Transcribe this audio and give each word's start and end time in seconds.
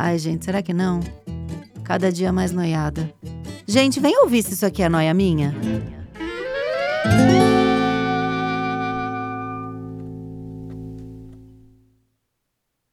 Ai, 0.00 0.16
gente, 0.16 0.44
será 0.44 0.62
que 0.62 0.72
não? 0.72 1.00
Cada 1.82 2.12
dia 2.12 2.32
mais 2.32 2.52
noiada. 2.52 3.12
Gente, 3.66 3.98
vem 3.98 4.16
ouvir 4.22 4.44
se 4.44 4.54
isso 4.54 4.64
aqui 4.64 4.80
é 4.80 4.88
noia 4.88 5.12
minha. 5.12 5.52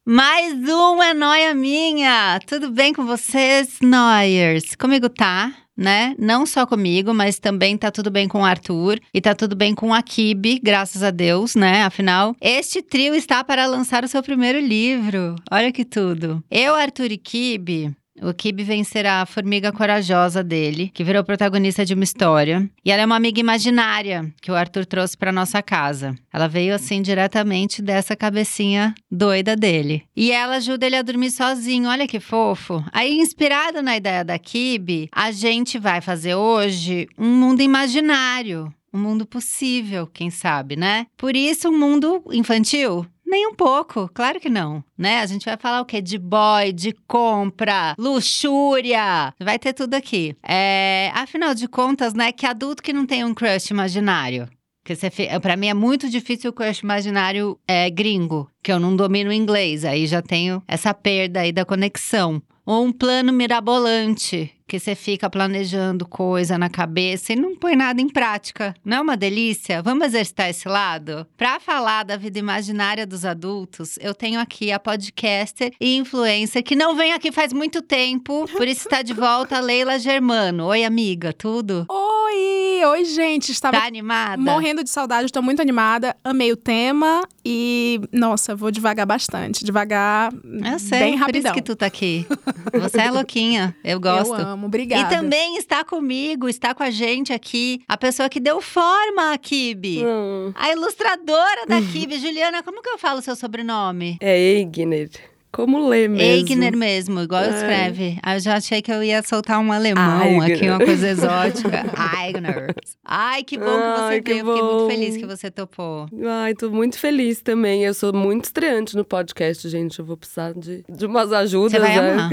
Mais 0.08 0.52
um 0.52 1.02
é 1.02 1.12
noia 1.12 1.52
minha! 1.52 2.38
Tudo 2.46 2.70
bem 2.70 2.94
com 2.94 3.04
vocês, 3.04 3.80
noiers? 3.82 4.76
Comigo 4.76 5.08
tá, 5.08 5.52
né? 5.76 6.14
Não 6.16 6.46
só 6.46 6.64
comigo, 6.64 7.12
mas 7.12 7.40
também 7.40 7.76
tá 7.76 7.90
tudo 7.90 8.08
bem 8.08 8.28
com 8.28 8.42
o 8.42 8.44
Arthur 8.44 9.00
e 9.12 9.20
tá 9.20 9.34
tudo 9.34 9.56
bem 9.56 9.74
com 9.74 9.92
a 9.92 10.00
Kibe, 10.00 10.60
graças 10.62 11.02
a 11.02 11.10
Deus, 11.10 11.56
né? 11.56 11.82
Afinal, 11.82 12.36
este 12.40 12.82
trio 12.82 13.16
está 13.16 13.42
para 13.42 13.66
lançar 13.66 14.04
o 14.04 14.08
seu 14.08 14.22
primeiro 14.22 14.60
livro. 14.60 15.34
Olha 15.50 15.72
que 15.72 15.84
tudo. 15.84 16.40
Eu, 16.48 16.76
Arthur 16.76 17.10
e 17.10 17.18
Kibe, 17.18 17.92
o 18.22 18.32
Kibe 18.32 18.62
vencerá 18.62 19.22
a 19.22 19.26
formiga 19.26 19.72
corajosa 19.72 20.42
dele, 20.42 20.90
que 20.92 21.04
virou 21.04 21.24
protagonista 21.24 21.84
de 21.84 21.94
uma 21.94 22.04
história. 22.04 22.68
E 22.84 22.90
ela 22.90 23.02
é 23.02 23.06
uma 23.06 23.16
amiga 23.16 23.40
imaginária 23.40 24.32
que 24.40 24.50
o 24.50 24.54
Arthur 24.54 24.86
trouxe 24.86 25.16
para 25.16 25.32
nossa 25.32 25.62
casa. 25.62 26.14
Ela 26.32 26.48
veio 26.48 26.74
assim 26.74 27.02
diretamente 27.02 27.82
dessa 27.82 28.16
cabecinha 28.16 28.94
doida 29.10 29.56
dele. 29.56 30.04
E 30.16 30.32
ela 30.32 30.56
ajuda 30.56 30.86
ele 30.86 30.96
a 30.96 31.02
dormir 31.02 31.30
sozinho. 31.30 31.88
Olha 31.88 32.06
que 32.06 32.20
fofo. 32.20 32.84
Aí, 32.92 33.18
inspirado 33.18 33.82
na 33.82 33.96
ideia 33.96 34.24
da 34.24 34.38
Kibe, 34.38 35.08
a 35.12 35.30
gente 35.30 35.78
vai 35.78 36.00
fazer 36.00 36.34
hoje 36.34 37.08
um 37.18 37.28
mundo 37.28 37.60
imaginário. 37.62 38.72
Um 38.92 38.98
mundo 38.98 39.26
possível, 39.26 40.06
quem 40.06 40.30
sabe, 40.30 40.74
né? 40.74 41.06
Por 41.18 41.36
isso, 41.36 41.68
um 41.68 41.78
mundo 41.78 42.22
infantil? 42.32 43.06
Nem 43.26 43.48
um 43.48 43.54
pouco, 43.54 44.08
claro 44.14 44.38
que 44.38 44.48
não, 44.48 44.84
né? 44.96 45.18
A 45.18 45.26
gente 45.26 45.44
vai 45.44 45.56
falar 45.56 45.80
o 45.80 45.84
quê? 45.84 46.00
De 46.00 46.16
boy, 46.16 46.72
de 46.72 46.92
compra, 47.08 47.96
luxúria, 47.98 49.34
vai 49.40 49.58
ter 49.58 49.72
tudo 49.72 49.94
aqui. 49.94 50.36
É, 50.46 51.10
afinal 51.12 51.52
de 51.52 51.66
contas, 51.66 52.14
né, 52.14 52.30
que 52.30 52.46
adulto 52.46 52.82
que 52.82 52.92
não 52.92 53.04
tem 53.04 53.24
um 53.24 53.34
crush 53.34 53.70
imaginário? 53.70 54.48
Porque 54.80 54.94
você, 54.94 55.10
pra 55.42 55.56
mim 55.56 55.66
é 55.66 55.74
muito 55.74 56.08
difícil 56.08 56.50
o 56.50 56.52
crush 56.52 56.78
imaginário 56.84 57.58
é, 57.66 57.90
gringo, 57.90 58.48
que 58.62 58.70
eu 58.70 58.78
não 58.78 58.94
domino 58.94 59.32
inglês, 59.32 59.84
aí 59.84 60.06
já 60.06 60.22
tenho 60.22 60.62
essa 60.68 60.94
perda 60.94 61.40
aí 61.40 61.50
da 61.50 61.64
conexão. 61.64 62.40
Ou 62.64 62.84
um 62.84 62.92
plano 62.92 63.32
mirabolante, 63.32 64.52
que 64.66 64.80
você 64.80 64.94
fica 64.94 65.30
planejando 65.30 66.06
coisa 66.06 66.58
na 66.58 66.68
cabeça 66.68 67.32
e 67.32 67.36
não 67.36 67.54
põe 67.54 67.76
nada 67.76 68.00
em 68.00 68.08
prática. 68.08 68.74
Não 68.84 68.96
é 68.96 69.00
uma 69.00 69.16
delícia? 69.16 69.80
Vamos 69.80 70.06
exercitar 70.06 70.48
esse 70.48 70.68
lado? 70.68 71.26
Para 71.36 71.60
falar 71.60 72.04
da 72.04 72.16
vida 72.16 72.38
imaginária 72.38 73.06
dos 73.06 73.24
adultos, 73.24 73.96
eu 74.00 74.12
tenho 74.12 74.40
aqui 74.40 74.72
a 74.72 74.80
podcaster 74.80 75.72
e 75.80 75.96
influencer 75.96 76.64
que 76.64 76.74
não 76.74 76.96
vem 76.96 77.12
aqui 77.12 77.30
faz 77.30 77.52
muito 77.52 77.80
tempo, 77.80 78.46
por 78.56 78.66
isso 78.66 78.86
está 78.86 79.02
de 79.02 79.12
volta 79.12 79.58
a 79.58 79.60
Leila 79.60 79.98
Germano. 79.98 80.66
Oi, 80.66 80.84
amiga, 80.84 81.32
tudo? 81.32 81.86
Oi! 81.88 82.84
Oi, 82.84 83.04
gente! 83.04 83.52
Estava 83.52 83.78
tá 83.78 83.86
animada? 83.86 84.40
morrendo 84.42 84.82
de 84.82 84.90
saudade, 84.90 85.26
estou 85.26 85.42
muito 85.42 85.62
animada. 85.62 86.16
Amei 86.24 86.50
o 86.50 86.56
tema 86.56 87.22
e, 87.44 88.00
nossa, 88.12 88.56
vou 88.56 88.70
devagar 88.70 89.06
bastante. 89.06 89.64
Devagar, 89.64 90.32
eu 90.32 90.78
sei, 90.78 90.98
bem 90.98 91.14
rapidão. 91.14 91.26
por 91.26 91.36
isso 91.36 91.54
que 91.54 91.62
tu 91.62 91.76
tá 91.76 91.86
aqui. 91.86 92.26
Você 92.72 93.00
é 93.00 93.10
louquinha, 93.10 93.76
eu 93.84 93.98
gosto. 94.00 94.34
Eu 94.34 94.46
amo, 94.46 94.55
obrigada. 94.64 95.14
E 95.14 95.18
também 95.18 95.58
está 95.58 95.84
comigo, 95.84 96.48
está 96.48 96.74
com 96.74 96.82
a 96.82 96.90
gente 96.90 97.32
aqui, 97.32 97.82
a 97.86 97.96
pessoa 97.96 98.28
que 98.28 98.40
deu 98.40 98.62
forma 98.62 99.32
à 99.32 99.38
Kibe. 99.38 100.02
Hum. 100.04 100.52
A 100.54 100.72
ilustradora 100.72 101.66
da 101.66 101.82
Kibe. 101.82 102.18
Juliana, 102.18 102.62
como 102.62 102.80
que 102.80 102.88
eu 102.88 102.96
falo 102.96 103.20
seu 103.20 103.36
sobrenome? 103.36 104.16
É 104.20 104.36
Eigner. 104.36 105.10
Como 105.56 105.88
lê 105.88 106.06
mesmo? 106.06 106.20
Eigner 106.22 106.76
mesmo, 106.76 107.18
igual 107.20 107.40
Ai. 107.42 107.48
escreve. 107.48 108.18
Aí 108.22 108.36
eu 108.36 108.40
já 108.40 108.56
achei 108.56 108.82
que 108.82 108.92
eu 108.92 109.02
ia 109.02 109.22
soltar 109.22 109.58
um 109.58 109.72
alemão 109.72 110.20
Eigner. 110.42 110.54
aqui, 110.58 110.68
uma 110.68 110.78
coisa 110.84 111.08
exótica. 111.08 111.82
Eigner. 112.22 112.74
Ai, 113.02 113.42
que 113.42 113.56
bom 113.56 113.64
que 113.64 113.70
você 113.70 114.02
Ai, 114.02 114.20
que 114.20 114.34
veio. 114.34 114.44
Fiquei 114.46 114.62
muito 114.62 114.78
bom. 114.82 114.86
feliz 114.90 115.16
que 115.16 115.24
você 115.24 115.50
topou. 115.50 116.06
Ai, 116.42 116.54
tô 116.54 116.68
muito 116.70 116.98
feliz 116.98 117.40
também. 117.40 117.84
Eu 117.84 117.94
sou 117.94 118.12
muito 118.12 118.44
estreante 118.44 118.94
no 118.94 119.02
podcast, 119.02 119.66
gente. 119.66 119.98
Eu 119.98 120.04
vou 120.04 120.18
precisar 120.18 120.52
de, 120.52 120.84
de 120.90 121.06
umas 121.06 121.32
ajudas, 121.32 121.72
Você 121.72 121.78
vai 121.78 122.00
né? 122.02 122.12
amar. 122.12 122.30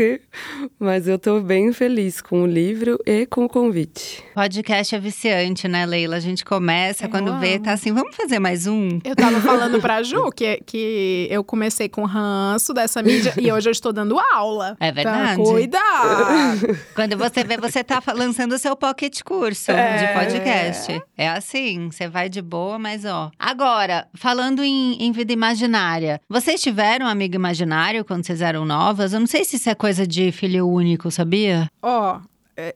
Mas 0.77 1.07
eu 1.07 1.17
tô 1.17 1.39
bem 1.39 1.71
feliz 1.71 2.19
com 2.19 2.41
o 2.43 2.45
livro 2.45 2.99
e 3.05 3.25
com 3.25 3.45
o 3.45 3.49
convite. 3.49 4.21
Podcast 4.35 4.95
é 4.95 4.99
viciante, 4.99 5.65
né, 5.69 5.85
Leila? 5.85 6.17
A 6.17 6.19
gente 6.19 6.43
começa, 6.43 7.05
Eu 7.05 7.09
quando 7.09 7.39
vê, 7.39 7.53
amo. 7.55 7.63
tá 7.63 7.71
assim, 7.71 7.93
vamos 7.93 8.15
fazer 8.17 8.39
mais 8.39 8.67
um? 8.67 8.99
Eu 9.05 9.15
tava 9.15 9.39
falando 9.39 9.79
pra 9.79 10.01
Ju 10.03 10.29
que, 10.35 10.59
que 10.65 11.27
eu 11.31 11.41
comecei 11.41 11.87
com 11.87 12.03
ranço 12.03 12.73
dessa 12.73 13.01
mídia 13.13 13.33
e 13.37 13.51
hoje 13.51 13.69
eu 13.69 13.71
estou 13.71 13.91
dando 13.93 14.19
aula. 14.33 14.75
É 14.79 14.91
verdade. 14.91 15.41
Então, 15.41 15.53
cuidado! 15.53 16.79
Quando 16.95 17.17
você 17.17 17.43
vê, 17.43 17.57
você 17.57 17.83
tá 17.83 18.01
lançando 18.13 18.53
o 18.53 18.59
seu 18.59 18.75
pocket 18.75 19.21
curso 19.23 19.71
É. 19.71 19.97
de 19.97 20.19
podcast. 20.19 21.01
É 21.17 21.29
assim, 21.29 21.89
você 21.91 22.07
vai 22.07 22.29
de 22.29 22.41
boa, 22.41 22.77
mas 22.79 23.05
ó. 23.05 23.31
Agora, 23.39 24.07
falando 24.13 24.63
em, 24.63 25.01
em 25.03 25.11
vida 25.11 25.33
imaginária, 25.33 26.19
vocês 26.29 26.61
tiveram 26.61 27.05
um 27.05 27.09
amigo 27.09 27.35
imaginário 27.35 28.03
quando 28.05 28.25
vocês 28.25 28.41
eram 28.41 28.65
novas? 28.65 29.13
Eu 29.13 29.19
não 29.19 29.27
sei 29.27 29.43
se 29.43 29.55
isso 29.57 29.69
é 29.69 29.75
coisa 29.75 30.05
de 30.07 30.31
filho 30.31 30.67
único, 30.67 31.09
sabia? 31.11 31.69
Ó, 31.81 32.19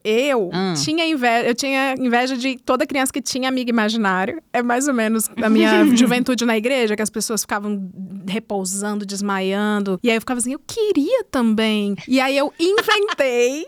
eu 0.04 0.50
Hum. 0.54 0.74
tinha 0.74 1.06
inveja, 1.06 1.48
eu 1.48 1.56
tinha 1.56 1.96
inveja 1.98 2.36
de 2.38 2.58
toda 2.58 2.86
criança 2.86 3.12
que 3.14 3.22
tinha 3.22 3.48
amigo 3.50 3.70
imaginário. 3.70 4.42
É 4.52 4.62
mais 4.62 4.88
ou 4.88 4.94
menos 4.94 5.30
a 5.42 5.50
minha 5.50 5.86
juventude 5.96 6.46
na 6.46 6.58
igreja, 6.58 6.96
que 6.96 7.02
as 7.02 7.10
pessoas 7.10 7.42
ficavam 7.42 7.90
repousando, 8.28 9.06
desmaiando. 9.06 10.00
E 10.04 10.10
aí 10.10 10.18
eu 10.18 10.22
ficava 10.22 10.40
assim, 10.40 10.54
eu 10.54 10.60
queria 10.66 11.24
também. 11.26 11.96
E 12.08 12.20
aí 12.20 12.38
eu 12.38 12.52
inventei 12.60 13.68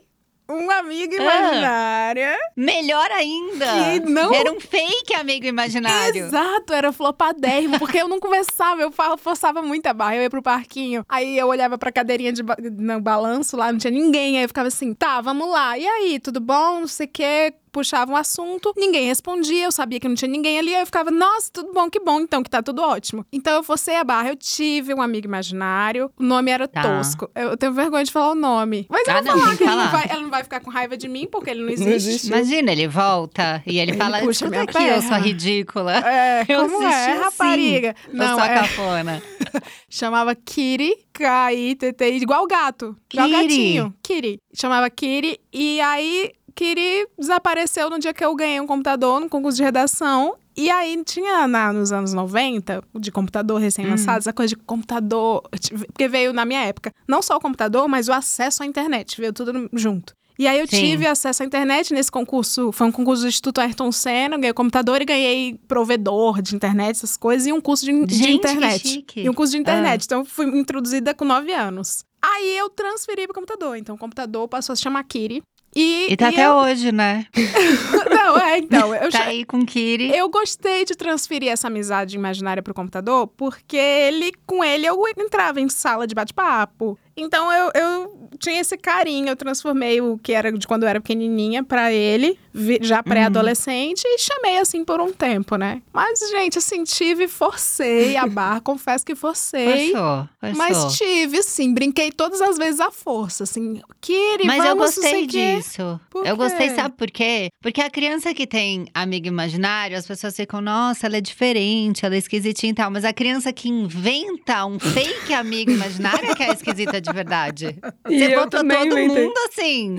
uma 0.50 0.76
amiga 0.80 1.16
Ah. 1.20 1.22
imaginária. 1.24 2.38
Melhor 2.56 3.10
ainda! 3.12 3.66
Que 3.66 4.00
não- 4.10 4.34
Era 4.34 4.52
um 4.52 4.60
fake 4.60 5.14
amigo 5.14 5.46
imaginário. 5.46 6.26
Exato, 6.26 6.74
era 6.74 6.92
flopadérrimo, 6.92 7.78
porque 7.80 7.98
eu 8.00 8.08
não 8.08 8.20
conversava, 8.20 8.82
eu 8.82 8.92
forçava 9.18 9.62
muita 9.62 9.94
barra. 9.94 10.16
Eu 10.18 10.24
ia 10.24 10.30
pro 10.30 10.42
parquinho, 10.42 11.06
aí 11.08 11.38
eu 11.38 11.48
olhava 11.48 11.78
pra 11.78 11.92
cadeirinha 11.92 12.34
de 12.34 12.42
ba 12.44 12.56
no 12.60 13.00
balanço 13.00 13.56
lá, 13.56 13.72
não 13.72 13.80
tinha 13.80 13.92
ninguém. 13.92 14.38
Aí 14.38 14.44
eu 14.44 14.48
ficava 14.50 14.68
assim, 14.68 14.94
tá, 14.94 15.22
vamos 15.22 15.50
lá. 15.50 15.78
E 15.78 15.88
aí, 15.88 16.20
tudo 16.20 16.40
bom? 16.40 16.82
Não 16.82 16.88
sei 16.88 17.06
o 17.06 17.10
quê. 17.10 17.54
Puxava 17.72 18.12
um 18.12 18.16
assunto, 18.16 18.74
ninguém 18.78 19.06
respondia, 19.06 19.66
eu 19.66 19.72
sabia 19.72 20.00
que 20.00 20.08
não 20.08 20.16
tinha 20.16 20.30
ninguém 20.30 20.58
ali, 20.60 20.74
aí 20.76 20.82
eu 20.82 20.86
ficava, 20.86 21.12
nossa, 21.12 21.50
tudo 21.52 21.72
bom, 21.74 21.90
que 21.90 22.00
bom, 22.00 22.20
então, 22.20 22.42
que 22.44 22.50
tá 22.50 22.62
tudo 22.62 22.82
ótimo. 22.82 23.26
Então 23.32 23.54
eu 23.56 23.64
forcei 23.64 23.96
a 23.96 24.04
barra, 24.04 24.30
eu 24.30 24.36
tive 24.36 24.94
um 24.94 25.02
amigo 25.02 25.28
imaginário, 25.28 26.12
o 26.20 26.24
nome 26.24 26.52
era 26.52 26.68
Tá. 26.68 26.82
Tosco. 26.82 27.30
Eu 27.36 27.58
tenho 27.58 27.74
vergonha 27.74 28.04
de 28.04 28.12
falar 28.12 28.32
o 28.32 28.36
nome. 28.36 28.86
Mas 28.90 29.08
eu 29.08 29.14
Ah, 29.16 29.22
vou 29.22 29.24
não, 29.36 29.40
falar 29.40 29.52
que 29.52 29.58
que 29.58 29.64
ele 29.64 29.72
não, 29.72 29.78
falar. 29.78 29.92
vai, 29.92 30.08
ela 30.10 30.22
não 30.22 30.30
vai 30.30 30.44
ficar 30.44 30.60
com 30.60 30.70
raiva 30.70 30.96
de 30.98 31.08
mim, 31.08 31.28
porque 31.32 31.50
ele 31.50 31.60
não 31.62 31.66
Não 31.68 31.74
existe. 31.74 31.94
existe. 31.96 32.28
Imagina, 32.28 32.72
ele 32.72 32.88
volta 32.88 33.64
e 33.66 33.80
ele, 33.80 33.92
Ele 33.92 33.98
fala: 33.98 34.20
puxa 34.20 34.48
minha 34.50 34.64
aqui, 34.64 34.78
eu 34.78 35.02
sou 35.02 35.10
perna." 35.12 35.18
ridícula. 35.26 35.98
É, 36.08 36.46
Eu 36.50 36.70
como 36.70 36.84
é, 36.84 37.12
assim. 37.12 37.22
rapariga? 37.24 37.96
eu 38.08 38.14
Não, 38.14 38.36
sou 38.38 38.46
é, 38.46 38.54
cafona. 38.54 39.24
chamava 39.90 40.36
Kiri, 40.36 40.96
K-I-T-T-I, 41.14 42.18
igual 42.22 42.46
gato. 42.48 42.96
Igual 43.14 43.28
Kiri. 43.30 43.42
gatinho. 43.44 43.94
Kiri. 44.04 44.42
Chamava 44.54 44.90
Kiri. 44.90 45.40
E 45.52 45.80
aí, 45.82 46.32
Kiri 46.64 47.08
desapareceu 47.18 47.90
no 47.90 47.98
dia 48.00 48.14
que 48.14 48.24
eu 48.24 48.36
ganhei 48.36 48.60
um 48.60 48.68
computador 48.68 49.22
no 49.22 49.30
concurso 49.30 49.56
de 49.56 49.64
redação. 49.64 50.36
E 50.58 50.70
aí 50.70 51.02
tinha 51.06 51.48
na- 51.48 51.72
nos 51.72 51.94
anos 51.94 52.12
90, 52.14 52.84
de 52.96 53.14
computador 53.14 53.62
recém-lançado, 53.62 54.18
Hum. 54.18 54.20
essa 54.20 54.34
coisa 54.34 54.50
de 54.50 54.56
computador. 54.58 55.42
Porque 55.88 56.10
veio 56.10 56.34
na 56.34 56.44
minha 56.44 56.60
época, 56.66 56.94
não 57.08 57.22
só 57.22 57.38
o 57.38 57.40
computador, 57.40 57.88
mas 57.88 58.10
o 58.10 58.12
acesso 58.14 58.62
à 58.62 58.66
internet. 58.66 59.16
Veio 59.22 59.32
tudo 59.32 59.70
junto. 59.72 60.14
E 60.38 60.48
aí 60.50 60.60
eu 60.60 60.68
Sim. 60.68 60.82
tive 60.82 61.08
acesso 61.08 61.44
à 61.44 61.46
internet 61.46 61.94
nesse 61.94 62.12
concurso. 62.12 62.74
Foi 62.74 62.88
um 62.88 62.92
concurso 62.92 63.22
do 63.24 63.30
Instituto 63.30 63.60
Ayrton 63.62 63.90
Senna. 63.94 64.36
Ganhei 64.38 64.54
computador 64.54 65.02
e 65.02 65.06
ganhei 65.06 65.58
provedor 65.66 66.42
de 66.42 66.56
internet, 66.58 66.92
essas 66.98 67.16
coisas, 67.16 67.48
e 67.48 67.54
um 67.54 67.62
curso 67.62 67.86
de, 67.86 68.06
de 68.06 68.16
Gente, 68.16 68.26
que 68.28 68.34
internet. 68.36 69.06
E 69.16 69.30
um 69.30 69.34
curso 69.34 69.52
de 69.52 69.58
Ah. 69.58 69.62
internet. 69.62 70.04
Então, 70.04 70.20
eu 70.20 70.26
fui 70.26 70.46
introduzida 70.46 71.14
com 71.14 71.24
9 71.24 71.54
anos. 71.54 72.04
Aí 72.22 72.58
eu 72.58 72.70
transferi 72.70 73.26
pro 73.28 73.34
computador. 73.34 73.78
Então, 73.78 73.96
o 73.96 73.98
computador 73.98 74.46
passou 74.50 74.74
a 74.74 74.76
se 74.76 74.82
chamar 74.82 75.04
Kiri. 75.06 75.42
E, 75.76 76.08
E 76.12 76.18
tá 76.18 76.30
e 76.30 76.34
até 76.34 76.46
eu- 76.48 76.54
hoje, 76.54 76.92
né? 76.92 77.26
Não, 78.30 78.38
é, 78.40 78.58
então. 78.58 78.94
Eu, 78.96 79.10
Tá 79.12 79.20
já- 79.20 79.26
aí 79.26 79.44
com 79.46 79.66
Kiri. 79.66 80.16
eu 80.16 80.30
gostei 80.30 80.86
de 80.86 80.96
transferir 80.96 81.50
essa 81.52 81.68
amizade 81.68 82.16
imaginária 82.16 82.62
pro 82.64 82.74
computador, 82.74 83.28
porque 83.28 83.78
ele, 83.78 84.32
com 84.46 84.64
ele, 84.64 84.86
eu 84.86 85.00
entrava 85.18 85.60
em 85.62 85.70
sala 85.70 86.06
de 86.08 86.14
bate-papo. 86.16 86.98
Então 87.18 87.52
eu, 87.52 87.72
eu 87.76 88.30
tinha 88.40 88.62
esse 88.62 88.78
carinho, 88.78 89.28
eu 89.28 89.36
transformei 89.36 90.00
o 90.00 90.18
que 90.18 90.32
era 90.32 90.52
de 90.54 90.66
quando 90.66 90.84
eu 90.84 90.90
era 90.90 91.02
pequenininha 91.02 91.62
pra 91.64 91.92
ele, 91.92 92.40
já 92.82 93.04
pré-adolescente, 93.04 94.04
e 94.06 94.18
chamei 94.18 94.58
assim 94.58 94.86
por 94.86 95.02
um 95.02 95.12
tempo, 95.12 95.56
né? 95.58 95.82
Mas, 95.92 96.20
gente, 96.32 96.58
assim, 96.58 96.84
tive, 96.86 97.28
forcei 97.28 98.16
a 98.16 98.26
barra, 98.26 98.62
confesso 98.62 99.06
que 99.06 99.16
forcei. 99.16 99.92
Forçou, 99.92 100.30
forçou. 100.40 100.58
Mas 100.58 100.98
tive, 100.98 101.44
sim, 101.44 101.74
brinquei 101.74 102.12
todas 102.12 102.42
as 102.42 102.58
vezes 102.58 102.80
à 102.80 102.90
força, 102.92 103.44
assim, 103.44 103.82
Kiri, 104.02 104.46
Mas 104.46 104.64
eu 104.64 104.76
gostei 104.76 105.24
o 105.24 105.28
disso. 105.28 106.00
Eu 106.24 106.38
gostei, 106.38 106.70
sabe 106.70 106.96
por 106.96 107.10
quê? 107.12 107.50
Porque 107.62 107.82
a 107.82 107.90
criança 107.90 108.19
que 108.34 108.46
tem 108.46 108.86
amigo 108.94 109.28
imaginário, 109.28 109.98
as 109.98 110.06
pessoas 110.06 110.36
ficam, 110.36 110.60
nossa, 110.62 111.08
ela 111.08 111.18
é 111.18 111.22
diferente, 111.22 112.06
ela 112.06 112.16
é 112.16 112.18
esquisitinha 112.18 112.72
e 112.72 112.76
tal. 112.76 112.92
Mas 112.92 113.06
a 113.06 113.14
criança 113.14 113.52
que 113.54 113.70
inventa 113.70 114.66
um 114.66 114.78
fake 114.80 115.34
amigo 115.34 115.72
imaginário 115.72 116.30
é 116.32 116.36
que 116.36 116.44
é 116.44 116.52
esquisita 116.52 117.00
de 117.00 117.12
verdade. 117.14 117.76
E 118.10 118.20
Você 118.20 118.36
botou 118.36 118.60
todo 118.62 118.66
inventei. 118.66 119.08
mundo 119.08 119.34
assim, 119.48 119.90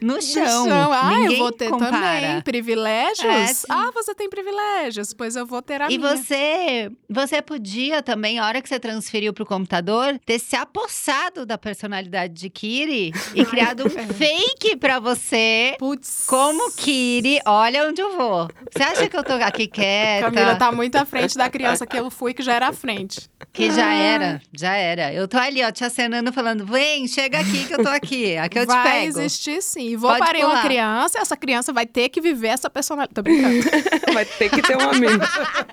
no 0.00 0.14
No 0.14 0.22
chão. 0.22 0.68
chão. 0.68 0.92
Ah, 0.92 1.10
Ninguém 1.18 1.32
eu 1.32 1.38
vou 1.38 1.52
ter 1.52 1.70
compara. 1.70 1.90
também 1.92 2.40
privilégios. 2.42 3.24
É, 3.24 3.66
ah, 3.70 3.90
você 3.94 4.14
tem 4.14 4.28
privilégios, 4.28 5.14
pois 5.14 5.34
eu 5.36 5.46
vou 5.46 5.62
ter 5.62 5.80
a 5.80 5.90
E 5.90 5.96
minha. 5.98 6.16
você, 6.16 6.90
você 7.08 7.40
podia 7.40 8.02
também, 8.02 8.38
a 8.38 8.46
hora 8.46 8.60
que 8.60 8.68
você 8.68 8.78
transferiu 8.78 9.32
pro 9.32 9.46
computador, 9.46 10.18
ter 10.26 10.38
se 10.38 10.54
apossado 10.56 11.46
da 11.46 11.56
personalidade 11.56 12.34
de 12.34 12.50
Kiri 12.50 13.12
e 13.34 13.44
criado 13.44 13.84
um 13.86 13.90
fake 14.14 14.76
pra 14.76 14.98
você. 14.98 15.74
Putz. 15.78 16.24
Como 16.26 16.70
Kiri, 16.72 17.38
olha 17.62 17.88
onde 17.88 18.00
eu 18.00 18.16
vou. 18.16 18.48
Você 18.70 18.82
acha 18.82 19.08
que 19.08 19.16
eu 19.16 19.22
tô 19.24 19.32
aqui 19.34 19.66
quieta? 19.66 20.30
Camila 20.30 20.56
tá 20.56 20.70
muito 20.72 20.96
à 20.96 21.04
frente 21.04 21.36
da 21.36 21.48
criança 21.48 21.86
que 21.86 21.96
eu 21.98 22.10
fui, 22.10 22.34
que 22.34 22.42
já 22.42 22.54
era 22.54 22.68
à 22.68 22.72
frente. 22.72 23.28
Que 23.52 23.70
já 23.70 23.92
era, 23.92 24.40
já 24.56 24.74
era. 24.74 25.12
Eu 25.12 25.26
tô 25.28 25.36
ali, 25.38 25.62
ó, 25.64 25.70
te 25.70 25.84
acenando, 25.84 26.32
falando: 26.32 26.64
vem, 26.64 27.06
chega 27.06 27.38
aqui 27.38 27.64
que 27.66 27.74
eu 27.74 27.82
tô 27.82 27.88
aqui. 27.88 28.36
Aqui 28.36 28.58
eu 28.58 28.62
te 28.66 28.68
vai 28.68 29.00
pego. 29.06 29.18
existir 29.20 29.62
sim. 29.62 29.96
Vou 29.96 30.10
Pode 30.10 30.24
parir 30.24 30.40
uma 30.44 30.50
pular. 30.50 30.62
criança, 30.64 31.18
essa 31.18 31.36
criança 31.36 31.72
vai 31.72 31.86
ter 31.86 32.08
que 32.08 32.20
viver 32.20 32.48
essa 32.48 32.68
personalidade. 32.70 33.14
Tô 33.14 33.22
brincando. 33.22 33.62
Vai 34.12 34.24
ter 34.26 34.50
que 34.50 34.60
ter 34.60 34.76
um 34.76 34.90
amigo. 34.90 35.24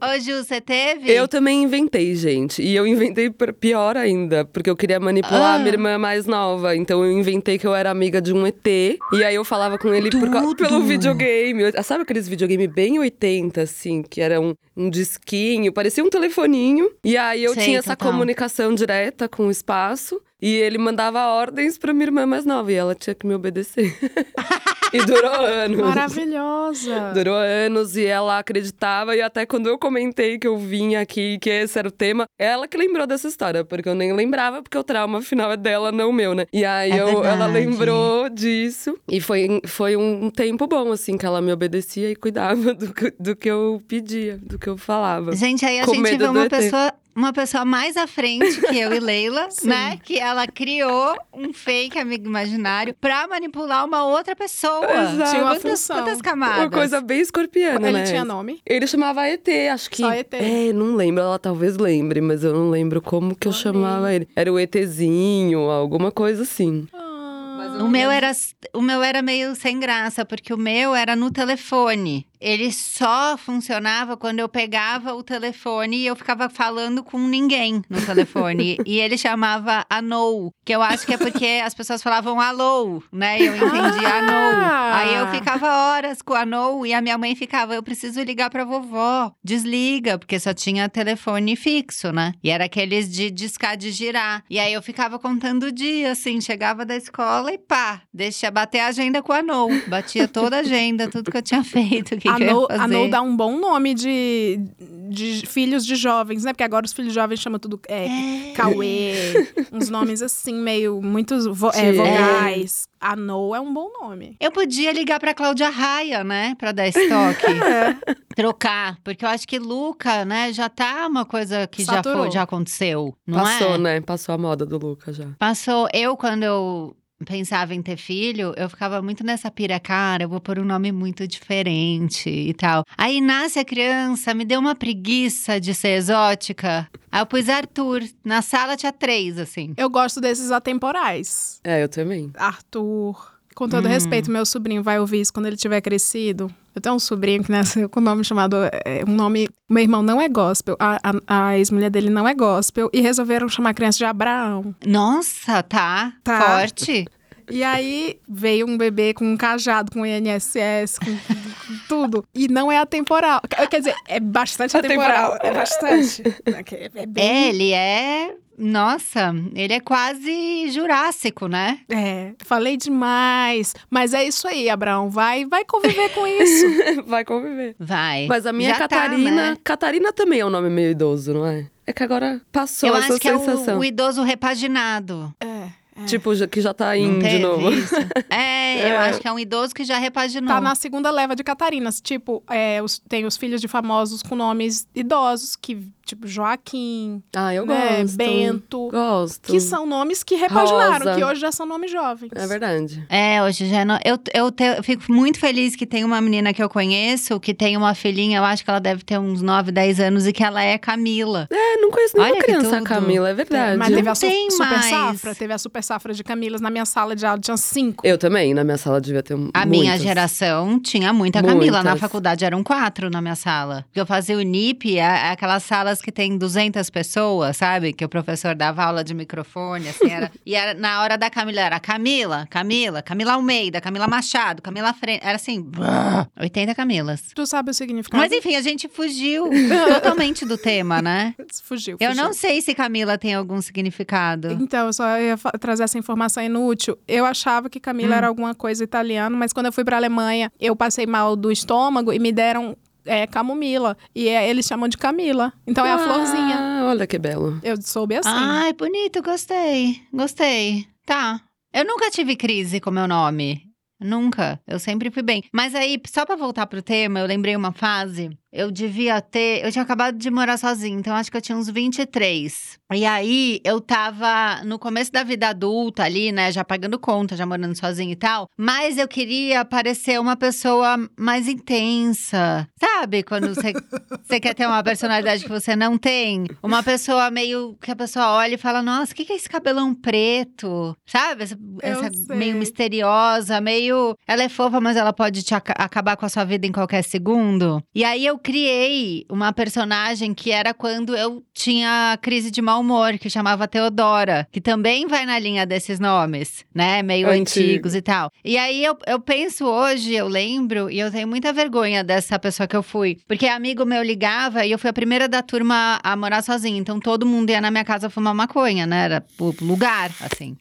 Ô, 0.00 0.20
Ju, 0.20 0.44
você 0.44 0.60
teve? 0.60 1.10
Eu 1.10 1.26
também 1.26 1.62
inventei, 1.62 2.14
gente. 2.14 2.60
E 2.62 2.74
eu 2.76 2.86
inventei 2.86 3.30
pior 3.30 3.96
ainda, 3.96 4.44
porque 4.44 4.68
eu 4.68 4.76
queria 4.76 5.00
manipular 5.00 5.52
Ah. 5.52 5.54
a 5.54 5.58
minha 5.58 5.70
irmã 5.72 5.96
mais 5.98 6.26
nova. 6.26 6.76
Então 6.76 7.02
eu 7.04 7.10
inventei 7.12 7.58
que 7.58 7.66
eu 7.66 7.74
era 7.74 7.90
amiga 7.90 8.20
de 8.20 8.32
um 8.32 8.46
ET. 8.46 8.66
E 8.66 9.24
aí 9.24 9.34
eu 9.34 9.44
falava 9.44 9.78
com 9.78 9.92
ele 9.94 10.10
por 10.10 10.30
cau- 10.30 10.42
Tudo! 10.54 10.64
Videogame. 11.12 11.82
Sabe 11.82 12.02
aqueles 12.02 12.28
videogame 12.28 12.66
bem 12.66 12.98
80, 12.98 13.62
assim, 13.62 14.02
que 14.02 14.20
era 14.20 14.40
um, 14.76 14.88
disquinho, 14.90 15.72
parecia 15.72 16.04
um 16.04 16.10
telefoninho. 16.10 16.90
E 17.04 17.16
aí 17.16 17.44
eu 17.44 17.54
Sei, 17.54 17.64
tinha 17.64 17.78
essa 17.78 17.96
total. 17.96 18.12
comunicação 18.12 18.74
direta 18.74 19.28
com 19.28 19.46
o 19.46 19.50
espaço. 19.50 20.20
E 20.40 20.54
ele 20.56 20.76
mandava 20.76 21.24
ordens 21.28 21.78
pra 21.78 21.92
minha 21.92 22.06
irmã 22.06 22.26
mais 22.26 22.44
nova. 22.44 22.72
E 22.72 22.74
ela 22.74 22.96
tinha 22.96 23.14
que 23.14 23.24
me 23.24 23.32
obedecer. 23.32 23.96
e 24.92 24.98
durou 25.04 25.30
anos. 25.32 25.78
Maravilhosa. 25.78 27.12
Durou 27.14 27.34
anos 27.36 27.96
e 27.96 28.04
ela 28.04 28.38
acreditava. 28.38 29.14
E 29.16 29.22
até 29.22 29.46
quando 29.46 29.68
eu 29.68 29.78
comentei 29.78 30.38
que 30.38 30.46
eu 30.48 30.58
vinha 30.58 31.00
aqui, 31.00 31.38
que 31.38 31.48
esse 31.48 31.78
era 31.78 31.86
o 31.86 31.92
tema, 31.92 32.24
ela 32.38 32.66
que 32.66 32.76
lembrou 32.76 33.06
dessa 33.06 33.28
história, 33.28 33.64
porque 33.64 33.88
eu 33.88 33.94
nem 33.94 34.12
lembrava, 34.12 34.62
porque 34.62 34.76
o 34.76 34.82
trauma 34.82 35.22
final 35.22 35.52
é 35.52 35.56
dela, 35.56 35.92
não 35.92 36.10
o 36.10 36.12
meu, 36.12 36.34
né? 36.34 36.46
E 36.52 36.64
aí 36.64 36.90
É 36.90 37.00
eu- 37.00 37.24
ela 37.24 37.46
lembrou 37.46 38.28
disso. 38.28 38.98
E 39.08 39.20
foi, 39.20 39.60
foi 39.66 39.96
um 39.96 40.28
tempo 40.28 40.66
bom, 40.66 40.90
assim, 40.92 41.16
que 41.16 41.24
ela 41.26 41.40
me 41.40 41.52
obedecia 41.52 42.10
e 42.10 42.16
cuidava 42.16 42.74
do, 42.74 42.92
que- 42.92 43.14
do 43.18 43.36
que 43.36 43.48
eu 43.48 43.80
pedia, 43.86 44.38
do 44.42 44.58
que 44.62 44.68
eu 44.68 44.78
falava. 44.78 45.34
Gente, 45.34 45.64
aí 45.66 45.80
a 45.80 45.84
Com 45.84 45.94
gente 45.94 46.16
vê 46.16 46.24
uma 46.26 46.44
ET. 46.44 46.50
pessoa, 46.50 46.92
uma 47.14 47.32
pessoa 47.32 47.64
mais 47.64 47.96
à 47.96 48.06
frente 48.06 48.60
que 48.60 48.78
eu 48.78 48.92
e 48.92 49.00
Leila, 49.00 49.48
né? 49.64 49.98
Que 50.02 50.18
ela 50.18 50.46
criou 50.46 51.16
um 51.32 51.52
fake 51.52 51.98
amigo 51.98 52.26
imaginário 52.26 52.94
pra 53.00 53.26
manipular 53.26 53.84
uma 53.84 54.04
outra 54.06 54.36
pessoa. 54.36 54.84
Exato. 54.84 55.30
Tinha 55.30 55.42
uma 55.42 55.56
quantas, 55.56 55.86
quantas 55.86 56.22
camadas? 56.22 56.58
Uma 56.58 56.70
coisa 56.70 57.00
bem 57.00 57.20
escorpiana, 57.20 57.88
Ele 57.88 57.98
né? 57.98 58.04
tinha 58.04 58.24
nome? 58.24 58.60
Ele 58.64 58.86
chamava 58.86 59.26
ET, 59.28 59.46
acho 59.72 59.90
que. 59.90 59.98
Só 60.02 60.12
ET. 60.12 60.32
É, 60.32 60.72
não 60.72 60.94
lembro, 60.94 61.22
ela 61.22 61.38
talvez 61.38 61.76
lembre, 61.76 62.20
mas 62.20 62.44
eu 62.44 62.52
não 62.54 62.70
lembro 62.70 63.02
como 63.02 63.34
que 63.34 63.48
eu 63.48 63.52
chamava 63.52 64.12
ele. 64.14 64.28
Era 64.36 64.52
o 64.52 64.58
ETzinho, 64.58 65.58
alguma 65.70 66.10
coisa 66.12 66.42
assim. 66.44 66.86
Ah. 66.92 67.78
O 67.80 67.88
meu, 67.88 68.10
era, 68.10 68.30
o 68.74 68.82
meu 68.82 69.02
era 69.02 69.22
meio 69.22 69.54
sem 69.54 69.80
graça, 69.80 70.24
porque 70.24 70.52
o 70.52 70.58
meu 70.58 70.94
era 70.94 71.16
no 71.16 71.30
telefone. 71.30 72.26
Ele 72.42 72.72
só 72.72 73.36
funcionava 73.38 74.16
quando 74.16 74.40
eu 74.40 74.48
pegava 74.48 75.14
o 75.14 75.22
telefone 75.22 75.98
e 75.98 76.06
eu 76.06 76.16
ficava 76.16 76.48
falando 76.48 77.04
com 77.04 77.18
ninguém 77.18 77.82
no 77.88 78.04
telefone. 78.04 78.78
e 78.84 78.98
ele 78.98 79.16
chamava 79.16 79.86
Anou, 79.88 80.52
que 80.64 80.74
eu 80.74 80.82
acho 80.82 81.06
que 81.06 81.14
é 81.14 81.16
porque 81.16 81.60
as 81.64 81.72
pessoas 81.72 82.02
falavam 82.02 82.40
alô, 82.40 83.00
né? 83.12 83.40
E 83.40 83.46
eu 83.46 83.56
entendi 83.56 84.04
Ah! 84.04 84.18
Anou. 84.18 84.92
Aí 84.92 85.14
eu 85.14 85.28
ficava 85.28 85.68
horas 85.92 86.20
com 86.20 86.34
Anou 86.34 86.84
e 86.84 86.92
a 86.92 87.00
minha 87.00 87.16
mãe 87.16 87.36
ficava, 87.36 87.74
eu 87.74 87.82
preciso 87.82 88.20
ligar 88.22 88.50
pra 88.50 88.64
vovó. 88.64 89.32
Desliga, 89.42 90.18
porque 90.18 90.40
só 90.40 90.52
tinha 90.52 90.88
telefone 90.88 91.54
fixo, 91.54 92.12
né? 92.12 92.32
E 92.42 92.50
era 92.50 92.64
aqueles 92.64 93.08
de 93.08 93.30
discar 93.30 93.76
de 93.76 93.92
girar. 93.92 94.42
E 94.50 94.58
aí 94.58 94.72
eu 94.72 94.82
ficava 94.82 95.16
contando 95.16 95.64
o 95.64 95.72
dia, 95.72 96.10
assim, 96.10 96.40
chegava 96.40 96.84
da 96.84 96.96
escola 96.96 97.52
e 97.52 97.58
pá, 97.58 98.02
deixa 98.12 98.50
bater 98.50 98.80
a 98.80 98.88
agenda 98.88 99.22
com 99.22 99.32
Anou. 99.32 99.70
Batia 99.86 100.26
toda 100.26 100.56
a 100.56 100.60
agenda, 100.60 101.08
tudo 101.08 101.30
que 101.30 101.36
eu 101.36 101.42
tinha 101.42 101.62
feito, 101.64 102.16
que, 102.16 102.31
A 102.32 102.36
que 102.36 102.42
eu 102.42 102.46
ia 102.46 102.52
No, 102.54 102.66
fazer. 102.68 102.80
a 102.82 102.88
No 102.88 103.10
dá 103.10 103.22
um 103.22 103.36
bom 103.36 103.58
nome 103.58 103.94
de, 103.94 104.60
de 105.08 105.44
filhos 105.46 105.84
de 105.86 105.96
jovens, 105.96 106.44
né? 106.44 106.52
Porque 106.52 106.64
agora 106.64 106.84
os 106.86 106.92
filhos 106.92 107.12
jovens 107.14 107.40
chamam 107.40 107.58
tudo 107.58 107.80
é, 107.88 108.06
É. 108.06 108.52
Cauê, 108.54 109.12
uns 109.72 109.88
nomes 109.88 110.22
assim, 110.22 110.54
meio 110.54 111.00
muitos 111.02 111.46
vo- 111.46 111.70
é, 111.74 111.92
vogais. 111.92 112.86
A 113.00 113.16
No 113.16 113.54
é 113.54 113.60
um 113.60 113.72
bom 113.72 113.90
nome. 114.00 114.36
Eu 114.40 114.52
podia 114.52 114.92
ligar 114.92 115.18
pra 115.18 115.34
Cláudia 115.34 115.68
Raia, 115.68 116.22
né? 116.22 116.54
Pra 116.58 116.72
dar 116.72 116.86
estoque. 116.88 117.46
É. 117.62 118.14
trocar. 118.34 118.98
Porque 119.04 119.24
eu 119.24 119.28
acho 119.28 119.46
que 119.46 119.58
Luca, 119.58 120.24
né, 120.24 120.52
já 120.52 120.68
tá 120.68 121.06
uma 121.06 121.24
coisa 121.24 121.66
que 121.66 121.84
já, 121.84 122.02
foi, 122.02 122.30
já 122.30 122.42
aconteceu. 122.42 123.14
Não 123.26 123.38
Passou, 123.40 123.74
é? 123.74 123.78
né? 123.78 124.00
Passou 124.00 124.34
a 124.34 124.38
moda 124.38 124.64
do 124.64 124.78
Luca 124.78 125.12
já. 125.12 125.26
Passou. 125.38 125.88
Eu, 125.92 126.16
quando 126.16 126.42
eu 126.44 126.96
pensava 127.24 127.74
em 127.74 127.82
ter 127.82 127.96
filho, 127.96 128.54
eu 128.56 128.68
ficava 128.68 129.00
muito 129.02 129.24
nessa 129.24 129.50
pira, 129.50 129.78
cara, 129.80 130.24
eu 130.24 130.28
vou 130.28 130.40
pôr 130.40 130.58
um 130.58 130.64
nome 130.64 130.92
muito 130.92 131.26
diferente 131.26 132.28
e 132.28 132.54
tal. 132.54 132.84
Aí 132.96 133.20
nasce 133.20 133.58
a 133.58 133.64
criança, 133.64 134.34
me 134.34 134.44
deu 134.44 134.60
uma 134.60 134.74
preguiça 134.74 135.60
de 135.60 135.74
ser 135.74 135.96
exótica. 135.96 136.88
Aí 137.10 137.20
eu 137.20 137.26
pus 137.26 137.48
Arthur. 137.48 138.02
Na 138.24 138.40
sala 138.40 138.76
tinha 138.76 138.92
três, 138.92 139.38
assim. 139.38 139.74
Eu 139.76 139.90
gosto 139.90 140.20
desses 140.20 140.50
atemporais. 140.50 141.60
É, 141.62 141.82
eu 141.82 141.88
também. 141.88 142.30
Arthur. 142.34 143.31
Com 143.54 143.68
todo 143.68 143.86
Hum. 143.86 143.88
respeito, 143.88 144.30
meu 144.30 144.44
sobrinho 144.46 144.82
vai 144.82 144.98
ouvir 144.98 145.20
isso 145.20 145.32
quando 145.32 145.46
ele 145.46 145.56
tiver 145.56 145.80
crescido. 145.80 146.52
Eu 146.74 146.80
tenho 146.80 146.94
um 146.94 146.98
sobrinho 146.98 147.44
que 147.44 147.50
nasceu 147.52 147.88
com 147.90 148.00
um 148.00 148.02
nome 148.02 148.24
chamado. 148.24 148.56
é, 148.84 149.04
um 149.06 149.14
nome. 149.14 149.48
Meu 149.68 149.82
irmão 149.82 150.02
não 150.02 150.20
é 150.20 150.28
gospel. 150.28 150.76
A, 150.80 150.98
a, 151.26 151.48
a 151.48 151.58
ex-mulher 151.58 151.90
dele 151.90 152.08
não 152.10 152.26
é 152.26 152.34
gospel. 152.34 152.88
E 152.92 153.00
resolveram 153.00 153.48
chamar 153.48 153.70
a 153.70 153.74
criança 153.74 153.98
de 153.98 154.04
Abraão. 154.04 154.74
Nossa, 154.86 155.62
tá. 155.62 156.12
Tá. 156.24 156.40
Forte. 156.60 157.04
E 157.52 157.62
aí 157.62 158.18
veio 158.28 158.66
um 158.66 158.76
bebê 158.78 159.12
com 159.12 159.24
um 159.26 159.36
cajado, 159.36 159.92
com 159.92 160.06
INSS, 160.06 160.98
com, 160.98 161.04
com 161.06 161.78
tudo. 161.88 162.24
E 162.34 162.48
não 162.48 162.72
é 162.72 162.78
atemporal. 162.78 163.40
Quer 163.70 163.78
dizer, 163.78 163.94
é 164.08 164.18
bastante 164.18 164.76
atemporal. 164.76 165.34
Atemporal. 165.34 165.52
É 165.52 165.54
bastante. 165.54 166.22
É 166.46 167.02
É, 167.02 167.06
bem. 167.06 167.48
ele 167.48 167.72
é. 167.72 168.34
Nossa, 168.58 169.34
ele 169.54 169.72
é 169.72 169.80
quase 169.80 170.70
jurássico, 170.70 171.48
né? 171.48 171.80
É, 171.90 172.32
falei 172.44 172.76
demais. 172.76 173.74
Mas 173.90 174.14
é 174.14 174.24
isso 174.24 174.46
aí, 174.46 174.68
Abraão. 174.70 175.10
Vai, 175.10 175.44
vai 175.46 175.64
conviver 175.64 176.10
com 176.10 176.26
isso. 176.26 176.66
Vai 177.06 177.24
conviver. 177.24 177.74
Vai. 177.78 178.26
Mas 178.28 178.46
a 178.46 178.52
minha 178.52 178.70
Já 178.70 178.80
tá, 178.80 178.88
Catarina. 178.88 179.30
né? 179.50 179.56
Catarina 179.64 180.12
também 180.12 180.40
é 180.40 180.46
um 180.46 180.50
nome 180.50 180.70
meio 180.70 180.90
idoso, 180.90 181.34
não 181.34 181.46
é? 181.46 181.66
É 181.86 181.92
que 181.92 182.02
agora 182.04 182.40
passou 182.52 182.88
Eu 182.90 182.96
essa 182.96 183.08
acho 183.14 183.18
que 183.20 183.28
é 183.28 183.36
sensação. 183.38 183.76
o, 183.78 183.80
o 183.80 183.84
idoso 183.84 184.22
repaginado. 184.22 185.34
É. 185.40 185.68
é. 185.96 186.04
Tipo, 186.06 186.30
que 186.48 186.60
já 186.60 186.72
tá 186.74 186.96
indo 186.96 187.22
de 187.26 187.38
novo. 187.38 187.70
isso? 187.70 187.94
É, 188.30 188.82
eu 188.84 188.94
É. 188.94 188.96
acho 189.08 189.20
que 189.20 189.28
é 189.28 189.32
um 189.32 189.38
idoso 189.38 189.74
que 189.74 189.84
já 189.84 189.98
repaginou. 189.98 190.48
Tá 190.48 190.60
na 190.60 190.74
segunda 190.74 191.10
leva 191.10 191.36
de 191.36 191.44
Catarinas. 191.44 192.00
Tipo, 192.00 192.42
é, 192.48 192.82
os- 192.82 192.98
tem 192.98 193.26
os 193.26 193.36
filhos 193.36 193.60
de 193.60 193.68
famosos 193.68 194.22
com 194.22 194.34
nomes 194.34 194.86
idosos, 194.94 195.54
que, 195.54 195.86
tipo, 196.06 196.26
Joaquim, 196.26 197.22
Ah, 197.34 197.54
eu 197.54 197.66
né, 197.66 198.02
gosto. 198.02 198.16
Bento. 198.16 198.88
Gosto. 198.90 199.52
Que 199.52 199.60
são 199.60 199.84
nomes 199.86 200.22
que 200.22 200.34
repaginaram, 200.36 201.06
Rosa. 201.06 201.14
que 201.16 201.24
hoje 201.24 201.40
já 201.40 201.52
são 201.52 201.66
nomes 201.66 201.90
jovens. 201.90 202.30
É 202.34 202.46
verdade. 202.46 203.04
É, 203.10 203.42
hoje 203.42 203.68
já 203.68 203.84
não. 203.84 203.98
Eu, 204.04 204.18
eu, 204.32 204.50
te- 204.50 204.64
eu 204.78 204.82
fico 204.82 205.12
muito 205.12 205.38
feliz 205.38 205.76
que 205.76 205.86
tem 205.86 206.04
uma 206.04 206.20
menina 206.20 206.54
que 206.54 206.62
eu 206.62 206.68
conheço, 206.70 207.38
que 207.38 207.52
tem 207.52 207.76
uma 207.76 207.94
filhinha, 207.94 208.38
eu 208.38 208.44
acho 208.44 208.64
que 208.64 208.70
ela 208.70 208.80
deve 208.80 209.02
ter 209.04 209.18
uns 209.18 209.42
9, 209.42 209.70
10 209.70 210.00
anos, 210.00 210.26
e 210.26 210.32
que 210.32 210.42
ela 210.42 210.62
é 210.62 210.78
Camila. 210.78 211.46
É, 211.50 211.76
não 211.76 211.90
conheço 211.90 212.16
nenhuma 212.16 212.34
Olha 212.34 212.42
criança. 212.42 212.80
Camila, 212.82 213.28
é 213.28 213.34
verdade. 213.34 213.76
Mas 213.76 213.88
teve 213.94 214.08
a 214.08 214.14
su- 214.14 214.26
super 214.50 214.68
mais. 214.70 214.86
safra. 214.86 215.34
Teve 215.34 215.52
a 215.52 215.58
super 215.58 215.81
safra 215.82 216.14
de 216.14 216.22
Camilas 216.24 216.60
na 216.60 216.70
minha 216.70 216.84
sala 216.86 217.14
de 217.16 217.24
aula. 217.26 217.40
Tinha 217.40 217.56
cinco. 217.56 218.06
Eu 218.06 218.16
também, 218.18 218.54
na 218.54 218.64
minha 218.64 218.78
sala 218.78 219.00
devia 219.00 219.22
ter 219.22 219.34
A 219.54 219.66
minha 219.66 219.84
muitas. 219.90 220.02
geração 220.02 220.78
tinha 220.80 221.12
muita 221.12 221.42
Camila. 221.42 221.78
Na 221.82 221.90
Muitas. 221.90 222.00
faculdade 222.00 222.44
eram 222.44 222.62
quatro 222.62 223.10
na 223.10 223.20
minha 223.20 223.34
sala. 223.36 223.82
Porque 223.88 224.00
eu 224.00 224.06
fazia 224.06 224.36
o 224.36 224.42
NIP, 224.42 224.96
é, 224.98 225.00
é 225.00 225.30
aquelas 225.32 225.62
salas 225.62 226.00
que 226.00 226.12
tem 226.12 226.36
200 226.38 226.88
pessoas, 226.90 227.56
sabe? 227.56 227.92
Que 227.92 228.04
o 228.04 228.08
professor 228.08 228.54
dava 228.54 228.84
aula 228.84 229.02
de 229.04 229.14
microfone, 229.14 229.88
assim, 229.88 230.10
era. 230.10 230.30
e 230.46 230.54
era, 230.54 230.74
na 230.74 231.02
hora 231.02 231.16
da 231.18 231.28
Camila 231.30 231.60
era 231.60 231.80
Camila, 231.80 232.46
Camila, 232.50 233.02
Camila 233.02 233.32
Almeida, 233.34 233.80
Camila 233.80 234.06
Machado, 234.06 234.62
Camila 234.62 234.92
Frente. 234.92 235.20
Era 235.24 235.36
assim, 235.36 235.66
80 236.40 236.74
Camilas. 236.74 237.22
Tu 237.34 237.46
sabe 237.46 237.70
o 237.70 237.74
significado? 237.74 238.22
Mas 238.22 238.32
enfim, 238.32 238.56
a 238.56 238.60
gente 238.62 238.88
fugiu 238.88 239.48
totalmente 239.94 240.44
do 240.44 240.56
tema, 240.58 241.00
né? 241.02 241.34
Fugiu, 241.64 241.96
Eu 242.00 242.10
fugiu. 242.10 242.24
não 242.24 242.32
sei 242.32 242.60
se 242.60 242.74
Camila 242.74 243.16
tem 243.18 243.34
algum 243.34 243.60
significado. 243.60 244.52
Então, 244.52 244.86
eu 244.86 244.92
só 244.92 245.18
ia 245.18 245.36
fa- 245.36 245.52
trazer 245.72 245.84
essa 245.84 245.98
informação 245.98 246.42
inútil. 246.42 246.96
Eu 247.08 247.24
achava 247.24 247.68
que 247.70 247.80
Camila 247.80 248.14
Hum. 248.14 248.18
era 248.18 248.26
alguma 248.28 248.54
coisa 248.54 248.84
italiana, 248.84 249.34
mas 249.36 249.52
quando 249.52 249.66
eu 249.66 249.72
fui 249.72 249.84
pra 249.84 249.96
Alemanha, 249.96 250.52
eu 250.60 250.76
passei 250.76 251.06
mal 251.06 251.34
do 251.34 251.50
estômago 251.50 252.12
e 252.12 252.18
me 252.18 252.30
deram 252.32 252.76
é, 253.04 253.26
camomila. 253.26 253.96
E 254.14 254.28
é, 254.28 254.48
eles 254.48 254.66
chamam 254.66 254.88
de 254.88 254.96
Camila. 254.96 255.52
Então 255.66 255.84
é 255.84 255.92
a 255.92 255.98
florzinha. 255.98 256.56
Ah, 256.58 256.86
olha 256.90 257.06
que 257.06 257.18
belo. 257.18 257.58
Eu 257.62 257.80
soube 257.82 258.14
assim. 258.16 258.28
Ai, 258.30 258.72
bonito, 258.74 259.22
gostei. 259.22 260.00
Gostei. 260.12 260.86
Tá. 261.06 261.40
Eu 261.72 261.84
nunca 261.84 262.10
tive 262.10 262.36
crise 262.36 262.78
com 262.80 262.90
meu 262.90 263.08
nome. 263.08 263.62
Nunca. 263.98 264.60
Eu 264.68 264.78
sempre 264.78 265.10
fui 265.10 265.22
bem. 265.22 265.42
Mas 265.52 265.74
aí, 265.74 266.00
só 266.06 266.26
pra 266.26 266.36
voltar 266.36 266.66
pro 266.66 266.82
tema, 266.82 267.18
eu 267.20 267.26
lembrei 267.26 267.56
uma 267.56 267.72
fase. 267.72 268.30
Eu 268.52 268.70
devia 268.70 269.20
ter. 269.20 269.64
Eu 269.64 269.72
tinha 269.72 269.82
acabado 269.82 270.18
de 270.18 270.30
morar 270.30 270.58
sozinha, 270.58 270.96
então 270.98 271.14
acho 271.14 271.30
que 271.30 271.36
eu 271.36 271.40
tinha 271.40 271.56
uns 271.56 271.70
23. 271.70 272.78
E 272.92 273.06
aí, 273.06 273.60
eu 273.64 273.80
tava 273.80 274.62
no 274.64 274.78
começo 274.78 275.10
da 275.10 275.22
vida 275.22 275.48
adulta 275.48 276.02
ali, 276.04 276.30
né? 276.30 276.52
Já 276.52 276.62
pagando 276.62 276.98
conta, 276.98 277.34
já 277.34 277.46
morando 277.46 277.74
sozinha 277.78 278.12
e 278.12 278.16
tal. 278.16 278.48
Mas 278.56 278.98
eu 278.98 279.08
queria 279.08 279.64
parecer 279.64 280.20
uma 280.20 280.36
pessoa 280.36 280.98
mais 281.18 281.48
intensa. 281.48 282.68
Sabe? 282.78 283.22
Quando 283.22 283.54
você 283.54 283.72
quer 284.40 284.54
ter 284.54 284.66
uma 284.66 284.82
personalidade 284.82 285.44
que 285.44 285.48
você 285.48 285.74
não 285.74 285.96
tem? 285.96 286.44
Uma 286.62 286.82
pessoa 286.82 287.30
meio 287.30 287.76
que 287.80 287.90
a 287.90 287.96
pessoa 287.96 288.32
olha 288.32 288.54
e 288.54 288.58
fala: 288.58 288.82
Nossa, 288.82 289.12
o 289.12 289.16
que, 289.16 289.24
que 289.24 289.32
é 289.32 289.36
esse 289.36 289.48
cabelão 289.48 289.94
preto? 289.94 290.94
Sabe? 291.06 291.44
Essa, 291.44 291.58
essa 291.80 292.10
meio 292.34 292.54
misteriosa, 292.56 293.60
meio. 293.60 294.14
Ela 294.26 294.42
é 294.42 294.48
fofa, 294.48 294.80
mas 294.80 294.96
ela 294.96 295.12
pode 295.12 295.42
te 295.42 295.54
aca- 295.54 295.74
acabar 295.78 296.16
com 296.16 296.26
a 296.26 296.28
sua 296.28 296.44
vida 296.44 296.66
em 296.66 296.72
qualquer 296.72 297.02
segundo. 297.02 297.82
E 297.94 298.04
aí 298.04 298.26
eu 298.26 298.38
criei 298.42 299.24
uma 299.28 299.52
personagem 299.52 300.34
que 300.34 300.50
era 300.50 300.74
quando 300.74 301.16
eu 301.16 301.42
tinha 301.54 302.18
crise 302.20 302.50
de 302.50 302.60
mau 302.60 302.80
humor, 302.80 303.18
que 303.18 303.30
chamava 303.30 303.68
Teodora, 303.68 304.46
que 304.50 304.60
também 304.60 305.06
vai 305.06 305.24
na 305.24 305.38
linha 305.38 305.64
desses 305.64 306.00
nomes, 306.00 306.64
né? 306.74 307.02
Meio 307.02 307.28
Antigo. 307.28 307.40
antigos 307.42 307.94
e 307.94 308.02
tal. 308.02 308.30
E 308.44 308.58
aí 308.58 308.84
eu, 308.84 308.96
eu 309.06 309.20
penso 309.20 309.64
hoje, 309.64 310.14
eu 310.14 310.28
lembro, 310.28 310.90
e 310.90 310.98
eu 310.98 311.10
tenho 311.10 311.28
muita 311.28 311.52
vergonha 311.52 312.02
dessa 312.02 312.38
pessoa 312.38 312.66
que 312.66 312.76
eu 312.76 312.82
fui. 312.82 313.18
Porque 313.26 313.46
amigo 313.46 313.84
meu 313.84 314.02
ligava 314.02 314.66
e 314.66 314.72
eu 314.72 314.78
fui 314.78 314.90
a 314.90 314.92
primeira 314.92 315.28
da 315.28 315.42
turma 315.42 316.00
a 316.02 316.16
morar 316.16 316.42
sozinha. 316.42 316.78
Então 316.78 316.98
todo 316.98 317.24
mundo 317.24 317.50
ia 317.50 317.60
na 317.60 317.70
minha 317.70 317.84
casa 317.84 318.10
fumar 318.10 318.34
maconha, 318.34 318.86
né? 318.86 319.04
Era 319.04 319.24
o 319.38 319.54
lugar, 319.60 320.10
assim. 320.20 320.56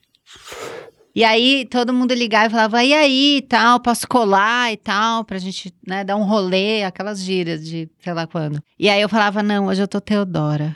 E 1.14 1.24
aí, 1.24 1.66
todo 1.70 1.94
mundo 1.94 2.14
ligava 2.14 2.48
e 2.48 2.50
falava, 2.50 2.84
e 2.84 2.94
aí, 2.94 3.38
e 3.38 3.42
tal, 3.42 3.80
posso 3.80 4.08
colar 4.08 4.72
e 4.72 4.78
tal, 4.78 5.26
pra 5.26 5.38
gente, 5.38 5.74
né, 5.86 6.04
dar 6.04 6.16
um 6.16 6.24
rolê, 6.24 6.84
aquelas 6.84 7.22
gírias 7.22 7.66
de 7.66 7.90
sei 8.00 8.14
lá 8.14 8.26
quando. 8.26 8.64
E 8.80 8.90
aí 8.90 9.02
eu 9.02 9.10
falava, 9.10 9.44
não, 9.44 9.68
hoje 9.68 9.82
eu 9.82 9.88
tô 9.88 10.00
Teodora. 10.00 10.76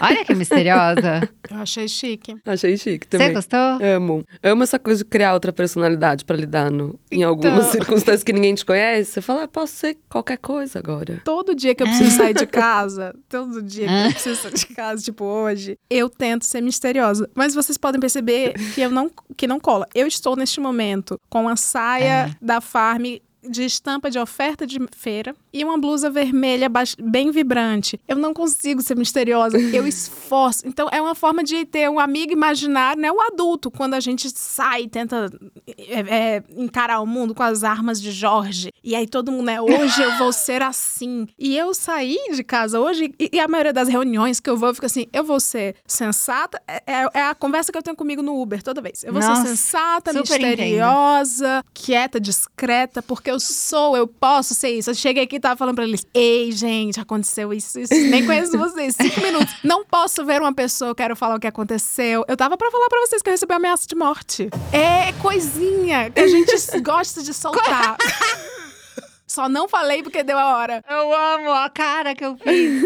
Olha 0.00 0.24
que 0.24 0.34
misteriosa. 0.34 1.28
Eu 1.50 1.58
achei 1.58 1.88
chique. 1.88 2.36
Achei 2.44 2.76
chique 2.76 3.06
Você 3.06 3.18
também. 3.18 3.32
gostou? 3.34 3.58
Amo. 3.82 4.24
Amo 4.42 4.62
essa 4.62 4.78
coisa 4.78 5.04
de 5.04 5.08
criar 5.08 5.34
outra 5.34 5.52
personalidade 5.52 6.24
pra 6.24 6.36
lidar 6.36 6.70
no, 6.70 6.98
em 7.10 7.22
algumas 7.22 7.60
Então. 7.60 7.70
circunstâncias 7.72 8.22
que 8.24 8.32
ninguém 8.32 8.54
te 8.54 8.64
conhece. 8.64 9.12
Você 9.12 9.20
fala, 9.20 9.44
ah, 9.44 9.48
posso 9.48 9.74
ser 9.74 9.96
qualquer 10.08 10.38
coisa 10.38 10.78
agora. 10.78 11.20
Todo 11.24 11.54
dia 11.54 11.74
que 11.74 11.82
eu 11.82 11.86
preciso 11.86 12.16
sair 12.16 12.34
de 12.34 12.46
casa, 12.46 13.14
todo 13.28 13.62
dia 13.62 13.86
que 13.86 13.92
eu 14.08 14.10
preciso 14.12 14.42
sair 14.42 14.54
de 14.54 14.66
casa, 14.74 15.02
tipo 15.02 15.24
hoje, 15.24 15.78
eu 15.88 16.08
tento 16.08 16.44
ser 16.44 16.60
misteriosa. 16.60 17.28
Mas 17.34 17.54
vocês 17.54 17.78
podem 17.78 18.00
perceber 18.00 18.54
que 18.74 18.80
eu 18.80 18.90
não 18.90 19.10
que 19.36 19.46
não 19.46 19.60
cola. 19.60 19.86
Eu 19.94 20.06
estou 20.06 20.34
neste 20.36 20.60
momento 20.60 21.18
com 21.28 21.48
a 21.48 21.56
saia 21.56 22.34
da 22.40 22.60
Farm 22.60 23.04
de 23.48 23.64
estampa 23.64 24.10
de 24.10 24.18
oferta 24.18 24.66
de 24.66 24.78
feira 24.96 25.34
e 25.52 25.64
uma 25.64 25.78
blusa 25.78 26.10
vermelha 26.10 26.68
bem 27.00 27.30
vibrante. 27.30 27.98
Eu 28.06 28.16
não 28.16 28.32
consigo 28.34 28.82
ser 28.82 28.96
misteriosa, 28.96 29.58
eu 29.58 29.86
esforço. 29.88 30.66
Então 30.66 30.88
é 30.90 31.00
uma 31.00 31.14
forma 31.14 31.42
de 31.42 31.64
ter 31.64 31.88
um 31.88 31.98
amigo 31.98 32.32
imaginário, 32.32 33.00
né? 33.00 33.10
O 33.10 33.20
adulto, 33.20 33.70
quando 33.70 33.94
a 33.94 34.00
gente 34.00 34.28
sai 34.30 34.82
e 34.82 34.88
tenta 34.88 35.30
é, 35.66 36.00
é, 36.36 36.42
encarar 36.56 37.00
o 37.00 37.06
mundo 37.06 37.34
com 37.34 37.42
as 37.42 37.64
armas 37.64 38.00
de 38.00 38.10
Jorge. 38.10 38.70
E 38.82 38.94
aí 38.94 39.06
todo 39.06 39.32
mundo, 39.32 39.44
né? 39.46 39.60
Hoje 39.60 40.02
eu 40.02 40.18
vou 40.18 40.32
ser 40.32 40.62
assim. 40.62 41.26
E 41.38 41.56
eu 41.56 41.72
saí 41.74 42.16
de 42.34 42.42
casa 42.44 42.80
hoje 42.80 43.12
e, 43.18 43.30
e 43.32 43.40
a 43.40 43.48
maioria 43.48 43.72
das 43.72 43.88
reuniões 43.88 44.40
que 44.40 44.48
eu 44.50 44.56
vou, 44.56 44.68
eu 44.70 44.74
fico 44.74 44.86
assim: 44.86 45.06
eu 45.12 45.24
vou 45.24 45.40
ser 45.40 45.76
sensata. 45.86 46.60
É, 46.66 46.82
é- 46.86 47.06
é 47.14 47.22
a 47.22 47.34
conversa 47.34 47.70
que 47.72 47.78
eu 47.78 47.82
tenho 47.82 47.96
comigo 47.96 48.22
no 48.22 48.40
Uber 48.40 48.62
toda 48.62 48.80
vez. 48.80 49.02
Eu 49.04 49.12
vou 49.12 49.22
Nossa, 49.22 49.42
ser 49.42 49.48
sensata, 49.48 50.12
misteriosa, 50.12 51.64
quieta, 51.72 52.20
discreta, 52.20 53.02
porque 53.02 53.30
eu 53.30 53.35
sou, 53.40 53.96
eu 53.96 54.06
posso 54.06 54.54
ser 54.54 54.70
isso. 54.70 54.90
Eu 54.90 54.94
cheguei 54.94 55.24
aqui 55.24 55.36
e 55.36 55.40
tava 55.40 55.56
falando 55.56 55.74
pra 55.74 55.84
eles: 55.84 56.06
ei, 56.14 56.52
gente, 56.52 57.00
aconteceu 57.00 57.52
isso, 57.52 57.80
isso. 57.80 57.94
Nem 57.94 58.24
conheço 58.26 58.56
vocês. 58.58 58.94
Cinco 58.94 59.20
minutos. 59.20 59.54
Não 59.62 59.84
posso 59.84 60.24
ver 60.24 60.40
uma 60.40 60.54
pessoa, 60.54 60.90
eu 60.90 60.94
quero 60.94 61.16
falar 61.16 61.36
o 61.36 61.40
que 61.40 61.46
aconteceu. 61.46 62.24
Eu 62.28 62.36
tava 62.36 62.56
pra 62.56 62.70
falar 62.70 62.88
pra 62.88 63.00
vocês 63.00 63.22
que 63.22 63.28
eu 63.28 63.32
recebi 63.32 63.54
ameaça 63.54 63.86
de 63.86 63.94
morte. 63.94 64.48
É 64.72 65.12
coisinha 65.20 66.10
que 66.10 66.20
a 66.20 66.26
gente 66.28 66.54
gosta 66.80 67.22
de 67.22 67.32
soltar. 67.32 67.96
Só 69.26 69.48
não 69.48 69.68
falei 69.68 70.02
porque 70.02 70.22
deu 70.22 70.38
a 70.38 70.56
hora. 70.56 70.84
Eu 70.88 71.12
amo 71.12 71.50
a 71.52 71.68
cara 71.68 72.14
que 72.14 72.24
eu 72.24 72.36
fiz. 72.36 72.84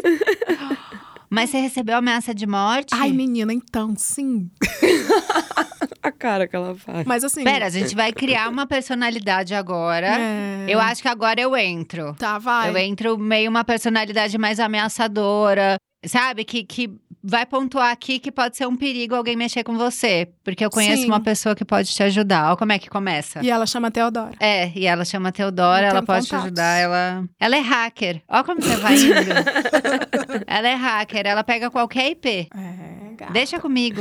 Mas 1.30 1.50
você 1.50 1.60
recebeu 1.60 1.96
ameaça 1.96 2.34
de 2.34 2.44
morte? 2.44 2.92
Ai, 2.92 3.12
menina, 3.12 3.52
então, 3.52 3.94
sim. 3.96 4.50
A 6.02 6.10
cara 6.10 6.48
que 6.48 6.56
ela 6.56 6.74
faz. 6.74 7.06
Mas 7.06 7.22
assim. 7.22 7.44
Pera, 7.44 7.66
a 7.66 7.70
gente 7.70 7.94
vai 7.94 8.12
criar 8.12 8.48
uma 8.48 8.66
personalidade 8.66 9.54
agora. 9.54 10.08
é... 10.18 10.66
Eu 10.66 10.80
acho 10.80 11.02
que 11.02 11.08
agora 11.08 11.40
eu 11.40 11.56
entro. 11.56 12.14
Tá, 12.14 12.38
vai. 12.38 12.70
Eu 12.70 12.76
entro 12.76 13.18
meio 13.18 13.50
uma 13.50 13.64
personalidade 13.64 14.36
mais 14.38 14.58
ameaçadora, 14.58 15.76
sabe? 16.06 16.44
Que, 16.44 16.64
que 16.64 16.90
vai 17.22 17.44
pontuar 17.46 17.90
aqui 17.90 18.18
que 18.18 18.30
pode 18.32 18.56
ser 18.56 18.66
um 18.66 18.76
perigo 18.76 19.14
alguém 19.14 19.36
mexer 19.36 19.62
com 19.62 19.76
você. 19.76 20.28
Porque 20.42 20.64
eu 20.64 20.70
conheço 20.70 21.02
Sim. 21.02 21.08
uma 21.08 21.20
pessoa 21.20 21.54
que 21.54 21.64
pode 21.64 21.90
te 21.90 22.02
ajudar. 22.02 22.48
Olha 22.48 22.56
como 22.56 22.72
é 22.72 22.78
que 22.78 22.88
começa. 22.88 23.40
E 23.42 23.50
ela 23.50 23.66
chama 23.66 23.90
Teodora. 23.90 24.32
É, 24.40 24.70
e 24.74 24.86
ela 24.86 25.04
chama 25.04 25.30
Teodora, 25.32 25.86
ela 25.86 26.02
pode 26.02 26.26
te 26.26 26.30
contatos. 26.30 26.46
ajudar, 26.46 26.78
ela... 26.78 27.24
Ela 27.38 27.56
é 27.56 27.60
hacker. 27.60 28.22
Olha 28.28 28.44
como 28.44 28.62
você 28.62 28.76
vai 28.76 28.94
indo. 28.96 29.14
ela 30.46 30.68
é 30.68 30.74
hacker, 30.74 31.26
ela 31.26 31.44
pega 31.44 31.70
qualquer 31.70 32.10
IP. 32.10 32.28
É, 32.28 32.99
gata. 33.20 33.32
Deixa 33.32 33.60
comigo. 33.60 34.00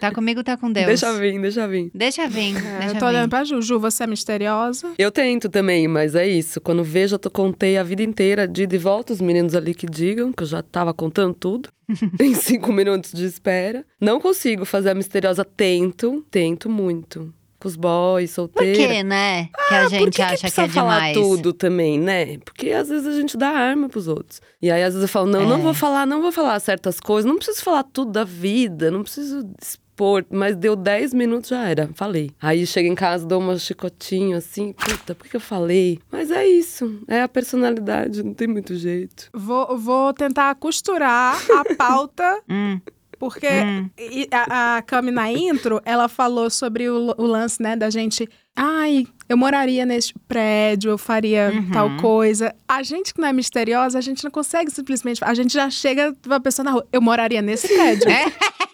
Tá 0.00 0.12
comigo, 0.12 0.42
tá 0.44 0.56
com 0.56 0.70
Deus. 0.72 0.86
Deixa 0.86 1.12
vir, 1.14 1.40
deixa 1.40 1.66
vir. 1.66 1.90
Deixa 1.94 2.28
vir, 2.28 2.56
É, 2.56 2.78
deixa 2.80 2.94
eu 2.94 2.98
tô 2.98 3.06
olhando 3.06 3.24
vir. 3.24 3.30
pra 3.30 3.44
Juju, 3.44 3.80
você 3.80 4.04
é 4.04 4.06
misteriosa. 4.06 4.92
Eu 4.98 5.10
tento 5.10 5.48
também, 5.48 5.88
mas 5.88 6.14
é 6.14 6.26
isso. 6.28 6.60
Quando 6.60 6.84
vejo, 6.84 7.14
eu 7.14 7.18
tô- 7.18 7.30
contei 7.30 7.76
a 7.78 7.82
vida 7.82 8.02
inteira 8.02 8.46
de 8.46 8.62
ida 8.64 8.74
e 8.74 8.78
volta, 8.78 9.12
os 9.12 9.20
meninos 9.20 9.54
ali 9.54 9.74
que 9.74 9.86
digam, 9.86 10.32
que 10.32 10.42
eu 10.42 10.46
já 10.46 10.62
tava 10.62 10.92
contando 10.94 11.34
tudo. 11.34 11.68
em 12.20 12.34
cinco 12.34 12.70
minutos 12.72 13.12
de 13.12 13.24
espera. 13.24 13.82
Não 13.98 14.20
consigo 14.20 14.66
fazer 14.66 14.90
a 14.90 14.94
misteriosa. 14.94 15.42
Tento, 15.44 16.22
tento 16.30 16.68
muito. 16.68 17.32
Com 17.60 17.66
os 17.68 17.74
boys, 17.76 18.30
Por 18.30 18.34
solteira. 18.36 18.94
que, 18.94 19.02
né? 19.02 19.48
Que 19.68 19.74
a 19.74 19.78
Ah, 19.78 19.82
Por 19.84 19.90
gente 19.90 20.04
que 20.04 20.10
que 20.12 20.22
acha 20.22 20.34
que, 20.36 20.40
precisa 20.42 20.62
é 20.62 20.68
falar 20.68 20.94
demais. 21.12 21.14
tudo 21.16 21.52
também, 21.52 21.98
né? 21.98 22.38
Porque 22.38 22.70
às 22.70 22.88
vezes 22.88 23.06
a 23.06 23.12
gente 23.20 23.36
dá 23.36 23.48
arma 23.48 23.88
pros 23.88 24.06
outros. 24.06 24.40
E 24.62 24.70
aí 24.70 24.82
às 24.82 24.94
vezes 24.94 25.02
eu 25.02 25.12
falo, 25.12 25.26
não, 25.26 25.44
não 25.48 25.58
É. 25.58 25.62
vou 25.62 25.74
falar, 25.74 26.06
não 26.06 26.22
vou 26.22 26.30
falar 26.30 26.58
certas 26.60 27.00
coisas, 27.00 27.28
não 27.28 27.36
preciso 27.36 27.62
falar 27.64 27.82
tudo 27.82 28.12
da 28.12 28.22
vida, 28.24 28.90
não 28.92 29.02
preciso 29.02 29.48
expor. 29.60 30.24
Mas 30.30 30.54
deu 30.54 30.76
10 30.76 31.12
minutos, 31.12 31.50
já 31.50 31.68
era, 31.68 31.90
falei. 31.94 32.30
Aí 32.40 32.64
chego 32.64 32.88
em 32.88 32.94
casa, 32.94 33.26
dou 33.26 33.40
uma 33.40 33.58
chicotinho 33.58 34.36
assim, 34.36 34.72
puta, 34.72 35.12
por 35.12 35.26
que 35.26 35.34
eu 35.34 35.40
falei? 35.40 35.98
Mas 36.12 36.30
é 36.30 36.46
isso, 36.46 37.00
é 37.08 37.22
a 37.22 37.28
personalidade, 37.28 38.22
não 38.22 38.32
tem 38.32 38.46
muito 38.46 38.76
jeito. 38.76 39.28
Vou, 39.34 39.76
vou 39.76 40.12
tentar 40.14 40.54
costurar 40.54 41.36
a 41.50 41.64
pauta, 41.74 42.40
Hum, 42.48 42.80
porque 43.18 43.46
Hum. 43.48 43.90
a, 44.30 44.76
a 44.76 44.82
Cami 44.82 45.10
na 45.10 45.30
intro, 45.30 45.80
ela 45.84 46.08
falou 46.08 46.48
sobre 46.50 46.88
o, 46.88 47.14
o 47.18 47.26
lance, 47.26 47.60
né, 47.62 47.76
da 47.76 47.90
gente. 47.90 48.28
Ai, 48.60 49.06
eu 49.28 49.36
moraria 49.36 49.86
neste 49.86 50.14
prédio, 50.26 50.90
eu 50.90 50.98
faria 50.98 51.52
Uhum. 51.54 51.70
tal 51.70 51.96
coisa. 51.96 52.52
A 52.66 52.82
gente 52.82 53.14
que 53.14 53.20
não 53.20 53.28
é 53.28 53.32
misteriosa, 53.32 53.96
a 53.98 54.00
gente 54.00 54.24
não 54.24 54.30
consegue 54.30 54.70
simplesmente. 54.70 55.22
A 55.24 55.32
gente 55.34 55.52
já 55.54 55.70
chega 55.70 56.12
pra 56.22 56.40
pessoa 56.40 56.64
na 56.64 56.70
rua, 56.72 56.86
eu 56.92 57.00
moraria 57.00 57.40
nesse 57.40 57.68
prédio. 57.72 58.10
É? 58.10 58.24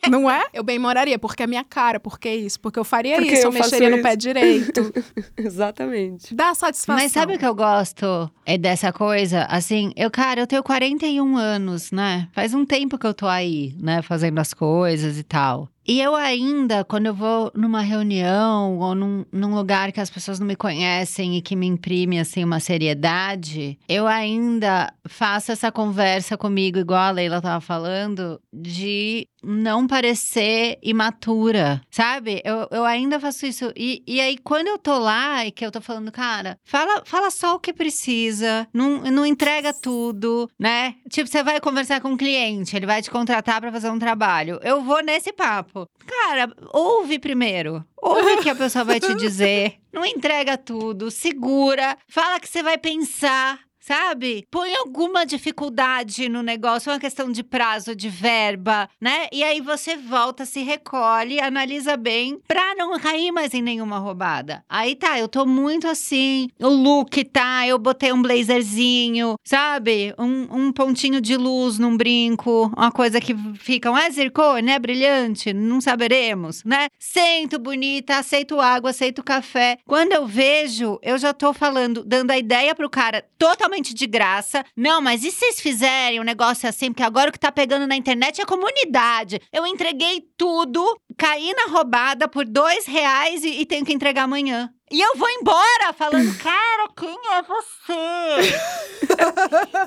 Não 0.08 0.30
é? 0.30 0.44
Eu 0.52 0.62
bem 0.62 0.78
moraria, 0.78 1.18
porque 1.18 1.42
é 1.42 1.46
minha 1.46 1.64
cara, 1.64 1.98
porque 1.98 2.28
isso, 2.30 2.60
porque 2.60 2.78
eu 2.78 2.84
faria 2.84 3.16
Porque 3.16 3.32
isso, 3.32 3.42
eu, 3.46 3.48
eu 3.48 3.52
mexeria 3.52 3.88
no 3.90 3.96
isso. 3.96 4.02
pé 4.02 4.16
direito. 4.16 4.92
Exatamente. 5.36 6.34
Dá 6.34 6.54
satisfação. 6.54 7.02
Mas 7.02 7.12
sabe 7.12 7.34
o 7.34 7.38
que 7.38 7.46
eu 7.46 7.54
gosto 7.54 8.30
é 8.44 8.58
dessa 8.58 8.92
coisa? 8.92 9.44
Assim, 9.44 9.92
eu, 9.96 10.10
cara, 10.10 10.40
eu 10.40 10.46
tenho 10.46 10.62
41 10.62 11.36
anos, 11.36 11.90
né? 11.90 12.28
Faz 12.32 12.52
um 12.54 12.64
tempo 12.66 12.98
que 12.98 13.06
eu 13.06 13.14
tô 13.14 13.26
aí, 13.26 13.74
né? 13.80 14.02
Fazendo 14.02 14.38
as 14.38 14.52
coisas 14.52 15.18
e 15.18 15.22
tal. 15.22 15.68
E 15.86 16.00
eu 16.00 16.14
ainda, 16.14 16.82
quando 16.82 17.06
eu 17.06 17.14
vou 17.14 17.52
numa 17.54 17.82
reunião 17.82 18.78
ou 18.78 18.94
num, 18.94 19.24
num 19.30 19.54
lugar 19.54 19.92
que 19.92 20.00
as 20.00 20.08
pessoas 20.08 20.40
não 20.40 20.46
me 20.46 20.56
conhecem 20.56 21.36
e 21.36 21.42
que 21.42 21.54
me 21.54 21.66
imprime, 21.66 22.18
assim, 22.18 22.42
uma 22.42 22.58
seriedade, 22.58 23.78
eu 23.86 24.06
ainda 24.06 24.90
faço 25.06 25.52
essa 25.52 25.70
conversa 25.70 26.38
comigo, 26.38 26.78
igual 26.78 27.00
a 27.00 27.10
Leila 27.10 27.42
tava 27.42 27.60
falando, 27.60 28.40
de 28.50 29.28
não 29.44 29.86
parecer 29.86 30.78
imatura, 30.82 31.80
sabe? 31.90 32.40
Eu, 32.44 32.68
eu 32.70 32.84
ainda 32.84 33.20
faço 33.20 33.46
isso. 33.46 33.72
E, 33.76 34.02
e 34.06 34.20
aí, 34.20 34.38
quando 34.38 34.68
eu 34.68 34.78
tô 34.78 34.98
lá 34.98 35.44
e 35.44 35.50
que 35.50 35.64
eu 35.64 35.70
tô 35.70 35.80
falando, 35.80 36.10
cara, 36.10 36.58
fala, 36.64 37.02
fala 37.04 37.30
só 37.30 37.54
o 37.54 37.60
que 37.60 37.72
precisa, 37.72 38.66
não, 38.72 39.02
não 39.02 39.26
entrega 39.26 39.72
tudo, 39.72 40.48
né? 40.58 40.94
Tipo, 41.08 41.28
você 41.28 41.42
vai 41.42 41.60
conversar 41.60 42.00
com 42.00 42.08
um 42.08 42.16
cliente, 42.16 42.76
ele 42.76 42.86
vai 42.86 43.02
te 43.02 43.10
contratar 43.10 43.60
pra 43.60 43.72
fazer 43.72 43.90
um 43.90 43.98
trabalho. 43.98 44.58
Eu 44.62 44.82
vou 44.82 45.02
nesse 45.02 45.32
papo. 45.32 45.88
Cara, 46.06 46.52
ouve 46.72 47.18
primeiro. 47.18 47.84
Ouve 47.96 48.32
o 48.32 48.42
que 48.42 48.50
a 48.50 48.54
pessoa 48.54 48.84
vai 48.84 49.00
te 49.00 49.14
dizer. 49.14 49.76
Não 49.92 50.04
entrega 50.04 50.58
tudo, 50.58 51.10
segura, 51.10 51.96
fala 52.08 52.40
que 52.40 52.48
você 52.48 52.62
vai 52.62 52.76
pensar. 52.76 53.60
Sabe? 53.84 54.46
Põe 54.50 54.74
alguma 54.76 55.26
dificuldade 55.26 56.26
no 56.26 56.42
negócio, 56.42 56.90
uma 56.90 56.98
questão 56.98 57.30
de 57.30 57.42
prazo, 57.42 57.94
de 57.94 58.08
verba, 58.08 58.88
né? 58.98 59.26
E 59.30 59.44
aí 59.44 59.60
você 59.60 59.94
volta, 59.94 60.46
se 60.46 60.62
recolhe, 60.62 61.38
analisa 61.38 61.94
bem 61.94 62.40
pra 62.48 62.74
não 62.76 62.98
cair 62.98 63.30
mais 63.30 63.52
em 63.52 63.60
nenhuma 63.60 63.98
roubada. 63.98 64.64
Aí 64.70 64.94
tá, 64.94 65.18
eu 65.18 65.28
tô 65.28 65.44
muito 65.44 65.86
assim. 65.86 66.48
O 66.58 66.68
look 66.68 67.22
tá, 67.24 67.66
eu 67.66 67.78
botei 67.78 68.10
um 68.10 68.22
blazerzinho, 68.22 69.36
sabe? 69.44 70.14
Um, 70.18 70.46
um 70.50 70.72
pontinho 70.72 71.20
de 71.20 71.36
luz 71.36 71.78
num 71.78 71.94
brinco, 71.94 72.72
uma 72.74 72.90
coisa 72.90 73.20
que 73.20 73.36
fica, 73.58 73.90
um 73.90 73.98
é 73.98 74.10
zircone, 74.10 74.70
é 74.70 74.78
brilhante, 74.78 75.52
não 75.52 75.82
saberemos, 75.82 76.64
né? 76.64 76.88
Sento 76.98 77.58
bonita, 77.58 78.16
aceito 78.16 78.58
água, 78.58 78.88
aceito 78.88 79.22
café. 79.22 79.76
Quando 79.86 80.12
eu 80.12 80.26
vejo, 80.26 80.98
eu 81.02 81.18
já 81.18 81.34
tô 81.34 81.52
falando, 81.52 82.02
dando 82.02 82.30
a 82.30 82.38
ideia 82.38 82.74
pro 82.74 82.88
cara 82.88 83.22
totalmente 83.38 83.73
de 83.82 84.06
graça. 84.06 84.64
Não, 84.76 85.00
mas 85.00 85.24
e 85.24 85.30
se 85.30 85.38
vocês 85.38 85.60
fizerem 85.60 86.20
um 86.20 86.24
negócio 86.24 86.68
assim? 86.68 86.90
Porque 86.90 87.02
agora 87.02 87.30
o 87.30 87.32
que 87.32 87.38
tá 87.38 87.52
pegando 87.52 87.86
na 87.86 87.96
internet 87.96 88.40
é 88.40 88.44
comunidade. 88.44 89.40
Eu 89.52 89.66
entreguei 89.66 90.22
tudo, 90.36 90.98
caí 91.16 91.52
na 91.54 91.72
roubada 91.72 92.28
por 92.28 92.44
dois 92.44 92.86
reais 92.86 93.44
e, 93.44 93.60
e 93.60 93.66
tenho 93.66 93.84
que 93.84 93.92
entregar 93.92 94.24
amanhã. 94.24 94.73
E 94.90 95.00
eu 95.00 95.16
vou 95.16 95.28
embora 95.30 95.92
falando, 95.96 96.36
cara, 96.38 96.88
quem 96.96 97.18
é 97.32 97.42
você? 97.42 98.54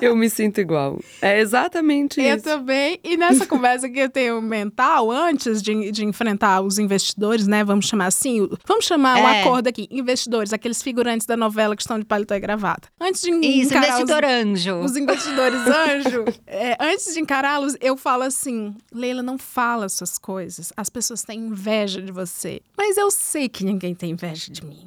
Eu 0.00 0.14
me 0.16 0.28
sinto 0.30 0.60
igual. 0.60 0.98
É 1.20 1.40
exatamente 1.40 2.20
Eu 2.20 2.36
isso. 2.36 2.44
também. 2.44 2.98
E 3.02 3.16
nessa 3.16 3.44
conversa 3.46 3.88
que 3.88 3.98
eu 3.98 4.08
tenho 4.08 4.40
mental, 4.40 5.10
antes 5.10 5.60
de, 5.62 5.90
de 5.90 6.04
enfrentar 6.04 6.60
os 6.60 6.78
investidores, 6.78 7.46
né? 7.46 7.64
Vamos 7.64 7.86
chamar 7.86 8.06
assim. 8.06 8.48
Vamos 8.66 8.84
chamar 8.84 9.16
o 9.16 9.26
É. 9.28 9.40
acordo 9.40 9.68
aqui. 9.68 9.88
Investidores, 9.90 10.52
aqueles 10.52 10.82
figurantes 10.82 11.26
da 11.26 11.36
novela 11.36 11.74
que 11.74 11.82
estão 11.82 11.98
de 11.98 12.04
paletó 12.04 12.34
e 12.34 12.40
gravata. 12.40 12.88
Antes 13.00 13.22
de 13.22 13.30
Isso, 13.30 13.72
encarar 13.74 13.94
os- 13.94 14.00
investidor 14.00 14.24
anjo. 14.24 14.74
os 14.80 14.96
investidores 14.96 15.60
anjo, 15.66 16.24
é, 16.46 16.76
antes 16.80 17.12
de 17.14 17.20
encará-los, 17.20 17.76
eu 17.80 17.96
falo 17.96 18.22
assim: 18.22 18.74
Leila, 18.92 19.22
não 19.22 19.36
fala 19.38 19.86
essas 19.86 20.16
coisas. 20.18 20.72
As 20.76 20.88
pessoas 20.88 21.22
têm 21.22 21.40
inveja 21.40 22.00
de 22.00 22.12
você. 22.12 22.60
Mas 22.76 22.96
eu 22.96 23.10
sei 23.10 23.48
que 23.48 23.64
ninguém 23.64 23.94
tem 23.94 24.10
inveja 24.10 24.50
de 24.52 24.64
mim. 24.64 24.86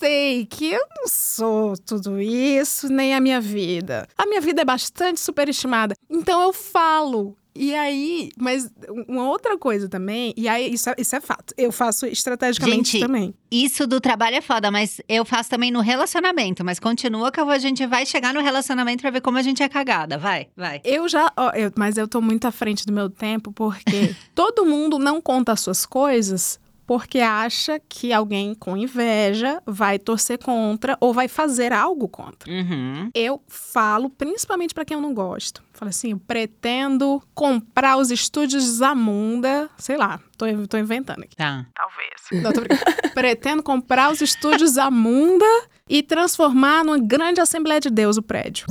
Sei 0.00 0.46
que 0.46 0.72
eu 0.72 0.80
não 0.96 1.06
sou 1.06 1.76
tudo 1.76 2.18
isso, 2.18 2.88
nem 2.90 3.14
a 3.14 3.20
minha 3.20 3.38
vida. 3.38 4.08
A 4.16 4.24
minha 4.24 4.40
vida 4.40 4.62
é 4.62 4.64
bastante 4.64 5.20
superestimada. 5.20 5.94
Então 6.08 6.40
eu 6.40 6.54
falo. 6.54 7.36
E 7.54 7.74
aí, 7.74 8.30
mas 8.38 8.70
uma 9.06 9.28
outra 9.28 9.58
coisa 9.58 9.88
também, 9.90 10.32
e 10.36 10.48
aí 10.48 10.72
isso 10.72 10.88
é, 10.88 10.94
isso 10.96 11.14
é 11.14 11.20
fato. 11.20 11.52
Eu 11.58 11.70
faço 11.70 12.06
estrategicamente 12.06 12.92
Gente, 12.92 13.00
também. 13.06 13.34
Isso 13.50 13.86
do 13.86 14.00
trabalho 14.00 14.36
é 14.36 14.40
foda, 14.40 14.70
mas 14.70 15.02
eu 15.06 15.22
faço 15.24 15.50
também 15.50 15.70
no 15.70 15.80
relacionamento. 15.80 16.64
Mas 16.64 16.78
continua 16.78 17.30
que 17.30 17.40
a 17.40 17.58
gente 17.58 17.84
vai 17.86 18.06
chegar 18.06 18.32
no 18.32 18.40
relacionamento 18.40 19.02
pra 19.02 19.10
ver 19.10 19.20
como 19.20 19.36
a 19.36 19.42
gente 19.42 19.62
é 19.62 19.68
cagada. 19.68 20.16
Vai, 20.16 20.46
vai. 20.56 20.80
Eu 20.82 21.06
já, 21.08 21.30
ó, 21.36 21.50
eu- 21.50 21.72
mas 21.76 21.98
eu 21.98 22.08
tô 22.08 22.22
muito 22.22 22.46
à 22.46 22.52
frente 22.52 22.86
do 22.86 22.92
meu 22.92 23.10
tempo 23.10 23.52
porque 23.52 24.14
todo 24.34 24.64
mundo 24.64 24.98
não 24.98 25.20
conta 25.20 25.52
as 25.52 25.60
suas 25.60 25.84
coisas 25.84 26.58
porque 26.90 27.20
acha 27.20 27.80
que 27.88 28.12
alguém 28.12 28.52
com 28.52 28.76
inveja 28.76 29.62
vai 29.64 29.96
torcer 29.96 30.36
contra 30.42 30.98
ou 31.00 31.14
vai 31.14 31.28
fazer 31.28 31.72
algo 31.72 32.08
contra. 32.08 32.50
Uhum. 32.50 33.12
Eu 33.14 33.40
falo, 33.46 34.10
principalmente 34.10 34.74
pra 34.74 34.84
quem 34.84 34.96
eu 34.96 35.00
não 35.00 35.14
gosto. 35.14 35.62
Falo 35.72 35.88
assim, 35.88 36.10
eu 36.10 36.18
pretendo 36.18 37.22
comprar 37.32 37.96
os 37.96 38.10
estúdios 38.10 38.64
Zamunda, 38.64 39.70
sei 39.78 39.96
lá, 39.96 40.18
tô, 40.36 40.46
tô 40.66 40.76
inventando 40.78 41.22
aqui. 41.22 41.36
Tá. 41.36 41.64
Talvez. 41.72 42.42
Não, 42.42 42.52
tô 42.52 42.60
brincando. 42.60 42.82
pretendo 43.14 43.62
comprar 43.62 44.10
os 44.10 44.20
estúdios 44.20 44.72
Zamunda 44.72 45.46
e 45.88 46.02
transformar 46.02 46.84
numa 46.84 46.98
grande 46.98 47.40
Assembleia 47.40 47.78
de 47.78 47.88
Deus 47.88 48.16
o 48.16 48.22
prédio. 48.22 48.66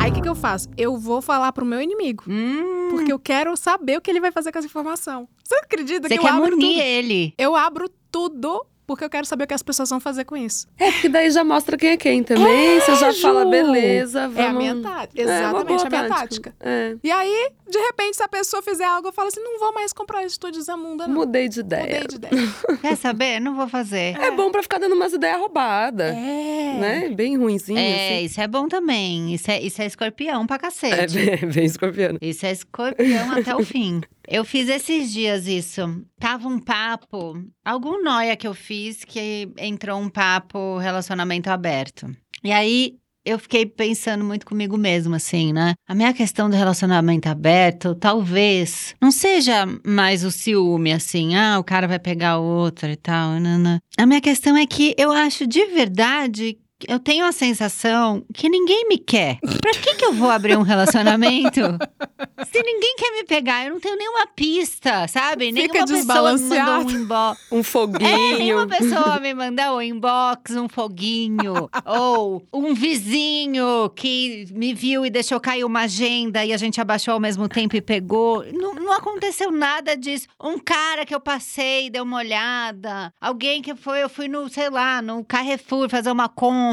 Aí 0.00 0.12
o 0.12 0.14
que, 0.14 0.20
que 0.20 0.28
eu 0.28 0.36
faço? 0.36 0.68
Eu 0.76 0.96
vou 0.96 1.20
falar 1.20 1.50
pro 1.50 1.66
meu 1.66 1.80
inimigo. 1.80 2.22
Hum, 2.28 2.85
Porque 2.96 3.12
eu 3.12 3.18
quero 3.18 3.56
saber 3.56 3.98
o 3.98 4.00
que 4.00 4.10
ele 4.10 4.20
vai 4.20 4.32
fazer 4.32 4.52
com 4.52 4.58
essa 4.58 4.66
informação. 4.66 5.28
Você 5.42 5.54
acredita 5.56 6.08
você 6.08 6.18
que 6.18 6.24
eu 6.24 6.26
abro 6.26 6.56
munir 6.56 6.76
tudo? 6.76 6.82
ele. 6.82 7.34
Eu 7.38 7.56
abro 7.56 7.88
tudo 8.10 8.66
porque 8.86 9.04
eu 9.04 9.10
quero 9.10 9.26
saber 9.26 9.44
o 9.44 9.46
que 9.46 9.54
as 9.54 9.62
pessoas 9.62 9.90
vão 9.90 9.98
fazer 10.00 10.24
com 10.24 10.36
isso. 10.36 10.66
É, 10.78 10.90
porque 10.92 11.08
daí 11.08 11.30
já 11.30 11.42
mostra 11.44 11.76
quem 11.76 11.90
é 11.90 11.96
quem 11.96 12.22
também. 12.22 12.80
você 12.80 12.94
já 12.96 13.10
Ju! 13.10 13.20
fala, 13.22 13.44
beleza, 13.46 14.28
vamos... 14.28 14.38
É 14.38 14.46
a 14.46 14.52
minha 14.52 14.82
tática. 14.82 15.20
É, 15.20 15.24
Exatamente 15.24 15.66
boa 15.66 15.86
a 15.86 15.90
minha 15.90 16.08
tática. 16.08 16.54
É. 16.60 16.96
E 17.02 17.10
aí, 17.10 17.50
de 17.68 17.78
repente, 17.78 18.16
se 18.16 18.22
a 18.22 18.28
pessoa 18.28 18.62
fizer 18.62 18.84
algo, 18.84 19.08
eu 19.08 19.12
falo 19.12 19.28
assim: 19.28 19.40
não 19.42 19.58
vou 19.58 19.72
mais 19.72 19.92
comprar 19.92 20.24
estúdio 20.24 20.62
Zamunda, 20.62 21.06
não. 21.06 21.14
Mudei 21.14 21.48
de 21.48 21.60
ideia. 21.60 22.00
Mudei 22.02 22.06
de 22.06 22.14
ideia. 22.16 22.48
Quer 22.80 22.96
saber? 22.96 23.40
Não 23.40 23.56
vou 23.56 23.68
fazer. 23.68 24.16
É 24.20 24.30
bom 24.30 24.50
pra 24.50 24.62
ficar 24.62 24.78
dando 24.78 24.94
umas 24.94 25.12
ideias 25.12 25.38
roubadas. 25.38 26.14
É. 26.14 26.76
Né? 26.78 27.08
Bem 27.10 27.36
ruimzinho, 27.36 27.78
É, 27.78 28.16
assim. 28.16 28.24
isso 28.26 28.40
é 28.40 28.46
bom 28.46 28.68
também. 28.68 29.34
Isso 29.34 29.50
é, 29.50 29.60
isso 29.60 29.80
é 29.82 29.86
escorpião 29.86 30.46
pra 30.46 30.56
É 30.56 30.58
cacete. 30.58 31.14
bem, 31.18 31.36
bem 31.50 31.64
escorpiano. 31.64 32.18
Isso 32.20 32.46
é 32.46 32.52
escorpião 32.52 33.32
até 33.32 33.54
o 33.54 33.64
fim. 33.64 34.00
Eu 34.28 34.44
fiz 34.44 34.68
esses 34.68 35.12
dias 35.12 35.46
isso. 35.46 36.02
Tava 36.18 36.48
um 36.48 36.58
papo, 36.58 37.42
algum 37.64 38.02
noia 38.02 38.36
que 38.36 38.46
eu 38.46 38.54
fiz 38.54 39.04
que 39.04 39.48
entrou 39.58 40.00
um 40.00 40.08
papo 40.08 40.78
relacionamento 40.78 41.48
aberto. 41.48 42.06
E 42.42 42.52
aí 42.52 42.96
eu 43.26 43.40
fiquei 43.40 43.66
pensando 43.66 44.24
muito 44.24 44.46
comigo 44.46 44.78
mesma, 44.78 45.16
assim, 45.16 45.52
né? 45.52 45.74
A 45.88 45.94
minha 45.96 46.14
questão 46.14 46.48
do 46.48 46.54
relacionamento 46.54 47.28
aberto, 47.28 47.94
talvez 47.96 48.94
não 49.02 49.10
seja 49.10 49.66
mais 49.84 50.22
o 50.24 50.30
ciúme, 50.30 50.92
assim, 50.92 51.34
ah, 51.34 51.58
o 51.58 51.64
cara 51.64 51.88
vai 51.88 51.98
pegar 51.98 52.38
outra 52.38 52.92
e 52.92 52.96
tal. 52.96 53.40
nanã. 53.40 53.80
A 53.98 54.06
minha 54.06 54.20
questão 54.20 54.56
é 54.56 54.64
que 54.64 54.94
eu 54.96 55.10
acho 55.10 55.44
de 55.44 55.66
verdade. 55.66 56.56
Eu 56.86 56.98
tenho 56.98 57.24
a 57.24 57.32
sensação 57.32 58.22
que 58.34 58.50
ninguém 58.50 58.86
me 58.86 58.98
quer. 58.98 59.38
Pra 59.40 59.70
que, 59.72 59.94
que 59.94 60.04
eu 60.04 60.12
vou 60.12 60.30
abrir 60.30 60.58
um 60.58 60.62
relacionamento 60.62 61.60
se 62.52 62.62
ninguém 62.62 62.96
quer 62.98 63.10
me 63.12 63.24
pegar, 63.24 63.64
eu 63.64 63.72
não 63.72 63.80
tenho 63.80 63.96
nenhuma 63.96 64.26
pista, 64.26 65.08
sabe? 65.08 65.52
Fica 65.52 65.86
nenhuma 65.86 65.86
pessoa 65.86 66.36
me 66.36 66.42
mandou 66.44 66.76
um 66.86 66.90
inbox. 66.90 67.40
Um 67.50 67.60
É, 67.60 67.62
foguinho. 67.62 68.38
nenhuma 68.38 68.66
pessoa 68.66 69.18
me 69.20 69.32
mandou 69.32 69.76
um 69.76 69.82
inbox, 69.82 70.50
um 70.56 70.68
foguinho. 70.68 71.70
ou 71.86 72.44
um 72.52 72.74
vizinho 72.74 73.90
que 73.94 74.46
me 74.52 74.74
viu 74.74 75.06
e 75.06 75.10
deixou 75.10 75.40
cair 75.40 75.64
uma 75.64 75.82
agenda 75.82 76.44
e 76.44 76.52
a 76.52 76.56
gente 76.58 76.78
abaixou 76.80 77.14
ao 77.14 77.20
mesmo 77.20 77.48
tempo 77.48 77.74
e 77.76 77.80
pegou. 77.80 78.44
Não, 78.52 78.74
não 78.74 78.92
aconteceu 78.92 79.50
nada 79.50 79.96
disso. 79.96 80.26
Um 80.42 80.58
cara 80.58 81.06
que 81.06 81.14
eu 81.14 81.20
passei, 81.20 81.88
deu 81.88 82.02
uma 82.02 82.18
olhada. 82.18 83.12
Alguém 83.18 83.62
que 83.62 83.74
foi, 83.74 84.02
eu 84.02 84.08
fui 84.10 84.28
no, 84.28 84.48
sei 84.50 84.68
lá, 84.68 85.00
no 85.00 85.24
Carrefour 85.24 85.88
fazer 85.88 86.10
uma 86.10 86.28
compra 86.28 86.65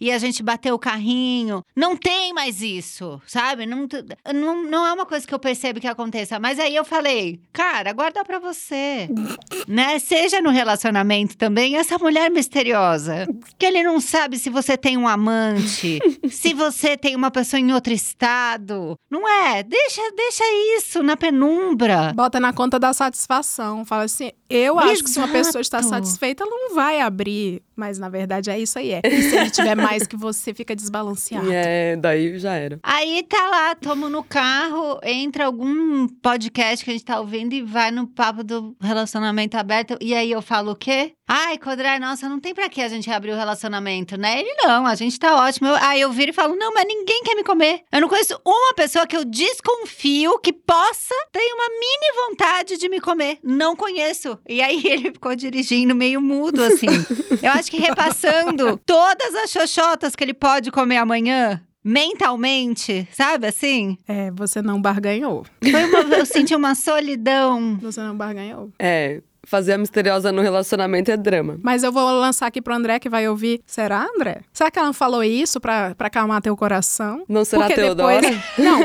e 0.00 0.12
a 0.12 0.18
gente 0.18 0.42
bateu 0.42 0.74
o 0.74 0.78
carrinho. 0.78 1.64
Não 1.74 1.96
tem 1.96 2.32
mais 2.32 2.60
isso, 2.60 3.20
sabe? 3.26 3.66
Não, 3.66 3.88
não, 4.34 4.62
não 4.62 4.86
é 4.86 4.92
uma 4.92 5.06
coisa 5.06 5.26
que 5.26 5.34
eu 5.34 5.38
percebo 5.38 5.80
que 5.80 5.88
aconteça. 5.88 6.38
Mas 6.38 6.58
aí 6.58 6.76
eu 6.76 6.84
falei, 6.84 7.40
cara, 7.52 7.92
guarda 7.92 8.24
pra 8.24 8.38
você. 8.38 9.08
né? 9.66 9.98
Seja 9.98 10.40
no 10.40 10.50
relacionamento 10.50 11.36
também, 11.36 11.76
essa 11.76 11.98
mulher 11.98 12.30
misteriosa. 12.30 13.26
Que 13.58 13.66
ele 13.66 13.82
não 13.82 14.00
sabe 14.00 14.38
se 14.38 14.50
você 14.50 14.76
tem 14.76 14.96
um 14.96 15.08
amante, 15.08 15.98
se 16.30 16.52
você 16.52 16.96
tem 16.96 17.16
uma 17.16 17.30
pessoa 17.30 17.60
em 17.60 17.72
outro 17.72 17.92
estado. 17.92 18.96
Não 19.10 19.28
é? 19.28 19.62
Deixa, 19.62 20.02
deixa 20.16 20.44
isso 20.76 21.02
na 21.02 21.16
penumbra. 21.16 22.12
Bota 22.14 22.38
na 22.38 22.52
conta 22.52 22.78
da 22.78 22.92
satisfação. 22.92 23.84
Fala 23.84 24.04
assim: 24.04 24.30
eu 24.52 24.78
acho 24.78 25.02
que 25.02 25.10
se 25.10 25.18
uma 25.18 25.28
pessoa 25.28 25.62
está 25.62 25.78
Exato. 25.78 25.94
satisfeita, 25.94 26.44
ela 26.44 26.50
não 26.50 26.74
vai 26.74 27.00
abrir. 27.00 27.62
Mas 27.74 27.98
na 27.98 28.10
verdade 28.10 28.50
é 28.50 28.58
isso 28.58 28.78
aí. 28.78 28.92
É. 28.92 29.00
E 29.02 29.22
Se 29.32 29.38
ele 29.38 29.50
tiver 29.50 29.74
mais 29.74 30.06
que 30.06 30.16
você, 30.16 30.52
fica 30.52 30.74
desbalanceado. 30.76 31.50
É, 31.50 31.96
daí 31.96 32.38
já 32.38 32.54
era. 32.54 32.78
Aí 32.82 33.22
tá 33.22 33.48
lá, 33.48 33.74
tamo 33.74 34.08
no 34.08 34.22
carro, 34.22 34.98
entra 35.02 35.46
algum 35.46 36.06
podcast 36.06 36.84
que 36.84 36.90
a 36.90 36.94
gente 36.94 37.04
tá 37.04 37.18
ouvindo 37.20 37.52
e 37.54 37.62
vai 37.62 37.90
no 37.90 38.06
papo 38.06 38.44
do 38.44 38.76
relacionamento 38.80 39.56
aberto. 39.56 39.96
E 40.00 40.14
aí 40.14 40.30
eu 40.30 40.42
falo 40.42 40.72
o 40.72 40.76
quê? 40.76 41.12
Ai, 41.26 41.56
Codré, 41.56 41.98
nossa, 41.98 42.28
não 42.28 42.38
tem 42.38 42.52
pra 42.52 42.68
que 42.68 42.82
a 42.82 42.88
gente 42.88 43.10
abrir 43.10 43.32
o 43.32 43.36
relacionamento, 43.36 44.18
né? 44.18 44.40
Ele 44.40 44.52
não, 44.64 44.86
a 44.86 44.94
gente 44.94 45.18
tá 45.18 45.34
ótimo. 45.46 45.68
Eu- 45.68 45.76
aí 45.76 46.00
eu 46.00 46.12
viro 46.12 46.30
e 46.30 46.34
falo, 46.34 46.54
não, 46.56 46.74
mas 46.74 46.84
ninguém 46.86 47.22
quer 47.22 47.34
me 47.34 47.42
comer. 47.42 47.80
Eu 47.90 48.02
não 48.02 48.08
conheço 48.08 48.38
uma 48.44 48.74
pessoa 48.74 49.06
que 49.06 49.16
eu 49.16 49.24
desconfio 49.24 50.38
que 50.40 50.52
possa 50.52 51.14
ter 51.32 51.40
uma 51.54 51.68
mini 51.70 52.28
vontade 52.28 52.76
de 52.76 52.88
me 52.88 53.00
comer. 53.00 53.38
Não 53.42 53.74
conheço. 53.74 54.38
E 54.46 54.60
aí 54.60 54.82
ele 54.84 55.10
ficou 55.12 55.34
dirigindo 55.34 55.94
meio 55.94 56.20
mudo, 56.20 56.62
assim. 56.62 56.86
eu 57.42 57.50
acho 57.52 57.70
que 57.70 57.78
repassando 57.78 58.78
todas 59.22 59.34
as 59.44 59.50
xoxotas 59.50 60.16
que 60.16 60.24
ele 60.24 60.34
pode 60.34 60.70
comer 60.70 60.96
amanhã. 60.98 61.60
Mentalmente, 61.84 63.08
sabe 63.12 63.46
assim? 63.48 63.98
É, 64.06 64.30
você 64.30 64.62
não 64.62 64.80
barganhou. 64.80 65.44
Foi 65.60 65.84
uma- 65.84 66.16
eu 66.16 66.24
senti 66.26 66.54
uma 66.54 66.74
solidão. 66.74 67.76
Você 67.80 68.00
não 68.00 68.16
barganhou. 68.16 68.70
É, 68.78 69.20
fazer 69.46 69.72
a 69.72 69.78
misteriosa 69.78 70.30
no 70.32 70.40
relacionamento 70.42 71.10
é 71.10 71.16
drama. 71.16 71.58
Mas 71.62 71.82
eu 71.82 71.90
vou 71.92 72.04
lançar 72.12 72.46
aqui 72.46 72.60
pro 72.62 72.74
André 72.74 72.98
que 72.98 73.08
vai 73.08 73.28
ouvir. 73.28 73.60
Será, 73.66 74.06
André? 74.14 74.42
Será 74.52 74.70
que 74.70 74.78
ela 74.78 74.86
não 74.86 74.94
falou 74.94 75.22
isso 75.24 75.60
pra, 75.60 75.94
pra 75.94 76.06
acalmar 76.06 76.40
teu 76.40 76.56
coração? 76.56 77.24
Não 77.28 77.44
será 77.44 77.66
Porque 77.66 77.80
Teodora? 77.80 78.20
depois. 78.20 78.42
Não, 78.58 78.80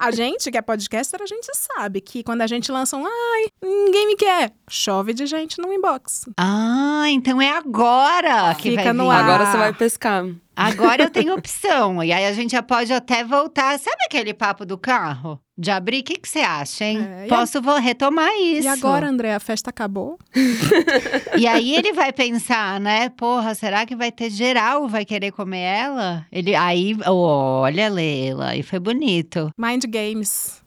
a 0.00 0.10
gente 0.10 0.50
que 0.50 0.58
é 0.58 0.62
podcaster, 0.62 1.20
a 1.22 1.26
gente 1.26 1.48
sabe 1.54 2.00
que 2.00 2.22
quando 2.22 2.42
a 2.42 2.46
gente 2.46 2.70
lança 2.72 2.96
um 2.96 3.06
ai, 3.06 3.46
ninguém 3.62 4.06
me 4.08 4.16
quer. 4.16 4.52
Chove 4.68 5.12
de 5.14 5.26
gente 5.26 5.60
no 5.60 5.72
inbox. 5.72 6.28
Ah, 6.38 7.04
então 7.08 7.40
é 7.40 7.50
agora 7.56 8.54
que 8.54 8.70
Fica 8.70 8.84
vai 8.84 8.92
no 8.92 9.04
vir. 9.04 9.10
ar. 9.10 9.24
Agora 9.24 9.46
você 9.46 9.56
vai 9.56 9.72
pescar. 9.72 10.24
Agora 10.56 11.02
eu 11.04 11.10
tenho 11.10 11.34
opção. 11.38 12.02
E 12.02 12.12
aí 12.12 12.26
a 12.26 12.32
gente 12.32 12.52
já 12.52 12.62
pode 12.62 12.92
até 12.92 13.24
voltar. 13.24 13.78
Sabe 13.78 13.96
aquele 14.04 14.34
papo 14.34 14.66
do 14.66 14.76
carro? 14.76 15.40
De 15.60 15.70
abrir? 15.70 16.00
O 16.00 16.04
que 16.04 16.14
que 16.14 16.26
você 16.26 16.38
acha, 16.38 16.86
hein? 16.86 17.06
É, 17.06 17.26
Posso 17.26 17.60
vou 17.60 17.78
retomar 17.78 18.30
isso. 18.40 18.64
E 18.64 18.68
agora, 18.68 19.06
André, 19.06 19.34
a 19.34 19.38
festa 19.38 19.68
acabou? 19.68 20.18
E 21.36 21.46
aí 21.46 21.74
ele 21.76 21.92
vai 21.92 22.12
pensar, 22.14 22.80
né? 22.80 23.10
Porra, 23.10 23.54
será 23.54 23.84
que 23.84 23.94
vai 23.94 24.10
ter 24.10 24.30
geral 24.30 24.88
vai 24.88 25.04
querer 25.04 25.32
comer 25.32 25.60
ela? 25.60 26.26
Ele 26.32 26.54
aí, 26.54 26.96
olha, 27.06 27.88
Leila, 27.90 28.56
e 28.56 28.62
foi 28.62 28.78
bonito. 28.78 29.52
Mind 29.58 29.84
Games. 29.86 30.62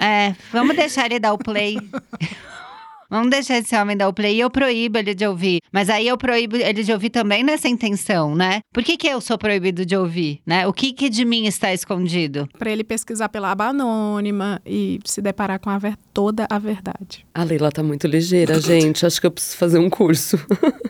É, 0.00 0.34
vamos 0.50 0.76
deixar 0.76 1.06
ele 1.06 1.18
dar 1.18 1.34
o 1.34 1.38
play. 1.38 1.76
Vamos 3.10 3.30
deixar 3.30 3.58
esse 3.58 3.76
homem 3.76 3.96
dar 3.96 4.08
o 4.08 4.12
play 4.12 4.36
e 4.36 4.40
eu 4.40 4.50
proíbo 4.50 4.98
ele 4.98 5.14
de 5.14 5.26
ouvir. 5.26 5.60
Mas 5.72 5.88
aí 5.88 6.08
eu 6.08 6.16
proíbo 6.18 6.56
ele 6.56 6.82
de 6.82 6.92
ouvir 6.92 7.10
também 7.10 7.42
nessa 7.44 7.68
intenção, 7.68 8.34
né? 8.34 8.60
Por 8.72 8.82
que, 8.82 8.96
que 8.96 9.06
eu 9.06 9.20
sou 9.20 9.38
proibido 9.38 9.84
de 9.86 9.96
ouvir, 9.96 10.40
né? 10.46 10.66
O 10.66 10.72
que, 10.72 10.92
que 10.92 11.08
de 11.08 11.24
mim 11.24 11.46
está 11.46 11.72
escondido? 11.72 12.48
Pra 12.58 12.70
ele 12.70 12.84
pesquisar 12.84 13.28
pela 13.28 13.50
aba 13.52 13.66
anônima 13.68 14.60
e 14.66 14.98
se 15.04 15.20
deparar 15.22 15.58
com 15.60 15.70
a 15.70 15.78
ver- 15.78 15.96
toda 16.12 16.46
a 16.50 16.58
verdade. 16.58 17.24
A 17.34 17.44
Leila 17.44 17.70
tá 17.70 17.82
muito 17.82 18.06
ligeira, 18.06 18.58
gente. 18.60 19.06
Acho 19.06 19.20
que 19.20 19.26
eu 19.26 19.30
preciso 19.30 19.56
fazer 19.56 19.78
um 19.78 19.88
curso. 19.90 20.38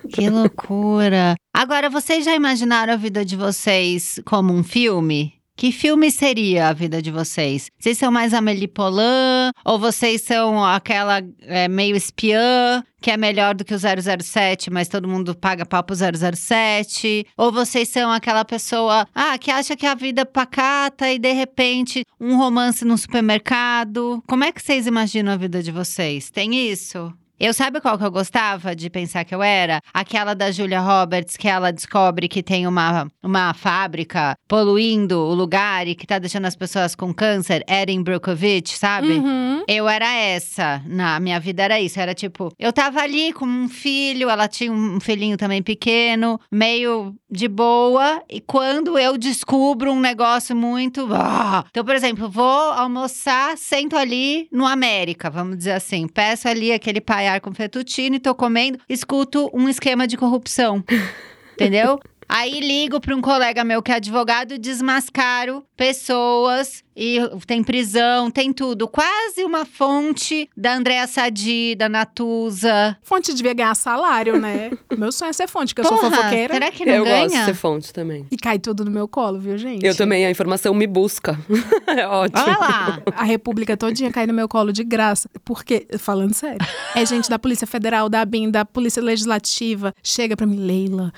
Que 0.09 0.31
loucura. 0.31 1.35
Agora, 1.55 1.90
vocês 1.90 2.24
já 2.24 2.35
imaginaram 2.35 2.92
a 2.92 2.96
vida 2.96 3.24
de 3.24 3.37
vocês 3.37 4.20
como 4.24 4.52
um 4.52 4.62
filme? 4.62 5.35
Que 5.56 5.72
filme 5.72 6.10
seria 6.10 6.68
a 6.68 6.72
vida 6.74 7.00
de 7.00 7.10
vocês? 7.10 7.70
Vocês 7.78 7.96
são 7.96 8.12
mais 8.12 8.34
Amélie 8.34 8.68
Poulain? 8.68 9.52
Ou 9.64 9.78
vocês 9.78 10.20
são 10.20 10.62
aquela 10.62 11.22
é, 11.40 11.66
meio 11.66 11.96
espiã, 11.96 12.84
que 13.00 13.10
é 13.10 13.16
melhor 13.16 13.54
do 13.54 13.64
que 13.64 13.72
o 13.72 13.78
007, 13.78 14.70
mas 14.70 14.86
todo 14.86 15.08
mundo 15.08 15.34
paga 15.34 15.64
pau 15.64 15.82
pro 15.82 15.96
007? 15.96 17.26
Ou 17.38 17.50
vocês 17.50 17.88
são 17.88 18.12
aquela 18.12 18.44
pessoa, 18.44 19.08
ah, 19.14 19.38
que 19.38 19.50
acha 19.50 19.74
que 19.74 19.86
a 19.86 19.94
vida 19.94 20.20
é 20.22 20.24
pacata 20.26 21.10
e 21.10 21.18
de 21.18 21.32
repente 21.32 22.04
um 22.20 22.36
romance 22.36 22.84
no 22.84 22.98
supermercado? 22.98 24.22
Como 24.26 24.44
é 24.44 24.52
que 24.52 24.60
vocês 24.60 24.86
imaginam 24.86 25.32
a 25.32 25.36
vida 25.38 25.62
de 25.62 25.72
vocês? 25.72 26.30
Tem 26.30 26.54
isso? 26.70 27.10
Eu 27.38 27.53
sabe 27.53 27.83
qual 27.83 27.99
que 27.99 28.05
eu 28.05 28.11
gostava 28.11 28.75
de 28.75 28.88
pensar 28.88 29.22
que 29.25 29.35
eu 29.35 29.42
era? 29.42 29.81
Aquela 29.92 30.35
da 30.35 30.51
Julia 30.51 30.81
Roberts, 30.81 31.37
que 31.37 31.46
ela 31.46 31.70
descobre 31.70 32.29
que 32.29 32.42
tem 32.42 32.66
uma, 32.66 33.07
uma 33.22 33.53
fábrica 33.53 34.35
poluindo 34.49 35.18
o 35.18 35.35
lugar 35.35 35.87
e 35.87 35.94
que 35.94 36.07
tá 36.07 36.18
deixando 36.18 36.46
as 36.46 36.57
pessoas 36.57 36.94
com 36.94 37.12
câncer, 37.12 37.62
Erin 37.68 38.03
Brockovich, 38.03 38.79
sabe? 38.79 39.18
Uhum. 39.18 39.64
Eu 39.68 39.87
era 39.87 40.14
essa, 40.14 40.83
na 40.87 41.20
minha 41.20 41.38
vida 41.38 41.62
era 41.62 41.79
isso, 41.79 42.01
era 42.01 42.14
tipo, 42.14 42.51
eu 42.59 42.72
tava 42.72 43.01
ali 43.01 43.33
com 43.35 43.44
um 43.44 43.68
filho, 43.68 44.31
ela 44.31 44.49
tinha 44.49 44.72
um 44.72 44.99
filhinho 44.99 45.37
também 45.37 45.62
pequeno, 45.62 46.40
meio 46.51 47.14
de 47.31 47.49
boa, 47.49 48.22
e 48.31 48.40
quando 48.40 48.99
eu 48.99 49.18
descubro 49.18 49.92
um 49.92 50.01
negócio 50.01 50.57
muito, 50.57 51.07
ah! 51.12 51.64
então 51.68 51.85
por 51.85 51.94
exemplo, 51.94 52.31
vou 52.31 52.46
almoçar, 52.72 53.59
sento 53.59 53.96
ali 53.96 54.49
no 54.51 54.64
América, 54.64 55.29
vamos 55.29 55.59
dizer 55.59 55.72
assim, 55.72 56.07
peço 56.09 56.49
ali 56.49 56.72
aquele 56.72 57.01
paiar 57.26 57.40
com 57.40 57.52
fettuccine, 57.52 58.20
tô 58.20 58.34
comendo, 58.34 58.78
escuto 58.88 59.50
um 59.52 59.68
esquema 59.68 60.06
de 60.06 60.16
corrupção, 60.16 60.84
entendeu? 61.54 61.98
Aí 62.28 62.60
ligo 62.60 63.00
para 63.00 63.14
um 63.14 63.20
colega 63.20 63.64
meu 63.64 63.82
que 63.82 63.92
é 63.92 63.96
advogado, 63.96 64.58
desmascaro 64.58 65.64
pessoas 65.76 66.82
e 66.96 67.18
tem 67.46 67.62
prisão, 67.62 68.30
tem 68.30 68.52
tudo. 68.52 68.88
Quase 68.88 69.44
uma 69.44 69.66
fonte 69.66 70.48
da 70.56 70.74
Andréa 70.74 71.06
Sadi, 71.06 71.74
da 71.74 71.88
Natuza. 71.88 72.96
Fonte 73.02 73.34
devia 73.34 73.52
ganhar 73.52 73.74
salário, 73.74 74.40
né? 74.40 74.70
Meu 74.96 75.12
sonho 75.12 75.28
é 75.28 75.32
ser 75.34 75.46
fonte, 75.46 75.74
porque 75.74 75.86
eu 75.86 75.98
sou 75.98 76.10
fofoqueira. 76.10 76.54
será 76.54 76.70
que 76.70 76.86
não 76.86 76.94
eu 76.94 77.04
ganha? 77.04 77.24
gosto 77.24 77.38
de 77.38 77.44
ser 77.44 77.54
fonte 77.54 77.92
também. 77.92 78.26
E 78.30 78.36
cai 78.38 78.58
tudo 78.58 78.82
no 78.82 78.90
meu 78.90 79.06
colo, 79.06 79.38
viu, 79.38 79.58
gente? 79.58 79.84
Eu 79.84 79.94
também, 79.94 80.24
a 80.24 80.30
informação 80.30 80.72
me 80.72 80.86
busca. 80.86 81.38
é 81.86 82.06
ótimo. 82.06 82.42
Olha 82.42 82.58
lá. 82.58 83.02
A 83.14 83.24
República 83.24 83.76
todinha 83.76 84.10
cai 84.10 84.26
no 84.26 84.32
meu 84.32 84.48
colo 84.48 84.72
de 84.72 84.82
graça. 84.82 85.28
Porque, 85.44 85.86
falando 85.98 86.32
sério, 86.32 86.66
é 86.94 87.04
gente 87.04 87.28
da 87.28 87.38
Polícia 87.38 87.66
Federal, 87.66 88.08
da 88.08 88.22
ABIN, 88.22 88.50
da 88.50 88.64
Polícia 88.64 89.02
Legislativa. 89.02 89.94
Chega 90.02 90.34
pra 90.34 90.46
mim, 90.46 90.58
Leila. 90.58 91.12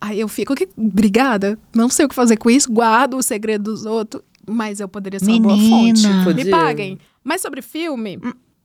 Aí 0.00 0.20
eu 0.20 0.28
fico, 0.28 0.54
que, 0.54 0.68
obrigada. 0.76 1.58
Não 1.74 1.88
sei 1.88 2.06
o 2.06 2.08
que 2.08 2.14
fazer 2.14 2.36
com 2.36 2.48
isso. 2.50 2.70
Guardo 2.72 3.16
o 3.16 3.22
segredo 3.22 3.64
dos 3.64 3.84
outros. 3.84 4.22
Mas 4.48 4.80
eu 4.80 4.88
poderia 4.88 5.18
ser 5.20 5.30
uma 5.32 5.40
boa 5.40 5.56
fonte. 5.56 6.02
Menina. 6.06 6.18
Me 6.18 6.24
Podia. 6.24 6.50
paguem. 6.50 6.98
Mas 7.24 7.40
sobre 7.40 7.60
filme... 7.62 8.18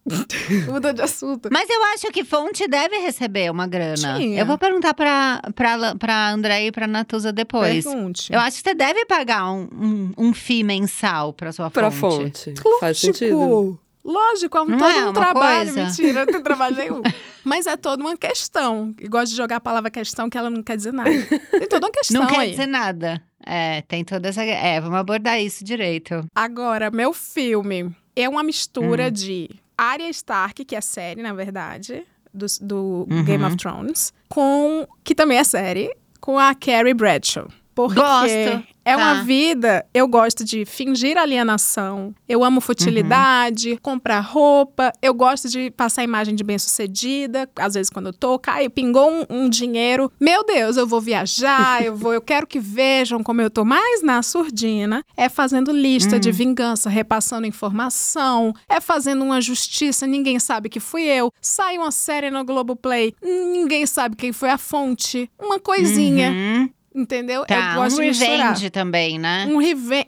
Muda 0.70 0.94
de 0.94 1.02
assunto. 1.02 1.48
Mas 1.50 1.70
eu 1.70 1.82
acho 1.94 2.12
que 2.12 2.26
fonte 2.26 2.68
deve 2.68 2.98
receber 2.98 3.50
uma 3.50 3.66
grana. 3.66 4.18
Tinha. 4.18 4.38
Eu 4.38 4.46
vou 4.46 4.58
perguntar 4.58 4.94
pra, 4.94 5.42
pra, 5.56 5.96
pra 5.96 6.32
André 6.34 6.66
e 6.68 6.72
pra 6.74 6.86
Natuza 6.88 7.32
depois. 7.32 7.86
Pergunte. 7.86 8.32
Eu 8.34 8.40
acho 8.42 8.58
que 8.62 8.70
você 8.70 8.76
deve 8.76 9.06
pagar 9.06 9.50
um, 9.50 9.68
um, 9.74 10.12
um 10.18 10.34
FII 10.34 10.62
mensal 10.64 11.32
pra 11.32 11.54
sua 11.54 11.72
Pra 11.72 11.90
fonte. 11.90 12.54
fonte. 12.54 12.80
Faz 12.82 12.98
sentido. 13.00 13.80
Lógico. 14.04 14.58
É 14.58 14.62
um, 14.62 14.66
Não 14.66 14.78
todo 14.78 14.92
é 14.92 15.10
um 15.10 15.14
trabalho. 15.14 15.74
coisa? 15.74 15.86
Mentira, 15.86 16.26
não 16.26 16.34
tem 16.34 16.44
trabalho 16.44 16.76
nenhum. 16.76 17.02
Mas 17.44 17.66
é 17.68 17.76
toda 17.78 18.04
uma 18.04 18.18
questão. 18.18 18.94
E 19.00 19.08
gosto 19.08 19.32
de 19.32 19.38
jogar 19.38 19.58
a 19.58 19.62
palavra 19.62 19.90
questão, 19.90 20.30
que 20.30 20.38
ela 20.38 20.50
não 20.50 20.62
quer 20.64 20.78
dizer 20.78 20.94
nada. 20.94 21.10
Tem 21.10 21.68
toda 21.68 21.86
uma 21.88 21.92
questão 21.92 22.22
Não 22.22 22.28
quer 22.30 22.40
aí. 22.40 22.52
dizer 22.52 22.68
nada. 22.68 23.22
É, 23.46 23.82
tem 23.82 24.04
toda 24.04 24.30
essa. 24.30 24.44
É, 24.44 24.80
vamos 24.80 24.98
abordar 24.98 25.40
isso 25.42 25.64
direito. 25.64 26.26
Agora, 26.36 26.90
meu 26.92 27.14
filme 27.14 27.94
é 28.16 28.28
uma 28.30 28.44
mistura 28.44 29.08
Hum. 29.08 29.12
de 29.12 29.50
Arya 29.78 30.10
Stark, 30.10 30.64
que 30.64 30.76
é 30.76 30.82
série, 30.82 31.22
na 31.22 31.34
verdade, 31.34 32.06
do, 32.34 32.46
do 32.62 33.08
Uhum. 33.10 33.24
Game 33.26 33.44
of 33.44 33.58
Thrones, 33.58 34.14
com. 34.30 34.88
que 35.04 35.14
também 35.16 35.38
é 35.38 35.44
série, 35.44 35.94
com 36.22 36.40
a 36.40 36.54
Carrie 36.56 36.94
Bradshaw. 36.94 37.48
Porque 37.76 37.96
Gosto. 38.00 38.64
é 38.86 38.96
Tá. 38.96 38.98
uma 38.98 39.24
vida. 39.24 39.86
Eu 39.94 40.08
gosto 40.08 40.44
de 40.44 40.66
fingir 40.66 41.18
alienação. 41.18 42.14
Eu 42.30 42.44
amo 42.44 42.62
futilidade, 42.62 43.72
Uhum. 43.72 43.78
comprar 43.82 44.20
roupa. 44.20 44.92
Eu 45.02 45.14
gosto 45.14 45.50
de 45.50 45.72
passar 45.72 46.02
a 46.02 46.04
imagem 46.04 46.36
de 46.36 46.44
bem-sucedida. 46.44 47.50
Às 47.56 47.74
vezes, 47.74 47.90
quando 47.90 48.08
eu 48.08 48.14
tô, 48.14 48.38
cai, 48.38 48.70
pingou 48.70 49.10
um, 49.10 49.26
um 49.30 49.50
dinheiro. 49.50 50.12
Meu 50.20 50.44
Deus, 50.46 50.78
eu 50.78 50.86
vou 50.86 51.02
viajar, 51.02 51.84
eu 51.84 51.96
vou, 51.96 52.14
eu 52.14 52.22
quero 52.22 52.46
que 52.46 52.60
vejam 52.60 53.24
como 53.24 53.42
eu 53.42 53.50
tô. 53.50 53.64
Mas 53.66 54.04
na 54.04 54.22
surdina 54.22 55.04
é 55.18 55.30
fazendo 55.30 55.72
lista 55.72 56.18
Hum. 56.18 56.20
de 56.20 56.32
vingança, 56.32 56.90
repassando 56.90 57.48
informação, 57.48 58.54
é 58.70 58.80
fazendo 58.80 59.24
uma 59.24 59.42
justiça, 59.42 60.06
ninguém 60.06 60.40
sabe 60.40 60.70
que 60.70 60.80
fui 60.80 61.04
eu. 61.04 61.32
Sai 61.42 61.78
uma 61.78 61.92
série 61.92 62.30
no 62.30 62.44
Globoplay, 62.44 63.14
ninguém 63.24 63.86
sabe 63.86 64.16
quem 64.16 64.32
foi 64.32 64.50
a 64.50 64.58
fonte. 64.58 65.30
Uma 65.42 65.60
coisinha. 65.60 66.30
Uhum. 66.32 66.70
Entendeu? 66.96 67.46
Tá, 67.46 67.74
eu 67.76 67.82
gosto 67.82 67.98
um 67.98 68.02
de 68.02 68.08
misturar. 68.10 68.38
revenge 68.38 68.70
também, 68.70 69.20
né? 69.20 69.46
Um 69.50 69.58
revenge. 69.58 70.08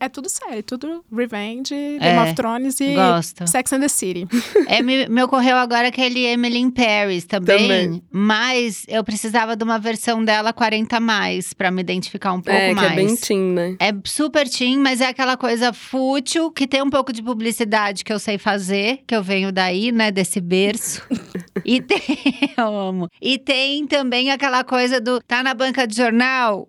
É 0.00 0.08
tudo 0.08 0.28
sério, 0.28 0.62
tudo 0.62 1.04
revenge, 1.14 1.74
Game 1.74 2.00
É, 2.00 2.22
of 2.22 2.34
Thrones 2.34 2.80
e 2.80 2.94
Gosto. 2.94 3.46
Sex 3.46 3.72
and 3.72 3.80
the 3.80 3.88
City. 3.88 4.26
É, 4.66 4.80
me, 4.82 5.06
me 5.08 5.22
ocorreu 5.22 5.56
agora 5.56 5.88
aquele 5.88 6.24
Emily 6.24 6.58
in 6.58 6.70
Paris 6.70 7.24
também, 7.24 7.58
Também. 7.68 8.02
mas 8.10 8.84
eu 8.88 9.02
precisava 9.04 9.54
de 9.56 9.64
uma 9.64 9.78
versão 9.78 10.24
dela 10.24 10.52
40 10.52 10.96
a 10.96 11.00
mais 11.00 11.52
pra 11.52 11.70
me 11.70 11.80
identificar 11.82 12.32
um 12.32 12.40
pouco 12.40 12.58
é, 12.58 12.72
mais. 12.72 12.86
que 12.88 12.92
é 12.92 12.96
bem 13.04 13.16
teen, 13.16 13.40
né? 13.52 13.76
É 13.78 13.92
super 14.04 14.48
teen, 14.48 14.78
mas 14.78 15.00
é 15.00 15.06
aquela 15.08 15.36
coisa 15.36 15.72
fútil, 15.72 16.50
que 16.50 16.66
tem 16.66 16.82
um 16.82 16.88
pouco 16.90 17.12
de 17.12 17.22
publicidade 17.22 18.04
que 18.04 18.12
eu 18.12 18.18
sei 18.18 18.38
fazer, 18.38 19.00
que 19.06 19.14
eu 19.14 19.22
venho 19.22 19.52
daí, 19.52 19.90
né, 19.92 20.10
desse 20.10 20.40
berço. 20.40 21.02
e 21.64 21.80
tem, 21.82 22.00
eu 22.56 22.74
amo. 22.78 23.08
E 23.20 23.38
tem 23.38 23.86
também 23.86 24.30
aquela 24.30 24.64
coisa 24.64 25.00
do, 25.00 25.20
tá 25.20 25.42
na 25.42 25.52
banca 25.54 25.86
de 25.86 25.96
jornal, 25.96 26.11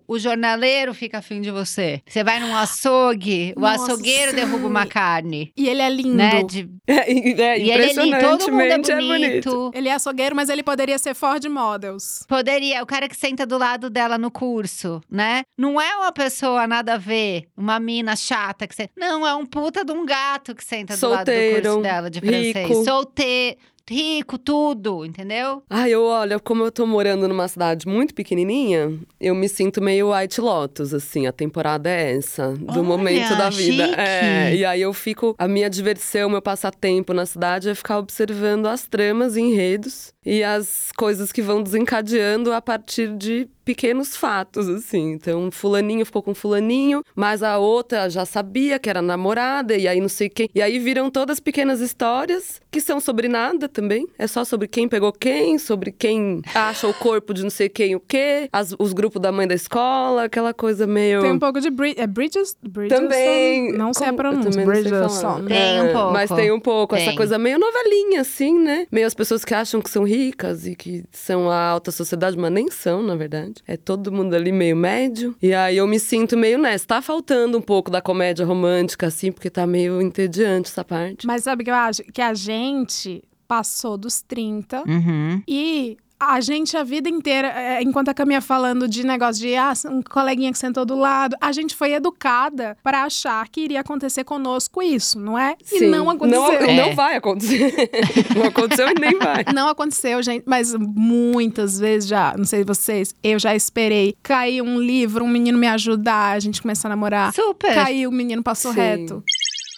o 0.06 0.18
jornaleiro 0.18 0.94
fica 0.94 1.18
afim 1.18 1.40
de 1.40 1.50
você. 1.50 2.00
Você 2.06 2.22
vai 2.24 2.40
num 2.40 2.54
açougue, 2.56 3.52
o 3.56 3.60
Nossa, 3.60 3.84
açougueiro 3.84 4.30
sim. 4.30 4.36
derruba 4.36 4.66
uma 4.66 4.86
carne. 4.86 5.52
E 5.56 5.68
ele 5.68 5.82
é 5.82 5.88
lindo. 5.90 6.14
Né? 6.16 6.42
De, 6.44 6.68
É, 6.86 7.10
e- 7.12 7.40
é 7.40 7.58
e 7.58 7.70
ele 7.70 7.82
é 7.84 7.92
lindo, 7.92 8.18
todo 8.20 8.50
mundo 8.50 8.60
é 8.62 8.68
é 8.72 8.78
bonito. 8.78 9.06
bonito. 9.06 9.70
Ele 9.74 9.88
é 9.88 9.92
açougueiro, 9.94 10.36
mas 10.36 10.48
ele 10.48 10.62
poderia 10.62 10.98
ser 10.98 11.14
Ford 11.14 11.44
Models. 11.46 12.24
Poderia, 12.28 12.82
o 12.82 12.86
cara 12.86 13.08
que 13.08 13.16
senta 13.16 13.46
do 13.46 13.56
lado 13.58 13.88
dela 13.90 14.18
no 14.18 14.30
curso, 14.30 15.00
né? 15.10 15.42
Não 15.56 15.80
é 15.80 15.96
uma 15.96 16.12
pessoa 16.12 16.66
nada 16.66 16.94
a 16.94 16.98
ver, 16.98 17.44
uma 17.56 17.78
mina 17.80 18.14
chata 18.16 18.66
que 18.66 18.74
você. 18.74 18.88
Não, 18.96 19.26
é 19.26 19.34
um 19.34 19.46
puta 19.46 19.84
de 19.84 19.92
um 19.92 20.04
gato 20.04 20.54
que 20.54 20.64
senta 20.64 20.96
do 20.96 21.08
lado 21.08 21.24
do 21.24 21.32
Solteiro, 21.32 21.62
curso 21.68 21.82
dela 21.82 22.10
de 22.10 22.20
francês. 22.20 22.54
rico. 22.68 22.84
Solteiro, 22.84 23.56
rico, 23.90 24.38
tudo, 24.38 25.04
entendeu? 25.04 25.62
Ai, 25.68 25.90
eu 25.90 26.04
olha, 26.04 26.38
como 26.40 26.64
eu 26.64 26.72
tô 26.72 26.86
morando 26.86 27.28
numa 27.28 27.46
cidade 27.48 27.86
muito 27.86 28.14
pequenininha, 28.14 28.98
eu 29.20 29.34
me 29.34 29.48
sinto 29.48 29.82
meio 29.82 30.12
White 30.14 30.40
Lotus, 30.40 30.94
assim, 30.94 31.26
a 31.26 31.32
temporada 31.32 31.90
é 31.90 32.16
essa, 32.16 32.52
do 32.52 32.72
Olha, 32.72 32.82
momento 32.82 33.36
da 33.36 33.50
vida. 33.50 33.86
chique. 33.86 34.00
É, 34.00 34.54
e 34.54 34.64
aí 34.64 34.80
eu 34.80 34.92
fico, 34.92 35.34
a 35.38 35.46
minha 35.46 35.68
diversão, 35.68 36.30
meu 36.30 36.40
passatempo 36.40 37.12
na 37.12 37.26
cidade 37.26 37.68
é 37.68 37.74
ficar 37.74 37.98
observando 37.98 38.66
as 38.66 38.86
tramas 38.86 39.36
e 39.36 39.40
enredos 39.40 40.12
e 40.24 40.42
as 40.42 40.90
coisas 40.96 41.30
que 41.30 41.42
vão 41.42 41.62
desencadeando 41.62 42.52
a 42.52 42.62
partir 42.62 43.14
de 43.16 43.48
pequenos 43.64 44.16
fatos, 44.16 44.68
assim. 44.68 45.12
Então, 45.12 45.50
fulaninho 45.50 46.04
ficou 46.04 46.22
com 46.22 46.34
fulaninho, 46.34 47.02
mas 47.14 47.42
a 47.42 47.58
outra 47.58 48.08
já 48.10 48.24
sabia 48.24 48.78
que 48.78 48.88
era 48.90 49.00
namorada, 49.02 49.74
e 49.76 49.86
aí 49.88 50.00
não 50.00 50.08
sei 50.08 50.28
quem. 50.28 50.48
E 50.54 50.60
aí 50.62 50.78
viram 50.78 51.10
todas 51.10 51.40
pequenas 51.40 51.80
histórias 51.80 52.60
que 52.70 52.80
são 52.80 53.00
sobre 53.00 53.28
nada 53.28 53.68
também. 53.68 54.06
É 54.18 54.26
só 54.26 54.44
sobre 54.44 54.68
quem 54.68 54.88
pegou 54.88 55.12
quem, 55.12 55.58
sobre 55.58 55.92
quem 55.92 56.42
acha 56.54 56.86
o 56.88 56.94
corpo 56.94 57.32
de 57.32 57.42
não 57.42 57.50
sei 57.50 57.68
quem 57.68 57.94
o 57.94 58.00
quê, 58.00 58.48
as- 58.52 58.74
os 58.78 58.92
grupos 58.92 59.20
da 59.20 59.30
mãe 59.32 59.46
da 59.46 59.54
escola, 59.54 60.24
aquela 60.24 60.52
coisa 60.52 60.86
meio. 60.86 61.22
Tem 61.22 61.32
um 61.32 61.38
pouco 61.38 61.60
de 61.60 61.70
Bri 61.70 61.94
é 61.96 62.06
Bridges, 62.06 62.56
Bridgerton? 62.62 63.04
Também. 63.04 63.72
Não 63.72 63.92
sei 63.94 64.08
a 64.08 64.12
Como- 64.12 64.22
eu 64.28 64.32
pronúncia. 64.40 65.20
falar. 65.20 65.42
Tem 65.44 65.80
um 65.80 65.84
É, 65.86 65.92
pouco. 65.92 66.12
Mas 66.12 66.30
tem 66.30 66.52
um 66.52 66.60
pouco. 66.60 66.94
Essa 66.94 67.06
Tem. 67.06 67.16
coisa 67.16 67.38
meio 67.38 67.58
novelinha, 67.58 68.20
assim, 68.20 68.58
né? 68.58 68.86
Meio 68.90 69.06
as 69.06 69.14
pessoas 69.14 69.44
que 69.44 69.54
acham 69.54 69.80
que 69.80 69.88
são 69.90 70.04
ricas 70.04 70.66
e 70.66 70.74
que 70.74 71.04
são 71.12 71.48
a 71.50 71.56
alta 71.70 71.90
sociedade, 71.90 72.36
mas 72.36 72.52
nem 72.52 72.70
são, 72.70 73.02
na 73.02 73.14
verdade. 73.14 73.53
É 73.66 73.76
todo 73.76 74.10
mundo 74.12 74.34
ali 74.34 74.50
meio 74.52 74.76
médio. 74.76 75.34
E 75.42 75.52
aí 75.54 75.76
eu 75.76 75.86
me 75.86 75.98
sinto 75.98 76.36
meio 76.36 76.58
nessa. 76.58 76.86
Tá 76.86 77.02
faltando 77.02 77.58
um 77.58 77.62
pouco 77.62 77.90
da 77.90 78.00
comédia 78.00 78.44
romântica, 78.46 79.06
assim, 79.06 79.30
porque 79.32 79.50
tá 79.50 79.66
meio 79.66 80.00
entediante 80.02 80.70
essa 80.70 80.84
parte. 80.84 81.26
Mas 81.26 81.44
sabe 81.44 81.62
o 81.62 81.64
que 81.64 81.70
eu 81.70 81.74
acho? 81.74 82.02
Que 82.04 82.22
a 82.22 82.34
gente 82.34 83.22
passou 83.46 83.96
dos 83.98 84.22
30 84.22 84.82
Uhum. 84.88 85.42
e 85.46 85.96
a 86.18 86.40
gente 86.40 86.76
a 86.76 86.82
vida 86.84 87.08
inteira, 87.08 87.48
é, 87.48 87.82
enquanto 87.82 88.08
a 88.08 88.14
Caminha 88.14 88.40
falando 88.40 88.88
de 88.88 89.04
negócio 89.04 89.42
de 89.42 89.54
ah, 89.56 89.72
um 89.90 90.00
coleguinha 90.02 90.50
que 90.52 90.58
sentou 90.58 90.84
do 90.84 90.94
lado, 90.96 91.36
a 91.40 91.52
gente 91.52 91.74
foi 91.74 91.92
educada 91.92 92.76
para 92.82 93.02
achar 93.04 93.46
que 93.48 93.60
iria 93.60 93.80
acontecer 93.80 94.24
conosco 94.24 94.82
isso, 94.82 95.18
não 95.18 95.38
é? 95.38 95.56
E 95.72 95.78
Sim. 95.80 95.86
não 95.88 96.08
aconteceu. 96.08 96.40
Não, 96.42 96.52
É. 96.52 96.76
não 96.88 96.94
vai 96.94 97.16
acontecer. 97.16 97.90
não 98.36 98.44
aconteceu 98.46 98.88
e 98.90 98.94
nem 99.00 99.18
vai. 99.18 99.44
Não 99.54 99.68
aconteceu, 99.68 100.22
gente, 100.22 100.44
mas 100.46 100.74
muitas 100.74 101.78
vezes 101.78 102.08
já, 102.08 102.34
não 102.36 102.44
sei 102.44 102.64
vocês, 102.64 103.14
eu 103.22 103.38
já 103.38 103.54
esperei 103.54 104.16
cair 104.22 104.62
um 104.62 104.78
livro, 104.80 105.24
um 105.24 105.28
menino 105.28 105.58
me 105.58 105.66
ajudar, 105.68 106.32
a 106.36 106.40
gente 106.40 106.62
começar 106.62 106.88
a 106.88 106.90
namorar. 106.90 107.32
Super. 107.34 107.74
Caiu, 107.74 108.08
o 108.08 108.12
menino 108.12 108.42
passou 108.42 108.72
Sim. 108.72 108.80
reto. 108.80 109.22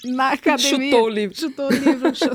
Na 0.05 0.31
academia. 0.35 0.91
Chutou 0.91 1.05
o 1.05 1.09
livro. 1.09 1.37
Chutou 1.37 1.67
o 1.67 1.73
livro. 1.73 2.15
chu- 2.15 2.31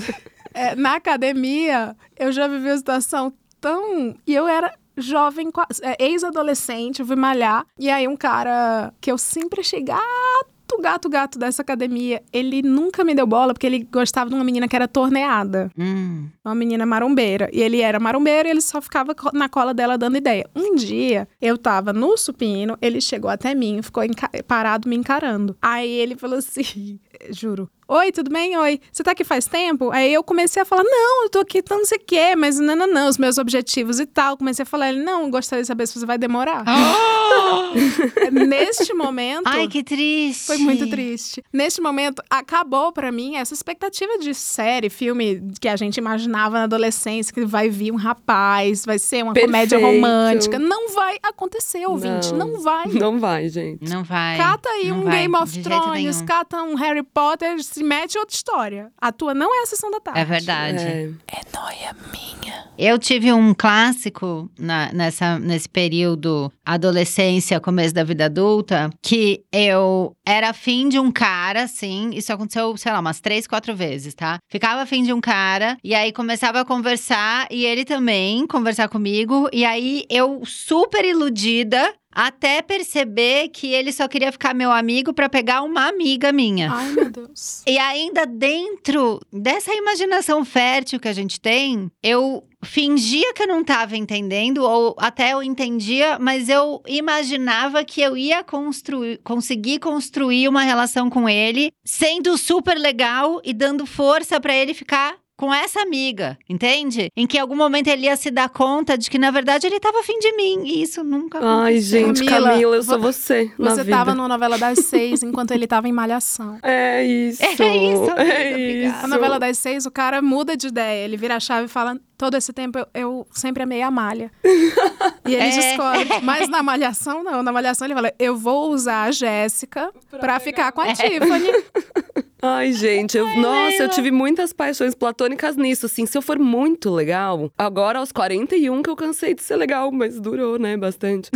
É, 0.54 0.76
na 0.76 0.96
academia, 0.96 1.96
eu 2.20 2.30
já 2.32 2.46
vivi 2.46 2.68
uma 2.68 2.78
situação 2.78 3.32
tão. 3.62 4.16
E 4.26 4.34
eu 4.34 4.48
era 4.48 4.74
jovem, 4.98 5.50
é, 5.82 6.04
ex-adolescente, 6.04 7.00
eu 7.00 7.06
fui 7.06 7.16
malhar. 7.16 7.66
E 7.80 7.90
aí, 7.90 8.08
um 8.08 8.18
cara 8.18 8.94
que 9.00 9.12
eu 9.12 9.18
sempre 9.18 9.62
achei 9.62 9.82
gato, 9.82 10.82
gato, 10.82 11.10
gato 11.10 11.40
dessa 11.40 11.62
academia, 11.62 12.22
ele 12.32 12.62
nunca 12.62 13.04
me 13.04 13.14
deu 13.14 13.26
bola 13.28 13.54
porque 13.54 13.68
ele 13.68 13.88
gostava 13.92 14.30
de 14.30 14.36
uma 14.36 14.44
menina 14.44 14.68
que 14.68 14.76
era 14.76 14.88
torneada. 14.88 15.72
Hum. 15.78 16.28
Uma 16.44 16.56
menina 16.56 16.86
marombeira. 16.86 17.50
E 17.52 17.62
ele 17.62 17.82
era 17.82 18.00
marombeiro 18.00 18.48
e 18.48 18.52
ele 18.52 18.62
só 18.62 18.82
ficava 18.82 19.16
na 19.34 19.50
cola 19.50 19.74
dela 19.74 19.98
dando 19.98 20.18
ideia. 20.18 20.50
Um 20.56 20.76
dia, 20.76 21.28
eu 21.42 21.58
tava 21.58 21.94
no 21.94 22.18
supino, 22.18 22.78
ele 22.82 23.02
chegou 23.02 23.30
até 23.30 23.54
mim, 23.54 23.82
ficou 23.82 24.04
parado 24.48 24.90
me 24.90 24.96
encarando. 24.96 25.56
Aí 25.62 25.90
ele 25.90 26.16
falou 26.16 26.38
assim, 26.38 27.00
juro. 27.30 27.70
Oi, 27.94 28.10
tudo 28.14 28.32
bem? 28.32 28.58
Oi. 28.58 28.80
Você 28.90 29.04
tá 29.04 29.12
aqui 29.12 29.26
faz 29.26 29.48
tempo? 29.48 29.92
Aí 29.92 30.14
eu 30.14 30.24
comecei 30.24 30.62
a 30.62 30.66
falar, 30.66 30.82
não, 30.82 31.24
eu 31.24 31.30
tô 31.30 31.40
aqui, 31.40 31.58
então 31.58 31.78
não 31.78 31.84
sei 31.84 31.98
o 31.98 32.02
quê, 32.08 32.38
mas 32.38 32.58
não, 32.58 32.74
não, 32.74 32.88
não, 32.88 33.10
os 33.10 33.18
meus 33.18 33.38
objetivos 33.38 34.00
e 34.00 34.06
tal. 34.06 34.38
Comecei 34.38 34.64
a 34.64 34.66
falar, 34.66 34.94
ele, 34.94 35.04
não, 35.04 35.30
gostaria 35.30 35.62
de 35.62 35.68
saber 35.68 35.86
se 35.88 36.00
você 36.00 36.06
vai 36.06 36.18
demorar. 36.18 36.64
Neste 38.32 38.94
momento. 38.94 39.46
Ai, 39.46 39.68
que 39.68 39.84
triste. 39.84 40.46
Foi 40.46 40.58
muito 40.58 40.90
triste. 40.90 41.44
Neste 41.52 41.82
momento, 41.82 42.24
acabou 42.30 42.94
pra 42.94 43.12
mim 43.12 43.36
essa 43.36 43.54
expectativa 43.54 44.18
de 44.20 44.34
série, 44.34 44.90
filme 44.90 45.52
que 45.60 45.68
a 45.68 45.76
gente 45.76 45.98
imaginava 45.98 46.60
na 46.60 46.64
adolescência, 46.64 47.34
que 47.34 47.44
vai 47.44 47.68
vir 47.68 47.92
um 47.92 47.98
rapaz, 47.98 48.86
vai 48.86 49.00
ser 49.00 49.22
uma 49.22 49.34
comédia 49.34 49.78
Perfeito. 49.78 50.02
romântica. 50.02 50.58
Não 50.58 50.94
vai 50.94 51.18
acontecer, 51.22 51.86
ouvinte. 51.86 52.34
Não, 52.34 52.62
vai. 52.62 52.88
Não 52.88 53.20
vai, 53.20 53.50
gente. 53.50 53.90
Não 53.90 54.02
vai. 54.02 54.38
Cata 54.38 54.70
aí 54.70 54.88
não 54.88 55.00
um 55.00 55.04
vai, 55.04 55.20
Game 55.20 55.36
of 55.36 55.62
Thrones, 55.62 56.22
cata 56.22 56.64
um 56.64 56.76
Harry 56.76 57.04
Potter, 57.04 57.62
se 57.82 57.84
mete 57.84 58.18
outra 58.18 58.36
história. 58.36 58.92
A 59.00 59.12
tua 59.12 59.34
não 59.34 59.54
é 59.54 59.64
a 59.64 59.66
sessão 59.66 59.90
da 59.90 60.00
tarde. 60.00 60.20
É 60.20 60.26
verdade. 60.26 60.78
É. 60.84 61.10
É 61.28 61.42
noia 61.58 61.96
minha. 62.12 62.70
Eu 62.78 62.98
tive 62.98 63.32
um 63.34 63.54
clássico 63.54 64.50
na- 64.58 64.92
nessa, 64.94 65.38
nesse 65.40 65.68
período 65.70 66.52
adolescência, 66.66 67.60
começo 67.60 67.94
da 67.94 68.04
vida 68.04 68.26
adulta, 68.26 68.90
que 69.02 69.44
eu 69.52 70.16
era 70.26 70.50
afim 70.50 70.90
de 70.90 71.00
um 71.00 71.12
cara, 71.12 71.64
assim, 71.64 72.12
isso 72.14 72.32
aconteceu, 72.32 72.76
sei 72.78 72.92
lá, 72.92 73.00
umas 73.00 73.20
três, 73.20 73.46
quatro 73.48 73.76
vezes, 73.76 74.14
tá? 74.14 74.40
Ficava 74.50 74.82
afim 74.82 75.04
de 75.04 75.12
um 75.14 75.22
cara, 75.22 75.78
e 75.84 75.94
aí 75.94 76.12
começava 76.12 76.62
a 76.62 76.66
conversar, 76.66 77.48
e 77.52 77.66
ele 77.66 77.84
também 77.86 78.48
conversar 78.48 78.88
comigo, 78.90 79.50
e 79.52 79.64
aí 79.66 80.06
eu 80.10 80.42
super 80.46 81.04
iludida. 81.06 81.94
Até 82.12 82.62
perceber 82.62 83.50
que 83.50 83.74
ele 83.74 83.92
só 83.92 84.08
queria 84.08 84.32
ficar 84.32 84.54
meu 84.54 84.72
amigo 84.72 85.14
pra 85.14 85.30
pegar 85.30 85.62
uma 85.62 85.88
amiga 85.88 86.32
minha. 86.32 86.72
Ai, 86.72 86.92
meu 86.92 87.10
Deus. 87.10 87.62
E 87.72 87.78
ainda 87.78 88.26
dentro 88.26 89.20
dessa 89.32 89.74
imaginação 89.74 90.44
fértil 90.44 91.00
que 91.00 91.08
a 91.08 91.14
gente 91.14 91.40
tem, 91.40 91.90
eu 92.04 92.44
fingia 92.64 93.34
que 93.34 93.44
eu 93.44 93.48
não 93.48 93.62
estava 93.62 93.98
entendendo, 93.98 94.64
ou 94.64 94.96
até 95.00 95.34
eu 95.34 95.42
entendia, 95.42 96.18
mas 96.20 96.50
eu 96.50 96.82
imaginava 96.88 97.84
que 97.84 98.02
eu 98.02 98.16
ia 98.16 98.44
construir, 98.44 99.20
conseguir 99.24 99.80
construir 99.80 100.48
uma 100.48 100.64
relação 100.64 101.10
com 101.10 101.28
ele, 101.28 101.72
sendo 101.84 102.38
super 102.38 102.78
legal 102.78 103.42
e 103.44 103.54
dando 103.54 103.86
força 103.86 104.40
para 104.40 104.56
ele 104.56 104.74
ficar. 104.74 105.16
Com 105.42 105.52
essa 105.52 105.82
amiga, 105.82 106.38
entende? 106.48 107.08
Em 107.18 107.26
que 107.26 107.36
em 107.38 107.40
algum 107.42 107.56
momento 107.56 107.88
ele 107.88 108.06
ia 108.06 108.16
se 108.16 108.30
dar 108.30 108.48
conta 108.48 108.96
de 108.96 109.10
que, 109.10 109.18
na 109.18 109.32
verdade, 109.32 109.66
ele 109.66 109.78
estava 109.78 110.00
afim 110.00 110.20
de 110.20 110.32
mim. 110.36 110.62
E 110.66 110.84
isso 110.84 111.04
nunca 111.04 111.40
Ai, 111.40 111.72
aconteceu. 111.74 112.06
gente, 112.08 112.26
Camila, 112.26 112.50
Camila, 112.52 112.76
eu 112.76 112.84
sou 112.84 113.00
vo- 113.00 113.12
você. 113.12 113.52
na 113.58 113.72
Você 113.72 113.84
vida. 113.84 113.98
tava 113.98 114.14
numa 114.14 114.28
novela 114.28 114.56
das 114.60 114.78
seis 114.86 115.24
enquanto 115.24 115.50
ele 115.50 115.66
tava 115.66 115.90
em 115.90 115.92
Malhação. 115.92 116.60
É 116.64 117.04
isso. 117.04 117.42
É 117.44 117.52
isso, 117.54 118.12
amiga, 118.12 118.22
É 118.24 118.60
isso. 118.88 118.96
A 119.04 119.08
novela 119.08 119.40
das 119.40 119.58
seis, 119.58 119.86
o 119.88 119.92
cara 119.92 120.22
muda 120.22 120.56
de 120.56 120.68
ideia. 120.68 121.06
Ele 121.06 121.18
vira 121.18 121.38
a 121.38 121.40
chave 121.40 121.66
e 121.66 121.70
fala: 121.70 121.98
todo 122.22 122.38
esse 122.38 122.54
tempo 122.54 122.78
eu, 122.78 122.86
eu 122.94 123.28
sempre 123.32 123.64
amei 123.64 123.82
a 123.82 123.90
malha. 123.90 124.32
e 125.28 125.34
ele 125.34 125.44
É. 125.44 125.50
descobre. 125.50 126.08
Mas 126.22 126.48
na 126.48 126.62
malhação, 126.62 127.24
não. 127.24 127.42
Na 127.42 127.52
malhação, 127.52 127.88
ele 127.88 127.96
fala: 127.96 128.14
eu 128.20 128.38
vou 128.38 128.70
usar 128.72 129.06
a 129.06 129.12
Jéssica 129.12 129.92
pra, 130.20 130.40
ficar 130.40 130.72
com 130.72 130.82
a 130.82 130.94
Tiffany. 130.94 131.50
Ai, 132.44 132.74
gente, 132.74 133.16
eu, 133.18 133.26
nossa, 133.38 133.84
eu 133.84 133.90
tive 133.90 134.10
muitas 134.10 134.52
paixões 134.52 134.96
platônicas 134.96 135.56
nisso, 135.56 135.86
assim, 135.86 136.08
se 136.08 136.18
eu 136.18 136.24
for 136.24 136.40
muito 136.40 136.90
legal, 136.90 137.52
agora 137.56 138.00
aos 138.00 138.12
41 138.12 138.82
que 138.82 138.90
eu 138.90 138.96
cansei 138.96 139.36
de 139.36 139.44
ser 139.44 139.56
legal, 139.58 139.92
mas 139.92 140.20
durou, 140.20 140.58
né, 140.58 140.76
bastante. 140.76 141.30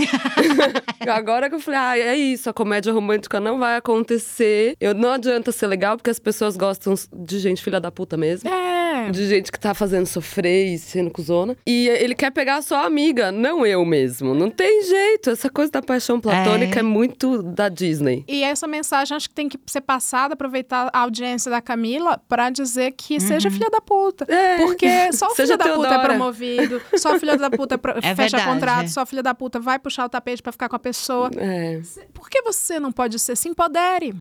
agora 1.07 1.47
que 1.47 1.53
eu 1.53 1.59
falei, 1.59 1.79
ah, 1.79 1.97
é 1.99 2.15
isso, 2.15 2.49
a 2.49 2.53
comédia 2.53 2.91
romântica 2.91 3.39
não 3.39 3.59
vai 3.59 3.75
acontecer, 3.75 4.75
eu 4.81 4.95
não 4.95 5.11
adianta 5.11 5.51
ser 5.51 5.67
legal 5.67 5.95
porque 5.95 6.09
as 6.09 6.17
pessoas 6.17 6.57
gostam 6.57 6.95
de 7.13 7.37
gente 7.37 7.61
filha 7.61 7.79
da 7.79 7.91
puta 7.91 8.17
mesmo. 8.17 8.49
É. 8.49 8.84
É. 9.07 9.11
de 9.11 9.27
gente 9.27 9.51
que 9.51 9.59
tá 9.59 9.73
fazendo 9.73 10.05
sofrer 10.05 10.73
e 10.73 10.77
sendo 10.77 11.09
cuzona. 11.11 11.55
E 11.65 11.87
ele 11.87 12.15
quer 12.15 12.31
pegar 12.31 12.61
só 12.61 12.77
a 12.77 12.85
amiga, 12.85 13.31
não 13.31 13.65
eu 13.65 13.83
mesmo. 13.85 14.33
Não 14.33 14.49
tem 14.49 14.83
jeito. 14.83 15.29
Essa 15.29 15.49
coisa 15.49 15.71
da 15.71 15.81
paixão 15.81 16.19
platônica 16.19 16.77
É. 16.77 16.79
é, 16.79 16.83
muito 16.83 17.41
da 17.43 17.69
Disney. 17.69 18.23
E 18.27 18.43
essa 18.43 18.67
mensagem 18.67 19.15
acho 19.15 19.29
que 19.29 19.35
tem 19.35 19.47
que 19.49 19.57
ser 19.65 19.81
passada, 19.81 20.33
aproveitar 20.33 20.89
a 20.93 20.99
audiência 20.99 21.49
da 21.51 21.61
Camila 21.61 22.19
pra 22.27 22.49
dizer 22.49 22.91
que 22.97 23.19
seja 23.19 23.49
filha 23.51 23.69
da 23.69 23.81
puta. 23.81 24.25
É. 24.31 24.57
Porque 24.57 25.11
só 25.13 25.27
o 25.27 25.35
filho 25.35 25.57
da 25.57 25.67
puta 25.73 25.93
é 25.95 25.99
promovido, 25.99 26.81
só 26.97 27.15
o 27.15 27.19
filho 27.19 27.37
da 27.37 27.49
puta 27.49 27.75
é 27.75 27.77
pro- 27.77 27.93
É 28.05 28.15
fecha 28.15 28.37
verdade. 28.37 28.45
contrato, 28.45 28.87
só 28.89 29.03
o 29.03 29.05
filho 29.05 29.23
da 29.23 29.33
puta 29.33 29.59
vai 29.59 29.79
puxar 29.79 30.05
o 30.05 30.09
tapete 30.09 30.41
pra 30.41 30.51
ficar 30.51 30.69
com 30.69 30.75
a 30.75 30.79
pessoa. 30.79 31.29
É. 31.37 31.79
Por 32.13 32.29
que 32.29 32.41
você 32.41 32.79
não 32.79 32.91
pode 32.91 33.17
ser? 33.19 33.35
Se 33.35 33.49
empodere. 33.49 34.13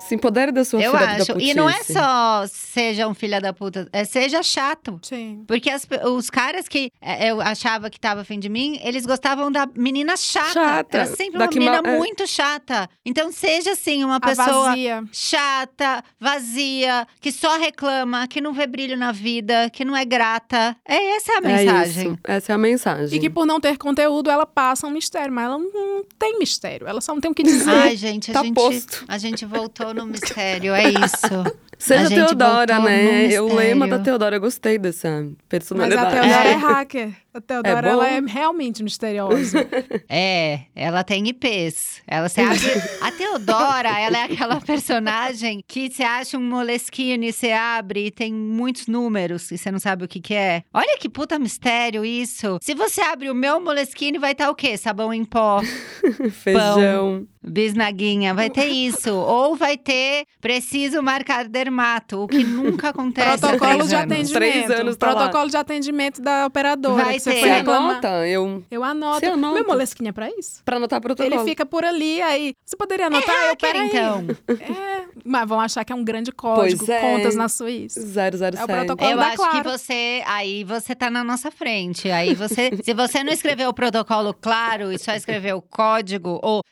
Se 0.00 0.14
empodere 0.14 0.52
da 0.52 0.64
sua 0.64 0.80
Eu 0.82 0.92
filha 0.92 1.04
acho. 1.12 1.34
da 1.34 1.40
E 1.42 1.54
não 1.54 1.68
é 1.68 1.74
putice. 1.74 1.92
só 1.94 2.44
seja 2.48 3.06
um 3.08 3.14
filho 3.14 3.40
da 3.40 3.52
puta, 3.52 3.88
é 3.92 4.04
seja 4.24 4.42
chato. 4.42 4.98
Sim. 5.02 5.44
Porque 5.46 5.70
as 5.70 5.86
os 6.06 6.30
caras 6.30 6.66
que 6.68 6.90
é, 7.00 7.30
eu 7.30 7.40
achava 7.40 7.88
que 7.90 7.98
tava 8.00 8.22
afim 8.22 8.38
de 8.38 8.48
mim, 8.48 8.78
eles 8.82 9.04
gostavam 9.06 9.50
da 9.52 9.66
menina 9.76 10.16
chata. 10.16 10.52
Chata. 10.52 10.96
Era 10.98 11.06
sempre 11.06 11.38
Da 11.38 11.44
uma 11.44 11.50
menina 11.52 11.82
mal- 11.82 11.92
é. 11.94 11.98
muito 11.98 12.26
chata. 12.26 12.88
Então 13.04 13.30
seja 13.32 13.72
assim, 13.72 14.02
uma 14.04 14.16
A 14.16 14.20
pessoa 14.20 14.68
vazia. 14.70 15.04
chata, 15.12 16.02
vazia, 16.18 17.06
que 17.20 17.30
só 17.32 17.58
reclama, 17.58 18.26
que 18.26 18.40
não 18.40 18.52
vê 18.52 18.66
brilho 18.66 18.96
na 18.96 19.12
vida, 19.12 19.68
que 19.70 19.84
não 19.84 19.96
é 19.96 20.04
grata. 20.04 20.76
É 20.86 21.16
essa 21.16 21.32
a 21.32 21.36
É 21.36 21.40
mensagem. 21.40 22.06
isso. 22.12 22.18
Essa 22.24 22.52
é 22.52 22.54
a 22.54 22.58
mensagem. 22.58 23.16
E 23.16 23.20
que 23.20 23.30
por 23.30 23.46
não 23.46 23.60
ter 23.60 23.76
conteúdo, 23.76 24.30
ela 24.30 24.46
passa 24.46 24.86
um 24.86 24.90
mistério. 24.90 25.32
Mas 25.32 25.44
ela 25.44 25.58
não 25.58 26.04
tem 26.18 26.38
mistério. 26.38 26.86
Ela 26.86 27.00
só 27.00 27.12
não 27.14 27.20
tem 27.20 27.30
o 27.30 27.34
que 27.34 27.42
dizer. 27.42 27.70
Ai, 27.70 27.96
gente, 27.96 28.30
a 28.30 28.34
Tá 28.34 28.42
gente, 28.42 28.54
posto. 28.54 29.04
a 29.08 29.18
gente 29.18 29.44
voltou 29.44 29.92
no 29.94 30.06
mistério, 30.06 30.72
é 30.74 30.84
isso. 30.88 30.94
Seja 31.76 32.02
a 32.06 32.08
gente 32.08 32.24
Teodora, 32.28 32.74
voltou 32.76 32.90
né? 32.90 33.28
num 33.36 33.44
O 33.46 33.54
lema 33.56 33.86
da 33.88 33.96
mistério. 33.98 34.04
Teodora, 34.14 34.36
eu 34.36 34.40
gostei 34.40 34.78
dessa 34.78 35.08
Mas 35.10 35.32
a 35.32 35.48
personalidade. 35.48 36.10
Teodora 36.10 36.48
é, 36.48 36.52
É. 36.52 36.54
hacker. 36.54 37.23
A 37.36 37.40
Teodora, 37.40 37.88
É 37.88 37.90
ela 37.90 38.08
é 38.08 38.20
realmente 38.20 38.82
misteriosa. 38.82 39.66
É, 40.08 40.60
ela 40.76 41.02
tem 41.02 41.26
IPs. 41.28 42.00
Ela 42.06 42.28
se 42.28 42.40
abre. 42.40 42.60
A 43.02 43.10
Teodora, 43.10 43.88
ela 44.00 44.18
é 44.18 44.22
aquela 44.24 44.60
personagem 44.60 45.60
que 45.66 45.90
você 45.90 46.04
acha 46.04 46.38
um 46.38 46.42
Moleskine, 46.42 47.32
você 47.32 47.50
abre 47.50 48.06
e 48.06 48.10
tem 48.12 48.32
muitos 48.32 48.86
números 48.86 49.50
e 49.50 49.58
você 49.58 49.72
não 49.72 49.80
sabe 49.80 50.04
o 50.04 50.08
que, 50.08 50.20
que 50.20 50.34
é. 50.34 50.62
Olha 50.72 50.96
que 50.98 51.08
puta 51.08 51.38
mistério 51.38 52.04
isso. 52.04 52.58
Se 52.62 52.74
você 52.74 53.00
abre 53.00 53.28
o 53.30 53.34
meu 53.34 53.60
Moleskine, 53.60 54.18
vai 54.18 54.32
estar 54.32 54.48
o 54.50 54.54
quê? 54.54 54.76
Sabão 54.76 55.12
em 55.12 55.24
pó, 55.24 55.60
Feijão. 56.30 57.26
bisnaguinha, 57.42 58.32
vai 58.34 58.50
ter 58.50 58.66
isso. 58.66 59.12
Ou 59.12 59.56
vai 59.56 59.76
ter 59.76 60.24
preciso 60.40 61.02
marcar 61.02 61.48
dermato, 61.48 62.22
o 62.22 62.28
que 62.28 62.44
nunca 62.44 62.90
acontece. 62.90 63.38
Protocolo 63.38 63.58
três 63.78 63.88
de 63.88 63.94
anos. 63.96 64.12
atendimento. 64.12 64.32
Três 64.32 64.70
anos 64.70 64.96
tá 64.96 65.06
lá. 65.08 65.14
Protocolo 65.14 65.50
de 65.50 65.56
atendimento 65.56 66.22
da 66.22 66.46
operadora. 66.46 67.04
Vai 67.04 67.18
você 67.24 67.40
foi 67.40 67.50
anota? 67.50 68.26
Eu... 68.26 68.62
Eu 68.70 68.84
anoto. 68.84 69.20
Você 69.20 69.26
anota? 69.26 69.54
Meu 69.54 69.66
molesquinho 69.66 70.08
é 70.08 70.12
pra 70.12 70.28
isso. 70.30 70.62
Pra 70.64 70.76
anotar 70.76 71.00
protocolo. 71.00 71.34
Ele 71.34 71.44
fica 71.48 71.64
por 71.66 71.84
ali, 71.84 72.20
aí. 72.22 72.54
Você 72.64 72.76
poderia 72.76 73.06
anotar? 73.06 73.34
eu, 73.34 73.50
Hacker, 73.50 73.56
peraí. 73.72 73.88
então. 73.88 74.24
É, 74.74 75.04
mas 75.24 75.48
vão 75.48 75.60
achar 75.60 75.84
que 75.84 75.92
é 75.92 75.96
um 75.96 76.04
grande 76.04 76.30
código, 76.32 76.78
Pois 76.78 76.88
é. 76.88 77.00
contas 77.00 77.34
na 77.34 77.48
Suíça. 77.48 78.00
007. 78.00 78.56
É 78.58 78.64
o 78.64 78.66
protocolo. 78.66 79.10
Eu 79.10 79.16
da 79.16 79.26
acho 79.28 79.36
Claro. 79.36 79.56
que 79.56 79.62
você, 79.68 80.22
aí 80.26 80.64
você 80.64 80.94
tá 80.94 81.10
na 81.10 81.22
nossa 81.24 81.50
frente. 81.50 82.10
Aí 82.10 82.34
você, 82.34 82.70
se 82.82 82.94
você 82.94 83.22
não 83.24 83.32
escreveu 83.32 83.68
o 83.70 83.74
protocolo 83.74 84.34
claro 84.34 84.92
e 84.92 84.98
só 84.98 85.12
escreveu 85.14 85.58
o 85.58 85.62
código 85.62 86.38
ou 86.42 86.62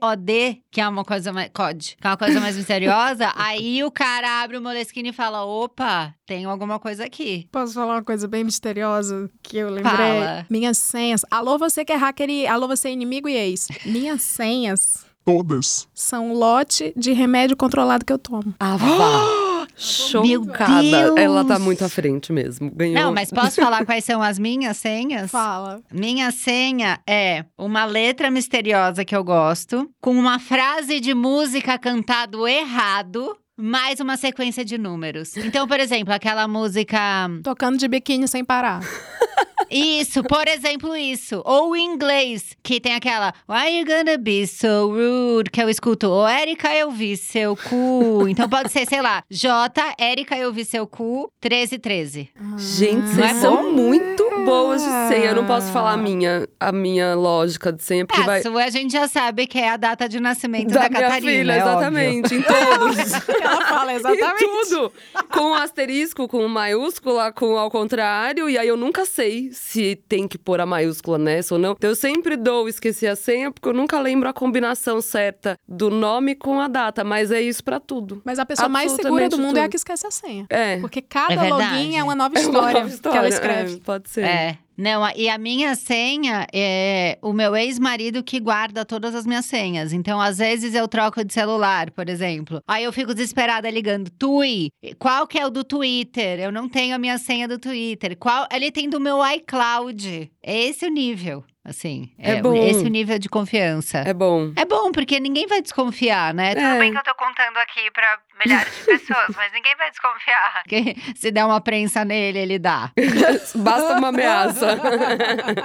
COD, 0.00 0.62
que 0.70 0.80
é 0.80 0.88
uma 0.88 1.04
coisa 1.04 1.32
mais 1.32 1.50
COD, 1.52 1.96
que 2.00 2.06
é 2.06 2.10
uma 2.10 2.16
coisa 2.16 2.40
mais 2.40 2.56
misteriosa, 2.56 3.32
aí 3.36 3.82
o 3.84 3.90
cara 3.90 4.42
abre 4.42 4.56
o 4.56 4.62
Moleskine 4.62 5.10
e 5.10 5.12
fala: 5.12 5.44
"Opa, 5.44 6.14
tem 6.26 6.44
alguma 6.44 6.78
coisa 6.78 7.04
aqui". 7.04 7.48
Posso 7.52 7.74
falar 7.74 7.94
uma 7.94 8.02
coisa 8.04 8.26
bem 8.28 8.44
misteriosa 8.44 9.30
que 9.42 9.56
eu 9.58 9.68
lembrei? 9.70 9.92
Fala. 10.02 10.46
Minhas 10.50 10.78
senhas. 10.78 11.24
Alô, 11.30 11.58
você 11.58 11.84
que 11.84 11.92
é 11.92 11.96
hacker 11.96 12.28
e 12.28 12.46
alô, 12.46 12.68
você 12.68 12.88
é 12.88 12.92
inimigo 12.92 13.28
e 13.28 13.36
ex. 13.36 13.68
Minhas 13.84 14.22
senhas 14.22 15.04
Todas. 15.24 15.88
são 15.94 16.30
um 16.30 16.34
lote 16.34 16.92
de 16.96 17.12
remédio 17.12 17.56
controlado 17.56 18.04
que 18.04 18.12
eu 18.12 18.18
tomo. 18.18 18.54
Ah, 18.58 18.76
vá. 18.76 19.42
Chocada. 19.76 21.14
Ela 21.16 21.44
tá 21.44 21.58
muito 21.58 21.84
à 21.84 21.88
frente 21.88 22.32
mesmo. 22.32 22.70
Ganhou. 22.74 22.94
Não, 22.94 23.12
mas 23.12 23.30
posso 23.30 23.60
falar 23.60 23.84
quais 23.86 24.04
são 24.04 24.22
as 24.22 24.38
minhas 24.38 24.76
senhas? 24.76 25.30
Fala. 25.30 25.80
Minha 25.90 26.30
senha 26.30 27.00
é 27.08 27.44
uma 27.56 27.84
letra 27.84 28.30
misteriosa 28.30 29.04
que 29.04 29.16
eu 29.16 29.24
gosto, 29.24 29.90
com 30.00 30.12
uma 30.12 30.38
frase 30.38 31.00
de 31.00 31.14
música 31.14 31.78
cantado 31.78 32.46
errado, 32.46 33.36
mais 33.56 33.98
uma 34.00 34.16
sequência 34.16 34.64
de 34.64 34.76
números. 34.76 35.36
Então, 35.36 35.66
por 35.66 35.80
exemplo, 35.80 36.12
aquela 36.12 36.46
música. 36.46 36.98
Tocando 37.42 37.78
de 37.78 37.88
biquíni 37.88 38.28
sem 38.28 38.44
parar. 38.44 38.80
Isso, 39.72 40.22
por 40.24 40.46
exemplo, 40.48 40.94
isso. 40.96 41.42
Ou 41.44 41.74
em 41.76 41.84
inglês, 41.94 42.56
que 42.62 42.80
tem 42.80 42.94
aquela 42.94 43.32
Why 43.48 43.78
you 43.80 43.86
gonna 43.86 44.18
be 44.18 44.46
so 44.46 44.88
rude? 44.88 45.50
Que 45.50 45.62
eu 45.62 45.68
escuto, 45.68 46.08
ô 46.08 46.26
Érica, 46.26 46.74
eu 46.74 46.90
vi 46.90 47.16
seu 47.16 47.56
cu. 47.56 48.26
Então 48.28 48.48
pode 48.48 48.70
ser, 48.70 48.86
sei 48.86 49.00
lá, 49.00 49.22
J, 49.30 49.94
Érica, 49.98 50.36
eu 50.36 50.52
vi 50.52 50.64
seu 50.64 50.86
cu, 50.86 51.30
1313. 51.42 52.28
Gente, 52.58 53.06
vocês 53.08 53.30
é 53.30 53.34
são 53.40 53.72
muito 53.72 54.22
boas 54.44 54.82
de 54.82 54.88
senha. 55.08 55.30
Eu 55.30 55.36
não 55.36 55.46
posso 55.46 55.72
falar 55.72 55.92
a 55.92 55.96
minha, 55.96 56.46
a 56.60 56.72
minha 56.72 57.14
lógica 57.14 57.72
de 57.72 57.82
senha, 57.82 58.06
porque 58.06 58.20
É, 58.20 58.24
vai. 58.24 58.42
a 58.66 58.70
gente 58.70 58.92
já 58.92 59.08
sabe 59.08 59.46
que 59.46 59.58
é 59.58 59.70
a 59.70 59.76
data 59.76 60.08
de 60.08 60.20
nascimento 60.20 60.68
Da 60.68 60.82
da, 60.82 60.88
minha 60.88 61.00
Catarina. 61.02 61.30
filha, 61.32 61.52
é 61.52 61.64
óbvio. 61.64 61.72
exatamente, 61.72 62.34
em 62.34 62.42
todos. 62.42 63.12
Ela 63.40 63.66
fala 63.66 63.94
exatamente. 63.94 64.44
Em 64.44 64.48
tudo. 64.68 64.92
Com 65.30 65.54
asterisco, 65.54 66.28
com 66.28 66.46
maiúscula, 66.48 67.32
com 67.32 67.56
ao 67.56 67.70
contrário. 67.70 68.48
E 68.48 68.58
aí 68.58 68.68
eu 68.68 68.76
nunca 68.76 69.04
sei 69.04 69.50
se 69.62 69.96
tem 70.08 70.26
que 70.26 70.36
pôr 70.36 70.60
a 70.60 70.66
maiúscula 70.66 71.16
nessa 71.16 71.54
ou 71.54 71.58
não. 71.60 71.72
Então 71.72 71.88
eu 71.90 71.94
sempre 71.96 72.36
dou 72.36 72.68
esqueci 72.68 73.06
a 73.06 73.14
senha, 73.14 73.50
porque 73.50 73.68
eu 73.68 73.72
nunca 73.72 74.00
lembro 74.00 74.28
a 74.28 74.32
combinação 74.32 75.00
certa 75.00 75.56
do 75.68 75.88
nome 75.88 76.34
com 76.34 76.60
a 76.60 76.66
data. 76.68 77.04
Mas 77.04 77.30
é 77.30 77.40
isso 77.40 77.62
pra 77.62 77.78
tudo. 77.78 78.20
Mas 78.24 78.38
a 78.38 78.44
pessoa 78.44 78.68
mais 78.68 78.90
segura 78.92 79.28
do 79.28 79.38
mundo 79.38 79.56
é 79.56 79.60
a 79.60 79.62
tudo. 79.64 79.70
que 79.70 79.76
esquece 79.76 80.06
a 80.06 80.10
senha. 80.10 80.46
É. 80.50 80.78
Porque 80.80 81.00
cada 81.00 81.34
É 81.34 81.48
login 81.48 81.96
é 81.96 82.02
uma 82.02 82.14
nova 82.14 82.34
É 82.36 82.40
uma 82.40 82.48
história, 82.48 82.80
nova 82.84 82.98
que 82.98 83.08
ela 83.16 83.28
história, 83.28 83.28
escreve. 83.28 83.74
é, 83.76 83.80
pode 83.84 84.10
ser. 84.10 84.24
É. 84.24 84.58
Não, 84.76 85.02
e 85.14 85.28
a 85.28 85.36
minha 85.38 85.74
senha 85.74 86.46
é 86.52 87.18
o 87.22 87.32
meu 87.32 87.54
ex-marido 87.54 88.22
que 88.22 88.40
guarda 88.40 88.84
todas 88.84 89.14
as 89.14 89.26
minhas 89.26 89.44
senhas. 89.44 89.92
Então, 89.92 90.20
às 90.20 90.38
vezes 90.38 90.74
eu 90.74 90.88
troco 90.88 91.24
de 91.24 91.32
celular, 91.32 91.90
por 91.90 92.08
exemplo. 92.08 92.60
Aí 92.66 92.84
eu 92.84 92.92
fico 92.92 93.12
desesperada 93.14 93.68
ligando. 93.70 94.10
Tui, 94.10 94.68
qual 94.98 95.26
que 95.26 95.38
é 95.38 95.46
o 95.46 95.50
do 95.50 95.62
Twitter? 95.62 96.40
Eu 96.40 96.50
não 96.50 96.68
tenho 96.68 96.94
a 96.94 96.98
minha 96.98 97.18
senha 97.18 97.46
do 97.46 97.58
Twitter. 97.58 98.16
Qual? 98.16 98.46
Ele 98.52 98.70
tem 98.72 98.88
do 98.88 98.98
meu 99.00 99.18
iCloud. 99.34 100.30
É 100.42 100.58
esse 100.64 100.86
o 100.86 100.90
nível, 100.90 101.44
assim. 101.64 102.10
É 102.18 102.36
o- 102.36 102.42
bom. 102.42 102.54
Esse 102.56 102.84
o 102.84 102.88
nível 102.88 103.18
de 103.18 103.28
confiança. 103.28 103.98
É 103.98 104.12
bom. 104.14 104.52
É 104.56 104.64
bom, 104.64 104.90
porque 104.90 105.20
ninguém 105.20 105.46
vai 105.46 105.60
desconfiar, 105.62 106.32
né? 106.34 106.54
Tudo 106.54 106.64
É. 106.66 106.78
bem 106.78 106.92
que 106.92 106.98
eu 106.98 107.02
tô 107.04 107.14
contando 107.14 107.56
aqui 107.58 107.90
pra 107.92 108.18
milhares 108.44 108.72
de 108.76 108.84
pessoas, 108.84 109.26
mas 109.36 109.52
ninguém 109.52 109.74
vai 109.76 109.90
desconfiar. 109.90 110.62
Que 110.68 110.96
se 111.16 111.30
der 111.30 111.44
uma 111.44 111.60
prensa 111.60 112.04
nele, 112.04 112.38
ele 112.38 112.58
dá. 112.58 112.90
Basta 113.56 113.94
uma 113.98 114.08
ameaça. 114.08 114.74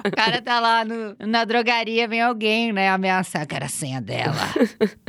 O 0.05 0.11
cara 0.15 0.41
tá 0.41 0.59
lá 0.59 0.83
no- 0.85 1.15
na 1.19 1.43
drogaria, 1.45 2.07
vem 2.07 2.21
alguém, 2.21 2.71
né, 2.73 2.89
ameaçar. 2.89 3.45
Quero 3.47 3.65
a 3.65 3.69
senha 3.69 4.01
dela. 4.01 4.35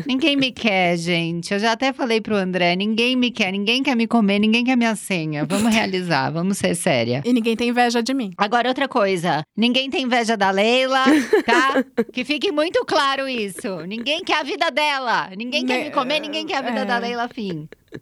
ninguém 0.07 0.37
me 0.37 0.53
quer, 0.53 0.97
gente. 0.97 1.53
Eu 1.53 1.59
já 1.59 1.73
até 1.73 1.93
falei 1.93 2.21
pro 2.21 2.35
André, 2.37 2.77
ninguém 2.77 3.17
me 3.17 3.31
quer, 3.31 3.51
ninguém 3.53 3.83
quer 3.83 3.95
me 3.97 4.07
comer, 4.07 4.39
ninguém 4.39 4.65
quer 4.65 4.77
minha 4.77 4.95
senha. 4.97 5.45
Vamos 5.45 5.73
realizar, 5.75 6.31
vamos 6.31 6.59
ser 6.59 6.75
séria. 6.75 7.23
E 7.25 7.33
ninguém 7.33 7.57
tem 7.57 7.69
inveja 7.71 8.03
de 8.03 8.15
mim. 8.15 8.33
Agora, 8.37 8.69
outra 8.69 8.89
coisa. 8.89 9.43
Ninguém 9.57 9.91
tem 9.91 10.03
inveja 10.05 10.37
da 10.37 10.51
Leila, 10.51 11.05
tá? 11.45 11.85
que 12.13 12.25
fique 12.25 12.51
muito 12.53 12.85
claro 12.85 13.29
isso. 13.29 13.79
Ninguém 13.87 14.23
quer 14.25 14.41
a 14.41 14.43
vida 14.43 14.71
dela. 14.71 15.31
Ninguém 15.37 15.65
quer 15.67 15.85
me 15.85 15.91
comer, 15.91 16.21
ninguém 16.21 16.47
quer 16.47 16.59
a 16.59 16.63
vida 16.63 16.81
É. 16.81 16.85
da 16.85 16.99
Leila 16.99 17.29
Fim. 17.29 17.48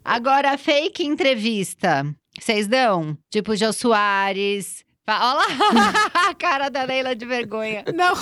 Agora, 0.03 0.57
fake 0.57 1.05
entrevista. 1.05 2.05
Vocês 2.39 2.67
dão? 2.67 3.17
Tipo, 3.29 3.55
Jô 3.55 3.71
Soares. 3.73 4.85
Olha 5.07 5.33
lá 5.33 5.93
a 6.29 6.35
cara 6.35 6.69
da 6.69 6.83
Leila 6.83 7.15
de 7.15 7.25
vergonha. 7.25 7.83
Não. 7.95 8.13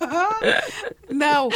Não, 1.10 1.48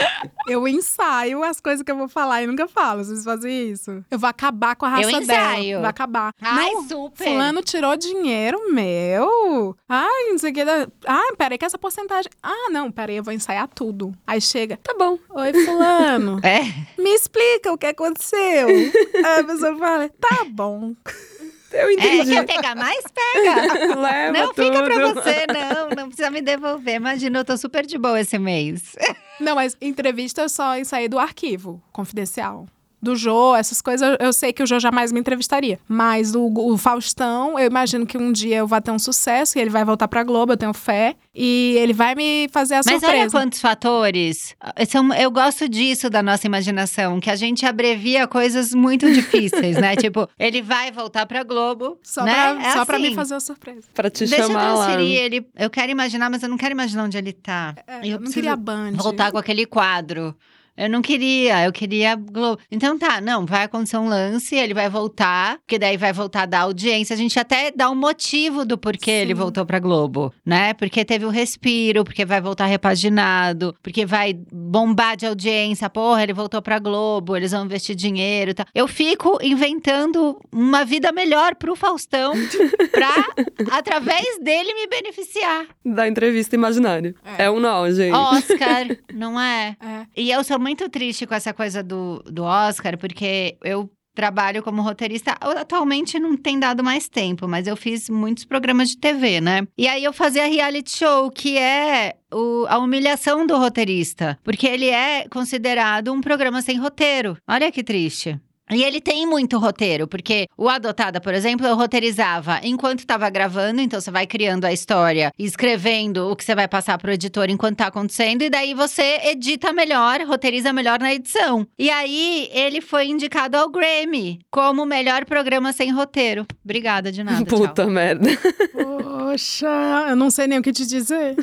eu 0.48 0.66
ensaio 0.66 1.42
as 1.44 1.60
coisas 1.60 1.82
que 1.84 1.90
eu 1.90 1.96
vou 1.96 2.08
falar 2.08 2.42
e 2.42 2.46
nunca 2.46 2.66
falo. 2.68 3.04
Vocês 3.04 3.24
fazem 3.24 3.70
isso? 3.70 4.04
Eu 4.10 4.18
vou 4.18 4.28
acabar 4.28 4.74
com 4.76 4.84
a 4.84 4.88
raça 4.88 5.02
Eu 5.10 5.10
dela. 5.26 5.50
ensaio. 5.52 5.78
Vou 5.80 5.88
acabar. 5.88 6.32
Ai, 6.42 6.70
não, 6.72 6.88
super. 6.88 7.24
fulano 7.24 7.62
tirou 7.62 7.96
dinheiro 7.96 8.72
meu. 8.72 9.76
Ai, 9.88 10.30
não 10.30 10.38
sei 10.38 10.50
o 10.50 10.54
que. 10.54 10.64
da- 10.64 10.88
Ah, 11.06 11.32
peraí, 11.38 11.56
que 11.56 11.64
essa 11.64 11.78
porcentagem. 11.78 12.30
Ah, 12.42 12.68
não, 12.70 12.90
peraí, 12.90 13.16
eu 13.16 13.22
vou 13.22 13.32
ensaiar 13.32 13.68
tudo. 13.68 14.12
Aí 14.26 14.40
chega. 14.40 14.76
Tá 14.82 14.94
bom. 14.98 15.18
Oi, 15.30 15.52
fulano. 15.64 16.40
É? 16.44 16.60
Me 17.00 17.10
explica 17.14 17.72
o 17.72 17.78
que 17.78 17.86
aconteceu. 17.86 18.68
Aí 18.68 19.40
a 19.40 19.44
pessoa 19.44 19.76
fala, 19.78 20.08
tá 20.20 20.44
bom. 20.50 20.94
Eu 21.74 21.88
É, 21.88 21.92
entendi. 21.92 22.30
quer 22.32 22.46
pegar 22.46 22.74
mais? 22.76 23.02
Pega. 23.12 23.94
Leva 24.00 24.32
Não, 24.38 24.54
tudo. 24.54 24.64
fica 24.64 24.82
pra 24.84 25.12
você, 25.12 25.46
não. 25.52 25.90
Não 25.90 26.06
precisa 26.08 26.30
me 26.30 26.40
devolver. 26.40 26.94
Imagina, 26.94 27.40
eu 27.40 27.44
tô 27.44 27.56
super 27.56 27.84
de 27.84 27.98
boa 27.98 28.20
esse 28.20 28.38
mês. 28.38 28.94
Não, 29.40 29.54
mas 29.56 29.76
entrevista 29.80 30.42
eu 30.42 30.48
só 30.48 30.76
ensaiei 30.78 31.08
do 31.08 31.18
arquivo 31.18 31.82
confidencial. 31.92 32.66
Do 33.04 33.14
Jô, 33.14 33.54
essas 33.54 33.80
coisas, 33.80 34.16
eu 34.18 34.32
sei 34.32 34.52
que 34.52 34.62
o 34.62 34.66
Jô 34.66 34.80
jamais 34.80 35.12
me 35.12 35.20
entrevistaria. 35.20 35.78
Mas 35.86 36.34
o, 36.34 36.52
o 36.52 36.76
Faustão, 36.76 37.58
eu 37.58 37.66
imagino 37.66 38.04
que 38.06 38.18
um 38.18 38.32
dia 38.32 38.56
eu 38.56 38.66
vá 38.66 38.80
ter 38.80 38.90
um 38.90 38.98
sucesso 38.98 39.56
e 39.58 39.60
ele 39.60 39.70
vai 39.70 39.84
voltar 39.84 40.08
pra 40.08 40.24
Globo, 40.24 40.52
eu 40.52 40.56
tenho 40.56 40.72
fé. 40.74 41.14
E 41.34 41.76
ele 41.78 41.92
vai 41.92 42.14
me 42.14 42.48
fazer 42.52 42.74
a 42.74 42.78
Mas 42.78 42.86
surpresa. 42.86 43.12
olha 43.22 43.30
quantos 43.30 43.60
fatores. 43.60 44.54
São, 44.88 45.12
eu 45.14 45.30
gosto 45.30 45.68
disso 45.68 46.08
da 46.08 46.22
nossa 46.22 46.46
imaginação, 46.46 47.20
que 47.20 47.28
a 47.30 47.36
gente 47.36 47.66
abrevia 47.66 48.26
coisas 48.26 48.72
muito 48.74 49.10
difíceis, 49.12 49.76
né? 49.76 49.94
Tipo, 50.04 50.28
ele 50.38 50.62
vai 50.62 50.90
voltar 50.92 51.26
pra 51.26 51.42
Globo, 51.42 51.98
Só, 52.02 52.24
né? 52.24 52.32
pra, 52.54 52.62
É 52.68 52.72
só 52.72 52.84
pra 52.84 52.96
assim. 52.96 53.08
me 53.10 53.14
fazer 53.14 53.34
a 53.34 53.40
surpresa. 53.40 53.82
Pra 53.94 54.08
te 54.10 54.20
Deixa 54.26 54.36
eu 54.44 54.46
chamar 54.48 54.74
lá. 54.74 54.84
transferir 54.86 55.16
ele. 55.18 55.46
Eu 55.56 55.68
quero 55.70 55.90
imaginar, 55.90 56.30
mas 56.30 56.42
eu 56.42 56.48
não 56.48 56.56
quero 56.56 56.72
imaginar 56.72 57.04
onde 57.04 57.18
ele 57.18 57.32
tá. 57.32 57.74
É, 57.86 58.06
E 58.06 58.10
eu 58.10 58.20
não 58.20 58.30
queria 58.30 58.54
Band. 58.56 58.92
voltar 58.92 59.30
com 59.32 59.38
aquele 59.38 59.66
quadro. 59.66 60.34
Eu 60.76 60.88
não 60.90 61.00
queria, 61.00 61.64
eu 61.64 61.72
queria 61.72 62.14
Globo. 62.16 62.60
Então 62.70 62.98
tá, 62.98 63.20
não, 63.20 63.46
vai 63.46 63.64
acontecer 63.64 63.96
um 63.96 64.08
lance, 64.08 64.54
ele 64.56 64.74
vai 64.74 64.88
voltar, 64.88 65.58
porque 65.58 65.78
daí 65.78 65.96
vai 65.96 66.12
voltar 66.12 66.42
a 66.42 66.46
dar 66.46 66.60
audiência. 66.60 67.14
A 67.14 67.16
gente 67.16 67.38
até 67.38 67.70
dá 67.70 67.90
um 67.90 67.94
motivo 67.94 68.64
do 68.64 68.76
porquê 68.76 69.10
ele 69.10 69.34
Sim. 69.34 69.40
voltou 69.40 69.64
pra 69.64 69.78
Globo, 69.78 70.32
né? 70.44 70.74
Porque 70.74 71.04
teve 71.04 71.24
o 71.24 71.30
respiro, 71.30 72.04
porque 72.04 72.24
vai 72.24 72.40
voltar 72.40 72.66
repaginado, 72.66 73.74
porque 73.82 74.04
vai 74.04 74.34
bombar 74.52 75.16
de 75.16 75.26
audiência. 75.26 75.88
Porra, 75.88 76.22
ele 76.22 76.32
voltou 76.32 76.60
pra 76.60 76.78
Globo, 76.78 77.36
eles 77.36 77.52
vão 77.52 77.64
investir 77.64 77.94
dinheiro 77.94 78.50
e 78.50 78.54
tal. 78.54 78.66
Eu 78.74 78.88
fico 78.88 79.38
inventando 79.42 80.40
uma 80.52 80.84
vida 80.84 81.12
melhor 81.12 81.54
pro 81.54 81.76
Faustão 81.76 82.32
pra, 82.90 83.76
através 83.76 84.38
dele, 84.42 84.74
me 84.74 84.86
beneficiar. 84.86 85.66
Da 85.84 86.08
entrevista 86.08 86.54
imaginária. 86.54 87.14
É. 87.38 87.44
É, 87.44 87.50
um 87.50 87.60
nó, 87.60 87.88
gente. 87.90 88.14
Oscar, 88.14 88.86
não 89.12 89.40
é? 89.40 89.76
É. 89.80 90.06
E 90.16 90.30
eu 90.30 90.42
sou 90.42 90.58
muito 90.64 90.88
triste 90.88 91.26
com 91.26 91.34
essa 91.34 91.52
coisa 91.52 91.82
do, 91.82 92.22
do 92.24 92.42
Oscar, 92.42 92.96
porque 92.96 93.56
eu 93.62 93.90
trabalho 94.14 94.62
como 94.62 94.80
roteirista. 94.80 95.32
Atualmente 95.40 96.18
não 96.18 96.36
tem 96.36 96.58
dado 96.58 96.82
mais 96.82 97.08
tempo, 97.08 97.46
mas 97.46 97.66
eu 97.66 97.76
fiz 97.76 98.08
muitos 98.08 98.44
programas 98.44 98.88
de 98.90 98.96
TV, 98.96 99.40
né? 99.40 99.66
E 99.76 99.86
aí 99.88 100.02
eu 100.04 100.12
fazia 100.12 100.46
reality 100.46 100.96
show, 100.96 101.30
que 101.30 101.58
é 101.58 102.14
o- 102.32 102.64
a 102.68 102.78
humilhação 102.78 103.44
do 103.46 103.58
roteirista. 103.58 104.38
Porque 104.42 104.66
ele 104.66 104.88
é 104.88 105.28
considerado 105.28 106.12
um 106.12 106.20
programa 106.20 106.62
sem 106.62 106.78
roteiro. 106.78 107.36
Olha 107.46 107.70
que 107.72 107.82
triste. 107.82 108.40
E 108.70 108.82
ele 108.82 109.00
tem 109.00 109.26
muito 109.26 109.58
roteiro, 109.58 110.06
porque 110.08 110.46
o 110.56 110.68
Adotada, 110.68 111.20
por 111.20 111.34
exemplo, 111.34 111.66
eu 111.66 111.76
roteirizava 111.76 112.60
enquanto 112.62 113.00
estava 113.00 113.28
gravando, 113.28 113.80
então 113.80 114.00
você 114.00 114.10
vai 114.10 114.26
criando 114.26 114.64
a 114.64 114.72
história, 114.72 115.32
e 115.38 115.44
escrevendo 115.44 116.30
o 116.30 116.36
que 116.36 116.44
você 116.44 116.54
vai 116.54 116.66
passar 116.66 116.96
pro 116.96 117.12
editor 117.12 117.50
enquanto 117.50 117.78
tá 117.78 117.88
acontecendo, 117.88 118.42
e 118.42 118.48
daí 118.48 118.72
você 118.72 119.20
edita 119.24 119.72
melhor, 119.72 120.20
roteiriza 120.22 120.72
melhor 120.72 120.98
na 120.98 121.12
edição. 121.12 121.66
E 121.78 121.90
aí 121.90 122.48
ele 122.52 122.80
foi 122.80 123.06
indicado 123.06 123.56
ao 123.56 123.68
Grammy 123.68 124.40
como 124.50 124.82
o 124.82 124.86
melhor 124.86 125.24
programa 125.26 125.72
sem 125.72 125.92
roteiro. 125.92 126.46
Obrigada 126.64 127.12
de 127.12 127.22
nada. 127.22 127.44
tchau. 127.44 127.58
Puta 127.58 127.86
merda. 127.86 128.30
Poxa, 128.72 130.06
eu 130.08 130.16
não 130.16 130.30
sei 130.30 130.46
nem 130.46 130.58
o 130.58 130.62
que 130.62 130.72
te 130.72 130.86
dizer. 130.86 131.36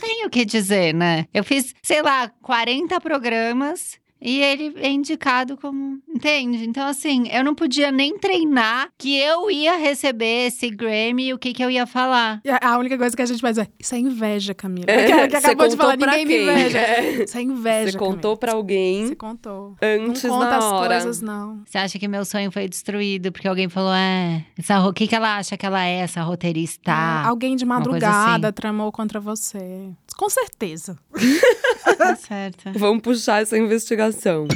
Tenho 0.00 0.26
o 0.26 0.30
que 0.30 0.44
dizer, 0.44 0.94
né? 0.94 1.26
Eu 1.34 1.44
fiz, 1.44 1.74
sei 1.82 2.00
lá, 2.02 2.30
40 2.42 2.98
programas. 3.00 4.02
E 4.24 4.40
ele 4.40 4.72
é 4.78 4.88
indicado 4.90 5.56
como. 5.58 5.98
Entende? 6.08 6.64
Então, 6.66 6.86
assim, 6.88 7.28
eu 7.28 7.44
não 7.44 7.54
podia 7.54 7.92
nem 7.92 8.18
treinar 8.18 8.88
que 8.96 9.16
eu 9.18 9.50
ia 9.50 9.76
receber 9.76 10.46
esse 10.46 10.70
Grammy 10.70 11.26
e 11.28 11.34
o 11.34 11.38
que, 11.38 11.52
que 11.52 11.62
eu 11.62 11.70
ia 11.70 11.86
falar. 11.86 12.40
A- 12.62 12.78
única 12.78 12.96
coisa 12.96 13.14
que 13.14 13.20
a 13.22 13.26
gente 13.26 13.42
vai 13.42 13.52
dizer, 13.52 13.68
isso 13.78 13.94
é 13.94 13.98
inveja, 13.98 14.54
Camila. 14.54 14.86
É, 14.90 15.04
Aquela 15.04 15.28
que 15.28 15.40
você 15.40 15.46
acabou 15.46 15.68
de 15.68 15.76
contou 15.76 15.90
falar, 15.90 15.98
pra 15.98 16.16
ninguém 16.16 16.26
me 16.26 16.32
quem? 16.34 16.42
inveja. 16.42 16.78
É. 16.78 17.24
Isso 17.24 17.36
é 17.38 17.42
inveja, 17.42 17.92
Você 17.92 17.98
contou 17.98 18.16
Camila. 18.20 18.36
pra 18.38 18.52
alguém 18.54 19.06
Você 19.08 19.14
contou. 19.16 19.76
antes 19.82 20.22
não 20.24 20.30
conta 20.38 20.56
as 20.56 20.64
hora. 20.64 20.88
coisas, 20.94 21.20
não. 21.20 21.62
Você 21.66 21.76
acha 21.78 21.98
que 21.98 22.08
meu 22.08 22.24
sonho 22.24 22.50
foi 22.50 22.66
destruído 22.68 23.30
porque 23.30 23.46
alguém 23.46 23.68
falou, 23.68 23.92
é. 23.92 24.44
Essa, 24.58 24.86
o 24.88 24.92
que, 24.92 25.06
que 25.06 25.14
ela 25.14 25.36
acha 25.36 25.56
que 25.56 25.66
ela 25.66 25.84
é, 25.84 25.98
essa 25.98 26.22
roteirista? 26.22 26.90
É, 26.92 27.26
alguém 27.26 27.56
de 27.56 27.64
madrugada 27.64 28.48
assim. 28.48 28.54
tramou 28.54 28.90
contra 28.90 29.20
você. 29.20 29.90
Com 30.16 30.30
certeza. 30.30 30.96
Tá 31.98 32.16
certo. 32.16 32.70
Vamos 32.76 33.02
puxar 33.02 33.42
essa 33.42 33.58
investigação. 33.58 34.46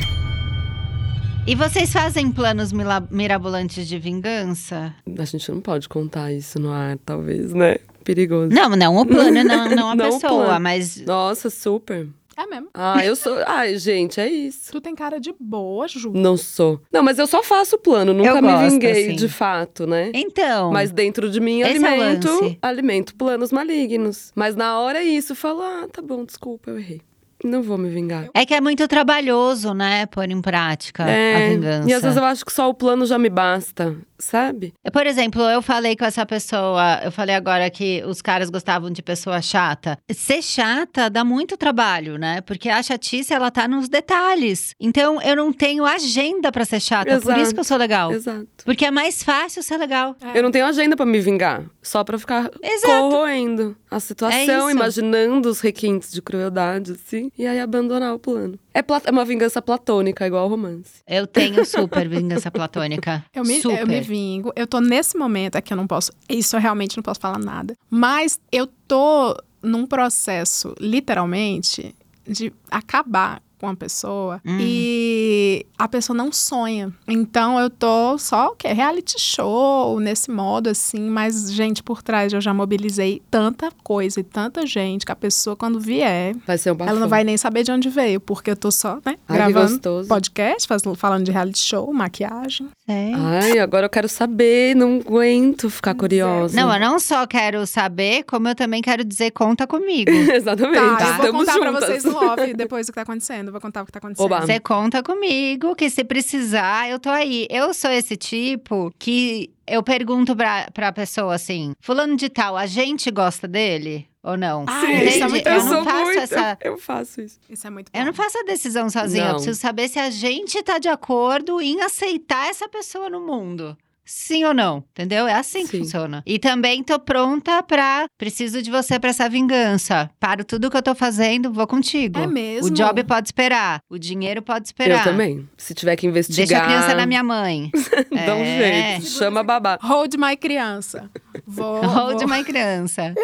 E 1.47 1.55
vocês 1.55 1.91
fazem 1.93 2.31
planos 2.31 2.73
mirabolantes 3.11 3.89
de 3.89 3.99
vingança? 3.99 4.95
A 5.19 5.25
gente 5.25 5.51
não 5.51 5.61
pode 5.61 5.89
contar 5.89 6.33
isso 6.33 6.59
no 6.59 6.71
ar, 6.71 6.99
talvez, 6.99 7.55
né? 7.55 7.77
Perigoso. 8.05 8.51
Não, 8.55 8.71
não 8.71 8.97
o 8.97 9.07
plano, 9.07 9.43
não, 9.43 9.69
não 9.71 9.91
a 9.91 9.95
Não 9.97 10.11
pessoa, 10.11 10.59
mas. 10.61 11.01
Nossa, 11.07 11.49
super. 11.51 12.07
É 12.39 12.47
mesmo. 12.47 12.69
Ah, 12.73 13.05
eu 13.05 13.17
sou. 13.17 13.37
Ai, 13.45 13.77
gente, 13.79 14.21
é 14.21 14.29
isso. 14.29 14.71
Tu 14.71 14.81
tem 14.81 14.95
cara 14.95 15.19
de 15.19 15.35
boa, 15.41 15.89
Ju. 15.89 16.13
Não 16.15 16.37
sou. 16.37 16.81
Não, 16.93 17.03
mas 17.03 17.19
eu 17.19 17.27
só 17.27 17.43
faço 17.43 17.77
plano, 17.79 18.15
nunca 18.15 18.29
Eu 18.31 18.37
me 18.37 18.43
gosto, 18.43 18.71
vinguei 18.71 19.07
assim. 19.09 19.17
de 19.17 19.29
fato, 19.29 19.89
né? 19.89 20.13
Então. 20.15 20.71
Mas 20.71 20.93
dentro 20.93 21.29
de 21.29 21.41
mim 21.41 21.63
é 21.63 21.71
alimento, 21.71 22.29
lance. 22.29 22.59
alimento 22.63 23.15
planos 23.17 23.51
malignos. 23.51 24.31
Mas 24.37 24.55
na 24.55 24.79
hora 24.79 25.01
é 25.01 25.05
isso, 25.05 25.33
eu 25.33 25.37
falo, 25.37 25.63
ah, 25.63 25.89
tá 25.93 26.01
bom, 26.01 26.25
desculpa, 26.25 26.71
eu 26.71 26.79
errei. 26.79 27.01
Não 27.45 27.61
vou 27.63 27.79
me 27.79 27.89
vingar. 27.89 28.29
É 28.35 28.45
que 28.45 28.55
é 28.55 28.61
muito 28.61 28.87
trabalhoso, 28.89 29.73
né? 29.75 30.07
Pôr 30.07 30.29
em 30.31 30.41
prática 30.41 31.05
a 31.05 31.07
vingança. 31.51 31.89
É, 31.89 31.91
E 31.91 31.93
às 31.95 32.03
vezes 32.03 32.17
eu 32.17 32.25
acho 32.25 32.45
que 32.45 32.53
só 32.53 32.69
o 32.69 32.75
plano 32.75 33.05
já 33.07 33.19
me 33.19 33.29
basta, 33.31 33.97
sabe? 34.19 34.73
Por 34.93 35.07
exemplo, 35.07 35.43
eu 35.43 35.63
falei 35.63 35.97
com 35.97 36.05
essa 36.05 36.25
pessoa, 36.27 37.01
eu 37.05 37.13
falei 37.13 37.35
agora 37.35 37.69
que 37.71 38.03
os 38.07 38.21
caras 38.21 38.51
gostavam 38.51 38.91
de 38.91 39.03
pessoa 39.03 39.41
chata. 39.41 39.99
Ser 40.13 40.43
chata 40.43 41.09
dá 41.09 41.25
muito 41.25 41.57
trabalho, 41.57 42.19
né? 42.19 42.41
Porque 42.43 42.69
a 42.69 42.83
chatice, 42.83 43.33
ela 43.33 43.51
tá 43.51 43.69
nos 43.69 43.89
detalhes. 43.89 44.75
Então, 44.81 45.21
eu 45.23 45.37
não 45.37 45.53
tenho 45.53 45.85
agenda 45.85 46.51
pra 46.51 46.65
ser 46.65 46.81
chata. 46.81 47.21
Por 47.21 47.23
Exato. 47.31 47.41
isso 47.41 47.55
que 47.55 47.61
eu 47.61 47.65
sou 47.65 47.77
legal. 47.77 48.13
Exato. 48.13 48.47
Porque 48.65 48.85
é 48.85 48.91
mais 48.91 49.23
fácil 49.23 49.63
ser 49.63 49.77
legal. 49.77 50.17
Eu 50.35 50.43
não 50.43 50.51
tenho 50.51 50.67
agenda 50.67 50.97
pra 50.97 51.07
me 51.07 51.21
vingar, 51.21 51.65
só 51.83 52.03
pra 52.05 52.19
ficar 52.19 52.51
Exato. 52.63 52.93
corroendo 53.11 53.77
a 53.91 54.01
situação, 54.01 54.69
É 54.69 54.73
imaginando 54.73 55.49
os 55.49 55.61
requintes 55.61 56.13
de 56.13 56.21
crueldade, 56.21 56.93
assim, 56.93 57.31
e 57.39 57.47
aí 57.47 57.59
abandonar 57.61 58.15
o 58.15 58.19
plano. 58.19 58.59
É, 58.79 58.83
pla- 58.83 59.03
é 59.05 59.11
uma 59.11 59.25
vingança 59.25 59.61
platônica, 59.61 60.25
igual 60.25 60.45
ao 60.45 60.49
romance. 60.49 61.03
Eu 61.05 61.27
tenho 61.27 61.65
super 61.67 62.09
vingança 62.09 62.49
platônica. 62.49 63.25
Eu 63.35 63.43
me, 63.43 63.61
super. 63.61 63.81
eu 63.81 63.87
me 63.89 64.01
vingo. 64.01 64.53
Eu 64.55 64.69
tô 64.69 64.81
nesse 64.81 65.19
momento 65.19 65.57
aqui, 65.57 65.73
eu 65.73 65.77
não 65.77 65.87
posso. 65.87 66.13
Isso 66.29 66.55
eu 66.55 66.61
realmente 66.61 66.97
não 66.97 67.03
posso 67.03 67.19
falar 67.19 67.41
nada. 67.41 67.75
Mas 67.91 68.39
eu 68.53 68.69
tô 68.87 69.37
num 69.61 69.85
processo, 69.85 70.77
literalmente, 70.81 71.93
de 72.25 72.53
acabar 72.71 73.43
com 73.59 73.69
a 73.69 73.75
pessoa 73.75 74.41
Hum. 74.47 74.59
e 74.61 75.67
a 75.79 75.89
pessoa 75.89 76.17
não 76.17 76.33
sonha. 76.33 76.93
Então 77.07 77.59
eu 77.59 77.69
tô 77.71 78.17
só 78.19 78.49
o 78.49 78.57
quê? 78.57 78.69
Reality 78.69 79.17
show 79.19 79.99
nesse 80.01 80.31
modo 80.31 80.69
assim, 80.71 81.01
mas 81.09 81.53
gente 81.53 81.83
por 81.83 82.03
trás 82.03 82.33
eu 82.33 82.41
já 82.41 82.53
mobilizei 82.55 83.23
tanta 83.31 83.71
coisa 83.83 84.21
e 84.21 84.23
tanta 84.23 84.67
gente 84.67 85.05
que 85.07 85.13
a 85.13 85.17
pessoa 85.17 85.57
quando 85.57 85.81
vier, 85.81 86.35
Vai 86.47 86.59
ser 86.59 86.71
um 86.73 86.75
bafão. 86.75 86.91
ela 86.93 87.01
não 87.01 87.09
vai 87.09 87.25
nem 87.25 87.37
saber 87.37 87.63
de 87.63 87.73
onde 87.73 87.89
veio, 87.89 88.21
porque 88.21 88.51
eu 88.51 88.57
tô 88.57 88.71
só, 88.71 88.97
né, 89.05 89.17
Ai, 89.29 89.37
gravando 89.37 90.05
podcast, 90.09 90.69
falando 90.97 91.25
de 91.25 91.31
reality 91.33 91.59
show, 91.59 91.93
maquiagem. 91.93 92.69
Sei. 92.87 93.13
Ai, 93.15 93.59
agora 93.59 93.87
eu 93.87 93.91
quero 93.91 94.09
saber, 94.09 94.75
não 94.75 94.99
aguento 95.05 95.69
ficar 95.71 95.95
curiosa. 95.95 96.55
Não, 96.59 96.73
eu 96.73 96.81
não 96.81 96.99
só 96.99 97.27
quero 97.27 97.67
saber, 97.67 98.23
como 98.25 98.49
eu 98.49 98.55
também 98.55 98.81
quero 98.83 99.05
dizer 99.05 99.31
conta 99.33 99.67
comigo. 99.67 100.11
Exatamente. 100.33 100.99
Tá, 100.99 101.19
eu 101.27 101.33
vou 101.33 101.43
Estamos 101.43 101.47
contar 101.47 101.59
pra 101.59 101.73
juntas. 101.73 101.89
vocês 101.89 102.05
no 102.05 102.17
off 102.17 102.55
depois 102.55 102.87
do 102.87 102.93
que 102.93 102.97
tá 102.97 103.03
acontecendo. 103.03 103.48
Eu 103.49 103.53
vou 103.53 103.61
contar 103.61 103.83
o 103.83 103.87
que 103.87 103.93
tá 103.93 103.99
acontecendo. 103.99 104.27
Oba. 104.27 104.43
Você 104.43 104.61
conta 104.61 105.03
comigo, 105.03 105.75
que 105.75 105.89
se 105.89 106.05
precisar, 106.05 106.89
eu 106.91 106.99
tô 106.99 107.09
aí. 107.09 107.47
Eu 107.51 107.73
sou 107.73 107.91
esse 107.91 108.17
tipo 108.17 108.93
que 108.99 109.51
eu 109.67 109.83
pergunto 109.83 110.37
pra, 110.37 110.69
pra 110.73 110.93
pessoa 110.93 111.35
assim: 111.35 111.73
Fulano 111.81 112.15
de 112.15 112.29
tal, 112.29 112.57
a 112.57 112.67
gente 112.67 113.11
gosta 113.11 113.49
dele 113.49 114.07
ou 114.23 114.37
não? 114.37 114.67
Ah, 114.69 114.81
Sim, 114.85 114.93
isso 115.03 115.25
é 115.25 115.29
muito 115.29 115.49
eu 115.49 115.55
eu 115.55 115.65
não 115.65 115.73
sou 115.73 115.85
faço 115.85 116.05
muito, 116.05 116.21
essa. 116.21 116.59
Eu 116.61 116.77
faço 116.79 117.21
isso. 117.23 117.41
Isso 117.49 117.67
é 117.67 117.71
muito 117.71 117.91
bom. 117.91 117.99
Eu 117.99 118.05
não 118.05 118.13
faço 118.13 118.39
a 118.39 118.43
decisão 118.43 118.91
sozinha. 118.91 119.25
Eu 119.25 119.29
Não. 119.29 119.35
preciso 119.37 119.59
saber 119.59 119.89
se 119.89 119.99
a 119.99 120.11
gente 120.11 120.63
tá 120.63 120.79
de 120.79 120.89
acordo 120.89 121.59
em 121.61 121.81
aceitar 121.81 122.49
essa 122.51 122.69
pessoa 122.69 123.09
no 123.09 123.21
mundo. 123.21 123.77
Sim 124.11 124.45
ou 124.45 124.55
não? 124.55 124.83
Entendeu? 124.93 125.27
É 125.29 125.35
assim 125.35 125.67
que 125.67 125.73
Sim. 125.73 125.79
funciona. 125.81 126.23
E 126.25 126.39
também 126.39 126.83
tô 126.83 126.99
pronta 126.99 127.63
pra. 127.63 128.07
Preciso 128.17 128.63
de 128.63 128.71
você 128.71 128.99
pra 128.99 129.11
essa 129.11 129.29
vingança. 129.29 130.11
Paro 130.19 130.45
tudo 130.45 130.71
que 130.71 130.77
eu 130.79 130.83
tô 130.83 130.95
fazendo, 130.95 131.53
vou 131.53 131.67
contigo. 131.67 132.19
É 132.19 132.27
mesmo? 132.27 132.69
O 132.69 132.71
job 132.71 133.05
pode 133.05 133.29
esperar. 133.29 133.81
O 133.91 133.99
dinheiro 133.99 134.41
pode 134.41 134.67
esperar. 134.67 135.07
Eu 135.07 135.13
também. 135.13 135.47
Se 135.59 135.75
tiver 135.75 135.95
que 135.97 136.07
investigar. 136.07 136.47
Deixa 136.47 136.63
a 136.63 136.67
criança 136.67 136.95
na 136.95 137.05
minha 137.05 137.23
mãe. 137.23 137.71
Dá 138.27 138.35
um 138.35 138.43
É. 138.43 138.93
jeito. 139.01 139.07
Chama 139.11 139.41
a 139.41 139.45
babá. 139.45 139.79
Hold 139.83 140.15
my 140.17 140.37
criança. 140.37 141.11
Vou. 141.49 141.81
Hold 141.83 142.21
vou... 142.21 142.29
my 142.29 142.45
criança. 142.45 143.15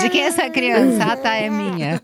De 0.00 0.08
quem 0.08 0.22
é 0.22 0.26
essa 0.28 0.48
criança? 0.48 1.04
Ah, 1.04 1.16
tá, 1.16 1.34
é 1.34 1.50
minha. 1.50 2.00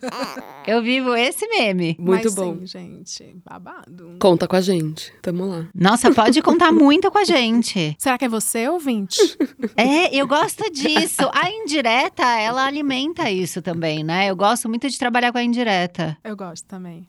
Eu 0.66 0.82
vivo 0.82 1.14
esse 1.16 1.48
meme. 1.48 1.96
Muito 1.98 2.24
Mas 2.24 2.34
bom. 2.34 2.58
Sim, 2.58 2.66
gente. 2.66 3.36
Babado. 3.42 4.16
Conta 4.20 4.46
com 4.46 4.56
a 4.56 4.60
gente. 4.60 5.10
Tamo 5.22 5.46
lá. 5.46 5.66
Nossa, 5.74 6.12
pode 6.12 6.42
contar 6.42 6.70
muito 6.70 7.10
com 7.10 7.16
a 7.16 7.24
gente. 7.24 7.96
Será 7.98 8.18
que 8.18 8.26
é 8.26 8.28
você, 8.28 8.68
ouvinte? 8.68 9.18
É, 9.76 10.14
eu 10.14 10.26
gosto 10.26 10.70
disso. 10.72 11.30
A 11.32 11.50
indireta, 11.50 12.24
ela 12.24 12.66
alimenta 12.66 13.30
isso 13.30 13.62
também, 13.62 14.02
né? 14.02 14.28
Eu 14.28 14.34
gosto 14.34 14.68
muito 14.68 14.88
de 14.88 14.98
trabalhar 14.98 15.30
com 15.30 15.38
a 15.38 15.42
indireta. 15.42 16.18
Eu 16.24 16.36
gosto 16.36 16.64
também. 16.66 17.06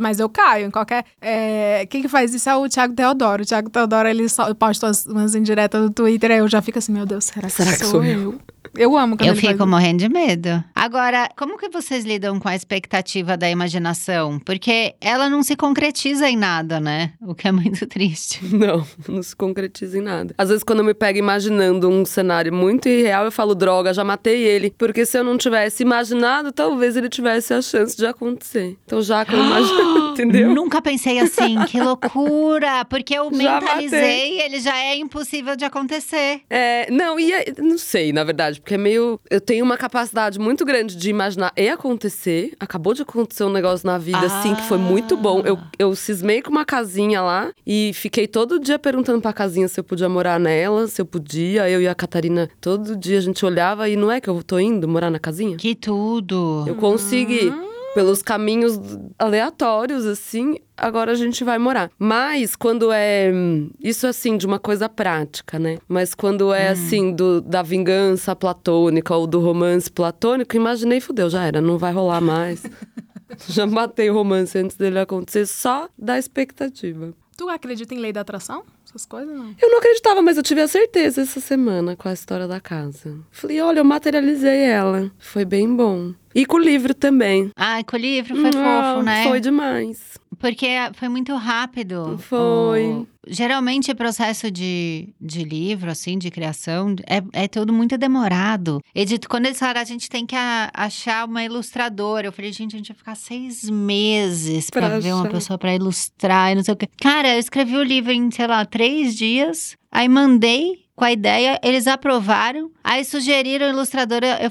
Mas 0.00 0.18
eu 0.20 0.28
caio 0.28 0.66
em 0.66 0.70
qualquer. 0.70 1.04
é, 1.20 1.86
Quem 1.86 2.02
que 2.02 2.08
faz 2.08 2.34
isso 2.34 2.48
é 2.48 2.56
o 2.56 2.68
Thiago 2.68 2.94
Teodoro. 2.94 3.42
O 3.42 3.46
Thiago 3.46 3.70
Teodoro, 3.70 4.08
ele 4.08 4.28
só 4.28 4.52
posta 4.54 4.90
umas, 5.08 5.34
indiretas 5.34 5.80
no 5.80 5.90
Twitter, 5.90 6.30
aí 6.30 6.38
eu 6.38 6.48
já 6.48 6.60
fico 6.62 6.78
assim, 6.78 6.92
meu 6.92 7.06
Deus, 7.06 7.24
será 7.24 7.48
que, 7.48 7.54
Será 7.54 7.72
que 7.72 7.78
sou, 7.78 7.90
sou 7.90 8.04
eu? 8.04 8.40
Eu 8.76 8.96
amo 8.96 9.16
quando 9.16 9.26
Eu 9.28 9.34
ele 9.34 9.40
fico 9.40 9.56
faz 9.58 9.68
morrendo 9.70 9.98
de 9.98 10.08
medo. 10.08 10.62
Agora, 10.74 11.28
como 11.36 11.58
que 11.58 11.68
vocês 11.68 12.04
lidam 12.04 12.38
com 12.38 12.48
a 12.48 12.54
expectativa 12.54 13.36
da 13.36 13.50
imaginação? 13.50 14.38
Porque 14.38 14.94
ela 15.00 15.28
não 15.28 15.42
se 15.42 15.56
concretiza 15.56 16.28
em 16.28 16.36
nada, 16.36 16.78
né? 16.80 17.12
O 17.20 17.34
que 17.34 17.48
é 17.48 17.52
muito 17.52 17.86
triste. 17.88 18.40
Não, 18.54 18.86
não 19.08 19.22
se 19.22 19.34
concretiza 19.34 19.98
em 19.98 20.02
nada. 20.02 20.34
Às 20.38 20.48
vezes, 20.48 20.62
quando 20.64 20.80
eu 20.80 20.84
me 20.84 20.94
pego 20.94 21.18
imaginando 21.18 21.88
um 21.88 22.04
cenário 22.04 22.52
muito 22.52 22.88
irreal, 22.88 23.24
eu 23.24 23.32
falo, 23.32 23.54
droga, 23.54 23.92
já 23.92 24.04
matei 24.04 24.42
ele. 24.42 24.72
Porque 24.78 25.04
se 25.04 25.18
eu 25.18 25.24
não 25.24 25.36
tivesse 25.36 25.82
imaginado, 25.82 26.52
talvez 26.52 26.96
ele 26.96 27.08
tivesse 27.08 27.52
a 27.52 27.60
chance 27.62 27.96
de 27.96 28.06
acontecer. 28.06 28.76
Então, 28.84 29.02
já 29.02 29.24
que 29.24 29.34
eu 29.34 29.42
imagino, 29.44 30.12
entendeu? 30.12 30.54
Nunca 30.54 30.80
pensei 30.80 31.18
assim, 31.18 31.56
que 31.66 31.80
loucura! 31.80 32.84
Porque 32.84 33.14
eu 33.14 33.30
Já 33.32 33.60
mentalizei, 33.60 34.40
ele 34.40 34.60
já 34.60 34.76
é 34.76 34.96
impossível 34.96 35.56
de 35.56 35.64
acontecer. 35.64 36.42
É, 36.48 36.90
não, 36.90 37.18
e 37.18 37.32
é- 37.32 37.52
não 37.58 37.78
sei, 37.78 38.12
na 38.12 38.24
verdade, 38.24 38.59
porque 38.60 38.74
é 38.74 38.78
meio. 38.78 39.20
Eu 39.30 39.40
tenho 39.40 39.64
uma 39.64 39.76
capacidade 39.76 40.38
muito 40.38 40.64
grande 40.64 40.96
de 40.96 41.10
imaginar 41.10 41.52
e 41.56 41.68
acontecer. 41.68 42.52
Acabou 42.60 42.94
de 42.94 43.02
acontecer 43.02 43.44
um 43.44 43.52
negócio 43.52 43.86
na 43.86 43.98
vida, 43.98 44.20
assim, 44.20 44.54
que 44.54 44.62
foi 44.62 44.78
muito 44.78 45.16
bom. 45.16 45.42
Eu, 45.44 45.58
eu 45.78 45.94
cismei 45.96 46.42
com 46.42 46.50
uma 46.50 46.64
casinha 46.64 47.20
lá 47.22 47.50
e 47.66 47.92
fiquei 47.94 48.26
todo 48.26 48.60
dia 48.60 48.78
perguntando 48.78 49.20
pra 49.20 49.32
casinha 49.32 49.68
se 49.68 49.78
eu 49.80 49.84
podia 49.84 50.08
morar 50.08 50.38
nela, 50.38 50.86
se 50.86 51.00
eu 51.00 51.06
podia. 51.06 51.68
Eu 51.68 51.80
e 51.80 51.88
a 51.88 51.94
Catarina, 51.94 52.48
todo 52.60 52.96
dia 52.96 53.18
a 53.18 53.22
gente 53.22 53.44
olhava 53.44 53.88
e 53.88 53.96
não 53.96 54.10
é 54.10 54.20
que 54.20 54.28
eu 54.28 54.42
tô 54.42 54.58
indo 54.58 54.86
morar 54.86 55.10
na 55.10 55.18
casinha? 55.18 55.56
Que 55.56 55.74
tudo! 55.74 56.64
Eu 56.66 56.74
consegui. 56.76 57.52
Pelos 57.94 58.22
caminhos 58.22 58.78
aleatórios, 59.18 60.06
assim, 60.06 60.56
agora 60.76 61.12
a 61.12 61.14
gente 61.14 61.42
vai 61.42 61.58
morar. 61.58 61.90
Mas 61.98 62.54
quando 62.54 62.92
é. 62.92 63.30
hum, 63.32 63.70
Isso 63.80 64.06
assim, 64.06 64.36
de 64.36 64.46
uma 64.46 64.58
coisa 64.58 64.88
prática, 64.88 65.58
né? 65.58 65.78
Mas 65.88 66.14
quando 66.14 66.52
é 66.52 66.68
assim, 66.68 67.12
do, 67.12 67.40
da 67.40 67.62
vingança 67.62 68.34
platônica 68.36 69.14
ou 69.14 69.26
do 69.26 69.40
romance 69.40 69.90
platônico, 69.90 70.56
imaginei, 70.56 71.00
fudeu, 71.00 71.28
já 71.28 71.44
era, 71.44 71.60
não 71.60 71.78
vai 71.78 71.92
rolar 71.92 72.20
mais. 72.20 72.62
já 73.48 73.66
matei 73.66 74.10
o 74.10 74.14
romance 74.14 74.56
antes 74.58 74.76
dele 74.76 74.98
acontecer, 74.98 75.46
só 75.46 75.88
da 75.98 76.18
expectativa. 76.18 77.12
Tu 77.40 77.48
acredita 77.48 77.94
em 77.94 77.98
lei 77.98 78.12
da 78.12 78.20
atração? 78.20 78.64
Essas 78.86 79.06
coisas, 79.06 79.34
não. 79.34 79.54
Eu 79.58 79.70
não 79.70 79.78
acreditava, 79.78 80.20
mas 80.20 80.36
eu 80.36 80.42
tive 80.42 80.60
a 80.60 80.68
certeza 80.68 81.22
essa 81.22 81.40
semana 81.40 81.96
com 81.96 82.06
a 82.06 82.12
história 82.12 82.46
da 82.46 82.60
casa. 82.60 83.16
Falei, 83.30 83.58
olha, 83.62 83.78
eu 83.78 83.84
materializei 83.84 84.60
ela. 84.60 85.10
Foi 85.18 85.46
bem 85.46 85.74
bom. 85.74 86.12
E 86.34 86.44
com 86.44 86.58
o 86.58 86.60
livro 86.60 86.92
também. 86.92 87.50
Ai, 87.56 87.82
com 87.82 87.96
o 87.96 87.98
livro 87.98 88.36
foi 88.36 88.50
Ah, 88.54 88.92
fofo, 88.92 89.02
né? 89.06 89.24
Foi 89.26 89.40
demais. 89.40 90.18
Porque 90.40 90.66
foi 90.94 91.08
muito 91.10 91.34
rápido. 91.36 92.18
Foi. 92.18 92.86
O- 92.86 93.06
geralmente, 93.28 93.90
o 93.90 93.94
processo 93.94 94.50
de, 94.50 95.10
de 95.20 95.44
livro, 95.44 95.90
assim, 95.90 96.16
de 96.18 96.30
criação, 96.30 96.96
é, 97.06 97.22
é 97.44 97.46
tudo 97.46 97.72
muito 97.74 97.98
demorado. 97.98 98.80
Edito, 98.94 99.28
quando 99.28 99.44
eles 99.46 99.58
falaram, 99.58 99.82
a 99.82 99.84
gente 99.84 100.08
tem 100.08 100.24
que 100.24 100.34
a- 100.34 100.70
achar 100.72 101.26
uma 101.28 101.44
ilustradora. 101.44 102.26
Eu 102.26 102.32
falei, 102.32 102.52
gente, 102.52 102.74
a 102.74 102.78
gente 102.78 102.88
vai 102.88 102.96
ficar 102.96 103.14
seis 103.14 103.68
meses 103.68 104.70
pra, 104.70 104.88
Pra 104.88 104.98
ver 104.98 105.12
uma 105.12 105.28
pessoa 105.28 105.58
pra 105.58 105.74
ilustrar 105.74 106.52
e 106.52 106.54
não 106.54 106.64
sei 106.64 106.72
o 106.74 106.76
quê. 106.76 106.88
Cara, 107.00 107.34
eu 107.34 107.38
escrevi 107.38 107.76
o 107.76 107.82
livro 107.82 108.10
em, 108.10 108.30
sei 108.30 108.46
lá, 108.46 108.64
três 108.64 109.14
dias. 109.16 109.76
Aí 109.92 110.08
mandei 110.08 110.86
com 110.96 111.04
a 111.04 111.12
ideia, 111.12 111.60
eles 111.62 111.86
aprovaram. 111.86 112.70
Aí 112.82 113.04
sugeriram 113.04 113.66
a 113.66 113.70
ilustradora. 113.70 114.38
Eu 114.42 114.50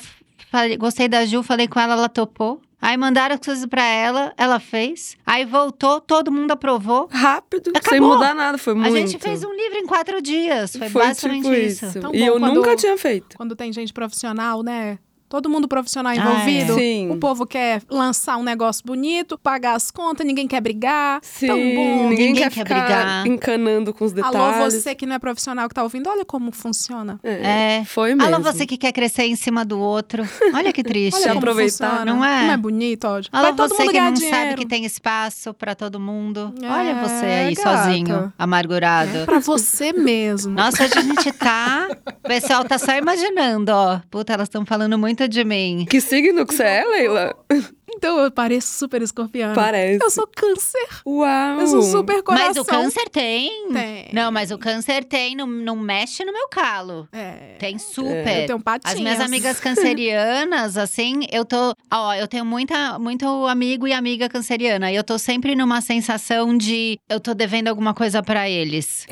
falei, 0.52 0.78
gostei 0.78 1.08
da 1.08 1.26
Ju, 1.26 1.42
falei 1.42 1.68
com 1.68 1.80
ela, 1.80 1.94
ela 1.94 2.10
topou. 2.10 2.62
Aí 2.82 2.96
mandaram 2.96 3.36
as 3.36 3.42
coisas 3.46 3.66
pra 3.66 3.84
ela, 3.84 4.34
ela 4.38 4.60
fez. 4.60 5.18
Aí 5.26 5.44
voltou, 5.46 6.00
todo 6.00 6.32
mundo 6.32 6.52
aprovou. 6.52 7.10
Rápido, 7.12 7.66
sem 7.66 7.98
Acabou. 7.98 8.14
mudar 8.16 8.34
nada, 8.34 8.58
foi 8.58 8.74
muito. 8.74 8.88
A 8.88 8.98
gente 8.98 9.20
fez 9.20 9.44
um 9.44 9.54
livro 9.54 9.78
em 9.80 9.86
quatro 9.86 10.22
dias. 10.22 10.76
Foi, 10.76 10.90
Foi 10.90 11.02
basicamente 11.04 11.44
tipo 11.44 11.56
isso. 11.56 11.86
isso. 11.88 12.00
Tão 12.00 12.16
E 12.16 12.20
bom 12.20 12.26
eu 12.26 12.40
quando- 12.40 12.54
nunca 12.56 12.76
tinha 12.78 12.98
feito. 12.98 13.36
Quando 13.36 13.56
tem 13.56 13.74
gente 13.74 13.92
profissional, 13.92 14.64
né? 14.64 14.98
Todo 15.30 15.48
mundo 15.50 15.68
profissional 15.68 16.12
Ah, 16.12 16.16
envolvido. 16.16 16.74
é. 16.74 16.76
Sim. 16.76 17.12
O 17.12 17.18
povo 17.18 17.46
quer 17.46 17.82
lançar 17.90 18.36
um 18.38 18.44
negócio 18.44 18.84
bonito, 18.86 19.38
pagar 19.38 19.76
as 19.76 19.92
contas, 19.92 20.26
ninguém 20.26 20.48
quer 20.48 20.60
brigar. 20.60 21.20
Sim, 21.22 21.48
Tão 21.48 21.56
bom. 21.56 21.64
ninguém, 22.10 22.10
ninguém 22.10 22.34
quer, 22.36 22.50
quer 22.52 22.64
ficar 22.66 22.80
brigar. 22.86 23.28
encanando 23.28 23.94
com 23.94 24.06
os 24.06 24.12
detalhes. 24.12 24.36
Alô, 24.40 24.72
você 24.72 24.96
que 24.96 25.06
não 25.06 25.16
é 25.16 25.20
profissional 25.20 25.70
que 25.70 25.76
tá 25.76 25.84
ouvindo, 25.84 26.10
olha 26.10 26.26
como 26.26 26.52
funciona. 26.52 27.20
É, 27.24 27.78
É. 27.80 27.86
foi 27.86 28.16
mesmo. 28.16 28.34
Alô, 28.36 28.44
você 28.44 28.66
que 28.66 28.76
quer 28.78 28.92
crescer 28.92 29.24
em 29.26 29.36
cima 29.36 29.64
do 29.64 29.80
outro. 29.80 30.28
Olha 30.54 30.74
que 30.74 30.82
triste. 30.84 31.16
Olha 31.18 31.28
como 31.28 31.38
aproveitar, 31.40 31.90
funciona. 31.90 32.06
não 32.06 32.26
é? 32.26 32.40
Como 32.40 32.52
é 32.52 32.58
bonito, 32.58 33.06
ó. 33.06 33.22
Alô, 33.32 33.54
todo 33.54 33.70
você 33.70 33.84
mundo 33.84 33.92
que 33.94 34.02
não 34.02 34.14
dinheiro. 34.14 34.36
sabe 34.38 34.56
que 34.56 34.66
tem 34.66 34.84
espaço 34.86 35.54
pra 35.54 35.76
todo 35.76 36.00
mundo. 36.00 36.54
É, 36.62 36.68
Olha 36.70 36.96
você 36.96 37.26
aí, 37.26 37.54
gata. 37.54 37.78
sozinho, 37.84 38.34
amargurado. 38.38 39.26
Pra 39.26 39.40
você 39.40 39.94
mesmo. 39.94 40.54
Nossa, 40.56 40.84
hoje 40.86 40.94
a 40.98 41.02
gente 41.02 41.32
tá. 41.34 41.88
O 42.24 42.28
pessoal 42.28 42.64
tá 42.66 42.78
só 42.80 42.96
imaginando, 42.96 43.72
ó. 43.72 44.00
Puta, 44.10 44.34
elas 44.34 44.48
estão 44.48 44.66
falando 44.66 44.98
muito 44.98 45.18
de 45.28 45.43
mim. 45.43 45.86
Que 45.89 45.99
signo 45.99 46.45
que 46.45 46.53
você 46.53 46.63
é, 46.63 46.86
Leila? 46.86 47.36
Então 48.00 48.18
eu 48.18 48.32
pareço 48.32 48.72
super 48.78 49.02
escorpiana. 49.02 49.54
Parece. 49.54 50.02
Eu 50.02 50.10
sou 50.10 50.26
câncer. 50.26 50.88
Uau! 51.06 51.60
Eu 51.60 51.68
sou 51.68 51.82
super 51.82 52.24
coração. 52.24 52.47
Mas 52.47 52.58
o 52.58 52.64
câncer 52.64 53.10
tem. 53.10 53.74
Tem. 53.74 54.10
Não, 54.14 54.32
mas 54.32 54.52
o 54.52 54.58
câncer 54.58 55.04
tem, 55.04 55.36
não, 55.36 55.45
não 55.45 55.76
mexe 55.76 56.24
no 56.24 56.32
meu 56.32 56.47
calo. 56.47 57.10
É. 57.12 57.56
Tem 57.60 57.78
super. 57.78 58.41
Eu 58.41 58.47
tenho 58.47 58.60
patinhas. 58.62 58.95
As 58.95 59.02
minhas 59.02 59.20
amigas 59.20 59.60
cancerianas, 59.60 60.78
assim, 60.78 61.26
eu 61.30 61.43
tô. 61.43 61.76
Ó, 61.91 62.14
eu 62.14 62.28
tenho 62.28 62.45
muita, 62.45 62.97
muito 62.97 63.26
amigo 63.47 63.86
e 63.86 63.91
amiga 63.91 64.30
canceriana. 64.30 64.89
E 64.91 64.95
eu 64.95 65.04
tô 65.04 65.18
sempre 65.20 65.56
numa 65.56 65.82
sensação 65.82 66.58
de 66.58 66.97
eu 67.10 67.20
tô 67.20 67.34
devendo 67.34 67.68
alguma 67.68 67.93
coisa 67.93 68.24
pra 68.24 68.50
eles. 68.50 69.06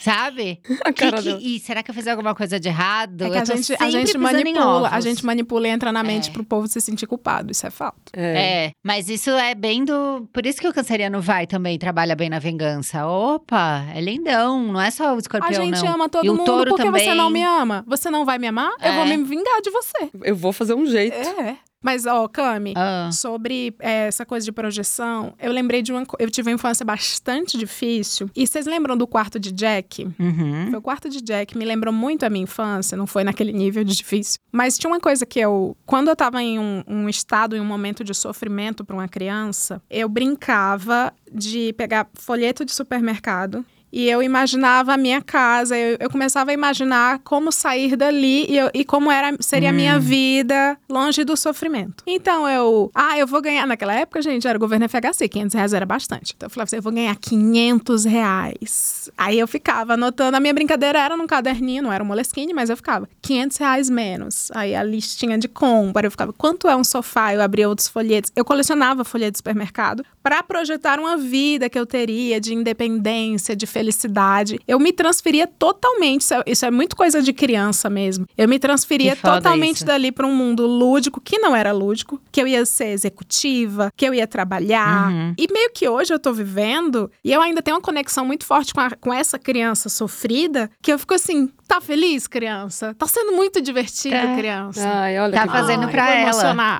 Sabe? 0.00 0.60
A 0.84 0.92
Que, 0.92 1.00
cara 1.04 1.18
que, 1.18 1.28
dela. 1.28 1.40
e 1.40 1.60
será 1.60 1.80
que 1.80 1.90
eu 1.90 1.94
fiz 1.94 2.08
alguma 2.08 2.34
coisa 2.34 2.58
de 2.58 2.66
errado? 2.68 3.22
É 3.22 3.30
que 3.30 3.36
eu 3.36 3.40
a 3.40 3.44
tô 3.44 3.54
gente, 3.56 3.76
a 3.78 3.88
gente 3.90 4.18
manipula, 4.18 4.88
a 4.90 5.00
gente 5.00 5.24
manipula 5.24 5.68
e 5.68 5.70
entra 5.70 5.92
na 5.92 6.02
mente 6.02 6.28
É. 6.30 6.32
pro 6.32 6.42
povo 6.42 6.66
se 6.66 6.80
sentir 6.80 7.06
culpado. 7.06 7.52
Isso 7.52 7.64
é 7.64 7.70
fato. 7.70 8.10
É. 8.12 8.31
É, 8.36 8.72
mas 8.82 9.08
isso 9.08 9.30
é 9.30 9.54
bem 9.54 9.84
do. 9.84 10.28
Por 10.32 10.44
isso 10.46 10.60
que 10.60 10.68
o 10.68 10.72
canceriano 10.72 11.20
vai 11.20 11.46
também, 11.46 11.78
trabalha 11.78 12.14
bem 12.16 12.28
na 12.30 12.38
vingança. 12.38 13.06
Opa, 13.06 13.84
é 13.94 14.00
lindão, 14.00 14.62
não 14.72 14.80
é 14.80 14.90
só 14.90 15.12
o 15.12 15.16
A 15.16 15.18
escorpião, 15.18 15.64
gente 15.64 15.82
não. 15.84 15.94
ama 15.94 16.08
todo 16.08 16.24
E 16.24 16.30
o 16.30 16.34
mundo 16.36 16.64
porque 16.66 16.82
também. 16.82 17.04
você 17.04 17.14
não 17.14 17.30
me 17.30 17.42
ama. 17.42 17.84
Você 17.86 18.10
não 18.10 18.24
vai 18.24 18.38
me 18.38 18.46
amar? 18.48 18.72
Eu 18.82 18.92
vou 18.94 19.04
É. 19.04 19.16
me 19.16 19.22
vingar 19.24 19.60
de 19.62 19.70
você. 19.70 20.10
Eu 20.22 20.36
vou 20.36 20.52
fazer 20.52 20.74
um 20.74 20.86
jeito. 20.86 21.16
É. 21.16 21.56
Mas, 21.82 22.06
ó, 22.06 22.28
Cami, 22.28 22.74
Ah, 22.76 23.10
sobre 23.12 23.74
é, 23.80 24.06
essa 24.06 24.24
coisa 24.24 24.44
de 24.44 24.52
projeção, 24.52 25.34
eu 25.40 25.52
lembrei 25.52 25.82
de 25.82 25.92
uma. 25.92 26.04
Eu 26.18 26.30
tive 26.30 26.50
uma 26.50 26.54
infância 26.54 26.84
bastante 26.84 27.58
difícil. 27.58 28.30
E 28.34 28.46
vocês 28.46 28.66
lembram 28.66 28.96
do 28.96 29.06
quarto 29.06 29.38
de 29.40 29.50
Jack? 29.52 30.04
uhum. 30.18 30.68
Foi 30.70 30.78
o 30.78 30.82
quarto 30.82 31.08
de 31.08 31.20
Jack, 31.20 31.56
me 31.56 31.64
lembrou 31.64 31.92
muito 31.92 32.24
a 32.24 32.30
minha 32.30 32.44
infância, 32.44 32.96
não 32.96 33.06
foi 33.06 33.24
naquele 33.24 33.52
nível 33.52 33.82
de 33.84 33.96
difícil. 33.96 34.40
Mas 34.50 34.78
tinha 34.78 34.90
uma 34.90 35.00
coisa 35.00 35.26
que 35.26 35.40
eu. 35.40 35.76
Quando 35.84 36.08
eu 36.08 36.16
tava 36.16 36.42
em 36.42 36.58
um, 36.58 36.82
um 36.86 37.08
estado, 37.08 37.56
em 37.56 37.60
um 37.60 37.64
momento 37.64 38.04
de 38.04 38.14
sofrimento 38.14 38.84
para 38.84 38.94
uma 38.94 39.08
criança, 39.08 39.82
eu 39.90 40.08
brincava 40.08 41.12
de 41.32 41.72
pegar 41.74 42.08
folheto 42.14 42.64
de 42.64 42.72
supermercado. 42.72 43.64
E 43.92 44.08
eu 44.08 44.22
imaginava 44.22 44.94
a 44.94 44.96
minha 44.96 45.20
casa, 45.20 45.76
eu, 45.76 45.96
eu 46.00 46.08
começava 46.08 46.50
a 46.50 46.54
imaginar 46.54 47.18
como 47.24 47.52
sair 47.52 47.94
dali 47.96 48.46
e, 48.48 48.56
eu- 48.56 48.70
e 48.72 48.84
como 48.84 49.10
era, 49.10 49.36
seria 49.40 49.68
a 49.68 49.72
minha 49.72 49.98
vida 49.98 50.78
longe 50.88 51.24
do 51.24 51.36
sofrimento. 51.36 52.02
Então 52.06 52.48
eu, 52.48 52.90
ah, 52.94 53.18
eu 53.18 53.26
vou 53.26 53.42
ganhar. 53.42 53.66
Naquela 53.66 53.94
época, 53.94 54.22
gente, 54.22 54.48
era 54.48 54.56
o 54.56 54.60
governo 54.60 54.86
FHC, 54.88 55.28
500 55.28 55.54
reais 55.54 55.74
era 55.74 55.84
bastante. 55.86 56.32
Então 56.36 56.46
eu 56.46 56.50
falava 56.50 56.68
assim, 56.68 56.76
eu 56.76 56.82
vou 56.82 56.92
ganhar 56.92 57.14
500 57.16 58.04
reais. 58.04 59.10
Aí 59.16 59.38
eu 59.38 59.46
ficava 59.46 59.94
anotando, 59.94 60.36
a 60.36 60.40
minha 60.40 60.54
brincadeira 60.54 60.98
era 60.98 61.16
num 61.16 61.26
caderninho, 61.26 61.82
não 61.82 61.92
era 61.92 62.02
um 62.02 62.06
moleskine, 62.06 62.52
mas 62.54 62.70
eu 62.70 62.76
ficava 62.76 63.08
500 63.20 63.56
reais 63.58 63.90
menos. 63.90 64.50
Aí 64.54 64.74
a 64.74 64.82
listinha 64.82 65.36
de 65.38 65.48
compra, 65.48 66.06
eu 66.06 66.10
ficava, 66.10 66.32
quanto 66.32 66.68
é 66.68 66.74
um 66.76 66.84
sofá? 66.84 67.34
Eu 67.34 67.42
abria 67.42 67.68
outros 67.68 67.88
folhetos. 67.88 68.32
Eu 68.34 68.44
colecionava 68.44 69.04
folhetos 69.04 69.32
de 69.32 69.38
supermercado 69.38 70.04
para 70.22 70.42
projetar 70.42 70.98
uma 71.00 71.16
vida 71.16 71.68
que 71.68 71.78
eu 71.78 71.84
teria 71.86 72.40
de 72.40 72.54
independência, 72.54 73.54
de 73.56 73.66
felicidade. 73.66 74.58
Eu 74.66 74.78
me 74.78 74.92
transferia 74.92 75.46
totalmente, 75.46 76.22
isso 76.22 76.34
é, 76.34 76.42
isso 76.46 76.64
é 76.66 76.70
muito 76.70 76.94
coisa 76.96 77.20
de 77.22 77.32
criança 77.32 77.88
mesmo. 77.90 78.26
Eu 78.36 78.48
me 78.48 78.58
transferia 78.58 79.16
totalmente 79.16 79.76
isso. 79.76 79.84
dali 79.86 80.12
para 80.12 80.26
um 80.26 80.34
mundo 80.34 80.66
lúdico, 80.66 81.20
que 81.20 81.38
não 81.38 81.54
era 81.56 81.72
lúdico, 81.72 82.20
que 82.30 82.40
eu 82.40 82.46
ia 82.46 82.64
ser 82.66 82.88
executiva, 82.88 83.92
que 83.96 84.04
eu 84.06 84.14
ia 84.14 84.26
trabalhar. 84.26 85.10
Uhum. 85.10 85.34
E 85.38 85.52
meio 85.52 85.70
que 85.72 85.88
hoje 85.88 86.12
eu 86.12 86.18
tô 86.18 86.32
vivendo, 86.32 87.10
e 87.24 87.32
eu 87.32 87.40
ainda 87.40 87.62
tenho 87.62 87.76
uma 87.76 87.82
conexão 87.82 88.24
muito 88.24 88.44
forte 88.44 88.72
com, 88.74 88.80
a- 88.80 88.90
com 89.00 89.12
essa 89.12 89.38
criança 89.38 89.88
sofrida, 89.88 90.70
que 90.82 90.92
eu 90.92 90.98
fico 90.98 91.14
assim, 91.14 91.48
tá 91.74 91.80
feliz, 91.80 92.26
criança? 92.26 92.94
Tá 92.98 93.06
sendo 93.06 93.32
muito 93.32 93.60
divertido, 93.60 94.14
É. 94.14 94.36
criança. 94.36 94.86
Ai, 94.88 95.18
olha 95.18 95.32
Tá 95.32 95.42
que 95.46 95.52
fazendo 95.52 95.86
bom. 95.86 95.92
pra 95.92 96.04
vou 96.04 96.12
ela. 96.14 96.30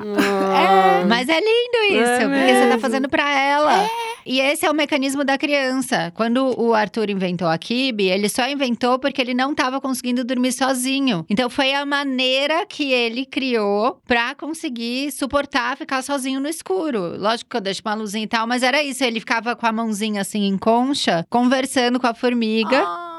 Ah. 0.05 1.05
Mas 1.09 1.29
é 1.29 1.39
lindo 1.41 1.85
isso, 2.03 2.11
É 2.11 2.29
porque 2.29 2.47
você 2.47 2.61
tá 2.61 2.67
mesmo. 2.67 2.81
fazendo 2.81 3.09
pra 3.09 3.39
ela. 3.39 3.89
E 4.25 4.39
esse 4.39 4.65
é 4.65 4.71
o 4.71 4.75
mecanismo 4.75 5.25
da 5.25 5.37
criança. 5.37 6.13
Quando 6.15 6.45
o 6.61 6.73
Arthur 6.75 6.93
Arthur 6.93 7.09
inventou 7.11 7.49
a 7.49 7.57
Kibe, 7.57 8.05
ele 8.09 8.29
só 8.29 8.47
inventou 8.49 8.99
porque 8.99 9.21
ele 9.21 9.33
não 9.33 9.55
tava 9.55 9.81
conseguindo 9.81 10.23
dormir 10.25 10.53
sozinho. 10.53 11.25
Então 11.31 11.49
foi 11.49 11.73
a 11.73 11.87
maneira 11.87 12.67
que 12.67 12.93
ele 12.93 13.25
criou 13.25 13.99
pra 14.07 14.35
conseguir 14.35 15.11
suportar 15.11 15.77
ficar 15.77 16.03
sozinho 16.03 16.39
no 16.39 16.49
escuro. 16.49 17.17
Lógico 17.19 17.49
que 17.51 17.57
eu 17.57 17.61
deixo 17.63 17.81
uma 17.85 17.95
luzinha 17.95 18.25
e 18.25 18.27
tal, 18.27 18.47
mas 18.47 18.63
era 18.63 18.83
isso. 18.83 19.03
Ele 19.03 19.21
ficava 19.21 19.57
com 19.57 19.67
a 19.67 19.73
mãozinha 19.73 20.21
assim 20.21 20.45
em 20.45 20.59
concha, 20.59 21.27
conversando 21.31 21.99
com 21.99 22.07
a 22.07 22.13
formiga. 22.15 22.83
Ah, 22.85 23.12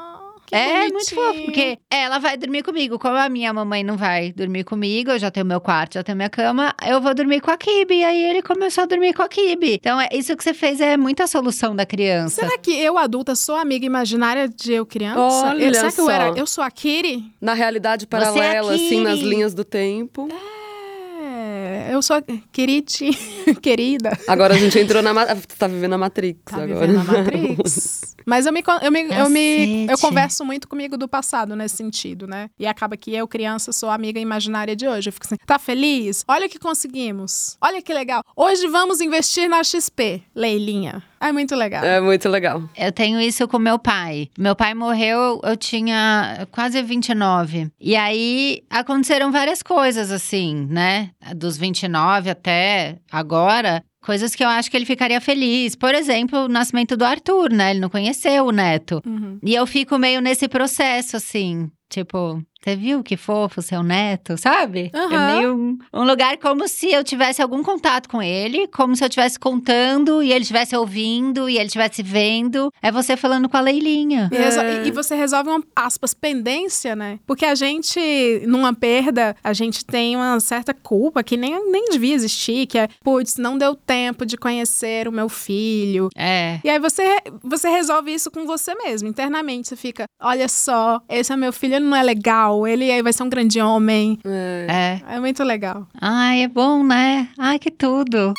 que 0.46 0.54
É 0.54 0.88
muito 0.88 0.92
bonitinho. 0.92 1.20
fofo, 1.22 1.44
porque 1.44 1.78
ela 1.90 2.18
vai 2.18 2.36
dormir 2.36 2.62
comigo. 2.62 2.98
Como 2.98 3.16
a 3.16 3.28
minha 3.28 3.52
mamãe 3.52 3.82
não 3.82 3.96
vai 3.96 4.32
dormir 4.32 4.64
comigo, 4.64 5.10
eu 5.10 5.18
já 5.18 5.30
tenho 5.30 5.46
meu 5.46 5.60
quarto, 5.60 5.94
já 5.94 6.02
tenho 6.02 6.16
minha 6.16 6.28
cama, 6.30 6.74
eu 6.86 7.00
vou 7.00 7.14
dormir 7.14 7.40
com 7.40 7.50
a 7.50 7.56
Kibe. 7.56 7.94
E 7.94 8.04
aí 8.04 8.24
ele 8.24 8.42
começou 8.42 8.84
a 8.84 8.86
dormir 8.86 9.14
com 9.14 9.22
a 9.22 9.28
Kibe. 9.28 9.74
Então, 9.74 10.00
é, 10.00 10.08
isso 10.12 10.36
que 10.36 10.44
você 10.44 10.52
fez 10.54 10.80
é 10.80 10.96
muita 10.96 11.26
solução 11.26 11.74
da 11.74 11.86
criança. 11.86 12.42
Será 12.42 12.58
que 12.58 12.70
eu, 12.72 12.96
adulta, 12.98 13.34
sou 13.34 13.56
amiga 13.56 13.84
imaginária 13.86 14.48
de 14.48 14.72
eu 14.72 14.84
criança? 14.86 15.20
Olha 15.48 15.64
eu, 15.64 15.74
será 15.74 15.92
que 15.92 16.00
eu 16.00 16.04
só. 16.04 16.10
era? 16.10 16.38
Eu 16.38 16.46
sou 16.46 16.62
a 16.64 16.70
Kitty? 16.70 17.24
Na 17.40 17.54
realidade 17.54 18.04
é 18.04 18.06
paralela, 18.06 18.74
assim, 18.74 19.00
nas 19.00 19.18
Kiri. 19.18 19.28
linhas 19.30 19.54
do 19.54 19.64
tempo. 19.64 20.28
É, 21.22 21.90
eu 21.92 22.02
sou 22.02 22.16
a 22.16 22.22
Kiriti, 22.52 23.10
querida. 23.62 24.16
Agora 24.28 24.54
a 24.54 24.58
gente 24.58 24.78
entrou 24.78 25.02
na. 25.02 25.12
Você 25.34 25.46
tá 25.58 25.66
vivendo 25.66 25.94
a 25.94 25.98
Matrix 25.98 26.40
Tá 26.44 26.62
agora. 26.62 26.86
vivendo 26.86 27.00
a 27.00 27.04
Matrix. 27.04 28.13
Mas 28.24 28.46
eu 28.46 28.52
me, 28.52 28.62
eu 28.82 28.90
me, 28.90 29.02
eu 29.02 29.28
me 29.28 29.86
eu 29.86 29.98
converso 29.98 30.44
muito 30.44 30.68
comigo 30.68 30.96
do 30.96 31.08
passado 31.08 31.54
nesse 31.54 31.76
sentido, 31.76 32.26
né? 32.26 32.48
E 32.58 32.66
acaba 32.66 32.96
que 32.96 33.14
eu, 33.14 33.26
criança, 33.28 33.72
sou 33.72 33.90
a 33.90 33.94
amiga 33.94 34.20
imaginária 34.20 34.74
de 34.74 34.88
hoje. 34.88 35.08
Eu 35.08 35.12
fico 35.12 35.26
assim, 35.26 35.36
tá 35.46 35.58
feliz? 35.58 36.24
Olha 36.28 36.46
o 36.46 36.48
que 36.48 36.58
conseguimos. 36.58 37.56
Olha 37.60 37.82
que 37.82 37.92
legal. 37.92 38.22
Hoje 38.36 38.66
vamos 38.68 39.00
investir 39.00 39.48
na 39.48 39.62
XP, 39.62 40.22
Leilinha. 40.34 41.02
É 41.20 41.32
muito 41.32 41.54
legal. 41.54 41.82
É 41.82 42.00
muito 42.02 42.28
legal. 42.28 42.62
Eu 42.76 42.92
tenho 42.92 43.18
isso 43.18 43.48
com 43.48 43.58
meu 43.58 43.78
pai. 43.78 44.28
Meu 44.38 44.54
pai 44.54 44.74
morreu, 44.74 45.40
eu 45.42 45.56
tinha 45.56 46.46
quase 46.50 46.82
29. 46.82 47.70
E 47.80 47.96
aí 47.96 48.62
aconteceram 48.68 49.32
várias 49.32 49.62
coisas 49.62 50.10
assim, 50.10 50.66
né? 50.68 51.10
Dos 51.34 51.56
29 51.56 52.28
até 52.28 52.98
agora. 53.10 53.82
Coisas 54.04 54.34
que 54.34 54.44
eu 54.44 54.48
acho 54.48 54.70
que 54.70 54.76
ele 54.76 54.84
ficaria 54.84 55.18
feliz. 55.18 55.74
Por 55.74 55.94
exemplo, 55.94 56.40
o 56.40 56.48
nascimento 56.48 56.94
do 56.94 57.06
Arthur, 57.06 57.50
né? 57.50 57.70
Ele 57.70 57.80
não 57.80 57.88
conheceu 57.88 58.44
o 58.44 58.52
neto. 58.52 59.00
Uhum. 59.06 59.38
E 59.42 59.54
eu 59.54 59.66
fico 59.66 59.98
meio 59.98 60.20
nesse 60.20 60.46
processo, 60.46 61.16
assim. 61.16 61.70
Tipo, 61.88 62.42
você 62.60 62.74
viu 62.74 63.02
que 63.04 63.16
fofo 63.16 63.60
seu 63.62 63.82
neto, 63.82 64.36
sabe? 64.38 64.90
É 64.92 64.98
Aham. 64.98 65.26
meio 65.36 65.54
um, 65.54 65.78
um 65.92 66.02
lugar 66.04 66.36
como 66.38 66.66
se 66.66 66.90
eu 66.90 67.04
tivesse 67.04 67.42
algum 67.42 67.62
contato 67.62 68.08
com 68.08 68.22
ele, 68.22 68.66
como 68.68 68.96
se 68.96 69.04
eu 69.04 69.08
estivesse 69.08 69.38
contando 69.38 70.22
e 70.22 70.32
ele 70.32 70.40
estivesse 70.40 70.74
ouvindo 70.74 71.48
e 71.48 71.56
ele 71.56 71.66
estivesse 71.66 72.02
vendo. 72.02 72.72
É 72.82 72.90
você 72.90 73.16
falando 73.16 73.48
com 73.48 73.56
a 73.56 73.60
Leilinha. 73.60 74.28
E, 74.32 74.36
É. 74.36 74.82
e- 74.84 74.88
e 74.88 74.90
você 74.90 75.14
resolve 75.14 75.50
uma, 75.50 75.62
aspas, 75.76 76.14
pendência, 76.14 76.96
né? 76.96 77.18
Porque 77.26 77.44
a 77.44 77.54
gente, 77.54 78.00
numa 78.46 78.72
perda, 78.74 79.36
a 79.44 79.52
gente 79.52 79.84
tem 79.84 80.16
uma 80.16 80.40
certa 80.40 80.72
culpa 80.74 81.22
que 81.22 81.36
nem, 81.36 81.70
nem 81.70 81.84
devia 81.90 82.14
existir, 82.14 82.66
que 82.66 82.78
é, 82.78 82.88
putz, 83.04 83.36
não 83.36 83.56
deu 83.58 83.74
tempo 83.76 84.24
de 84.26 84.36
conhecer 84.36 85.06
o 85.06 85.12
meu 85.12 85.28
filho. 85.28 86.08
É. 86.16 86.60
E 86.64 86.70
aí 86.70 86.78
você, 86.78 87.18
você 87.42 87.68
resolve 87.68 88.12
isso 88.12 88.30
com 88.30 88.46
você 88.46 88.74
mesmo, 88.74 89.06
internamente. 89.08 89.68
Você 89.68 89.76
fica, 89.76 90.06
olha 90.20 90.48
só, 90.48 91.00
esse 91.08 91.32
é 91.32 91.36
meu 91.36 91.52
filho, 91.52 91.73
ele 91.74 91.84
não 91.84 91.96
é 91.96 92.02
legal, 92.02 92.66
ele 92.66 92.90
aí 92.90 93.02
vai 93.02 93.12
ser 93.12 93.22
um 93.22 93.28
grande 93.28 93.60
homem. 93.60 94.18
É. 94.24 95.00
É. 95.08 95.16
É 95.16 95.20
muito 95.20 95.42
legal. 95.42 95.86
Ai, 96.00 96.42
é 96.42 96.48
bom, 96.48 96.82
né? 96.82 97.28
Ai, 97.38 97.58
que 97.58 97.70
tudo. 97.70 98.32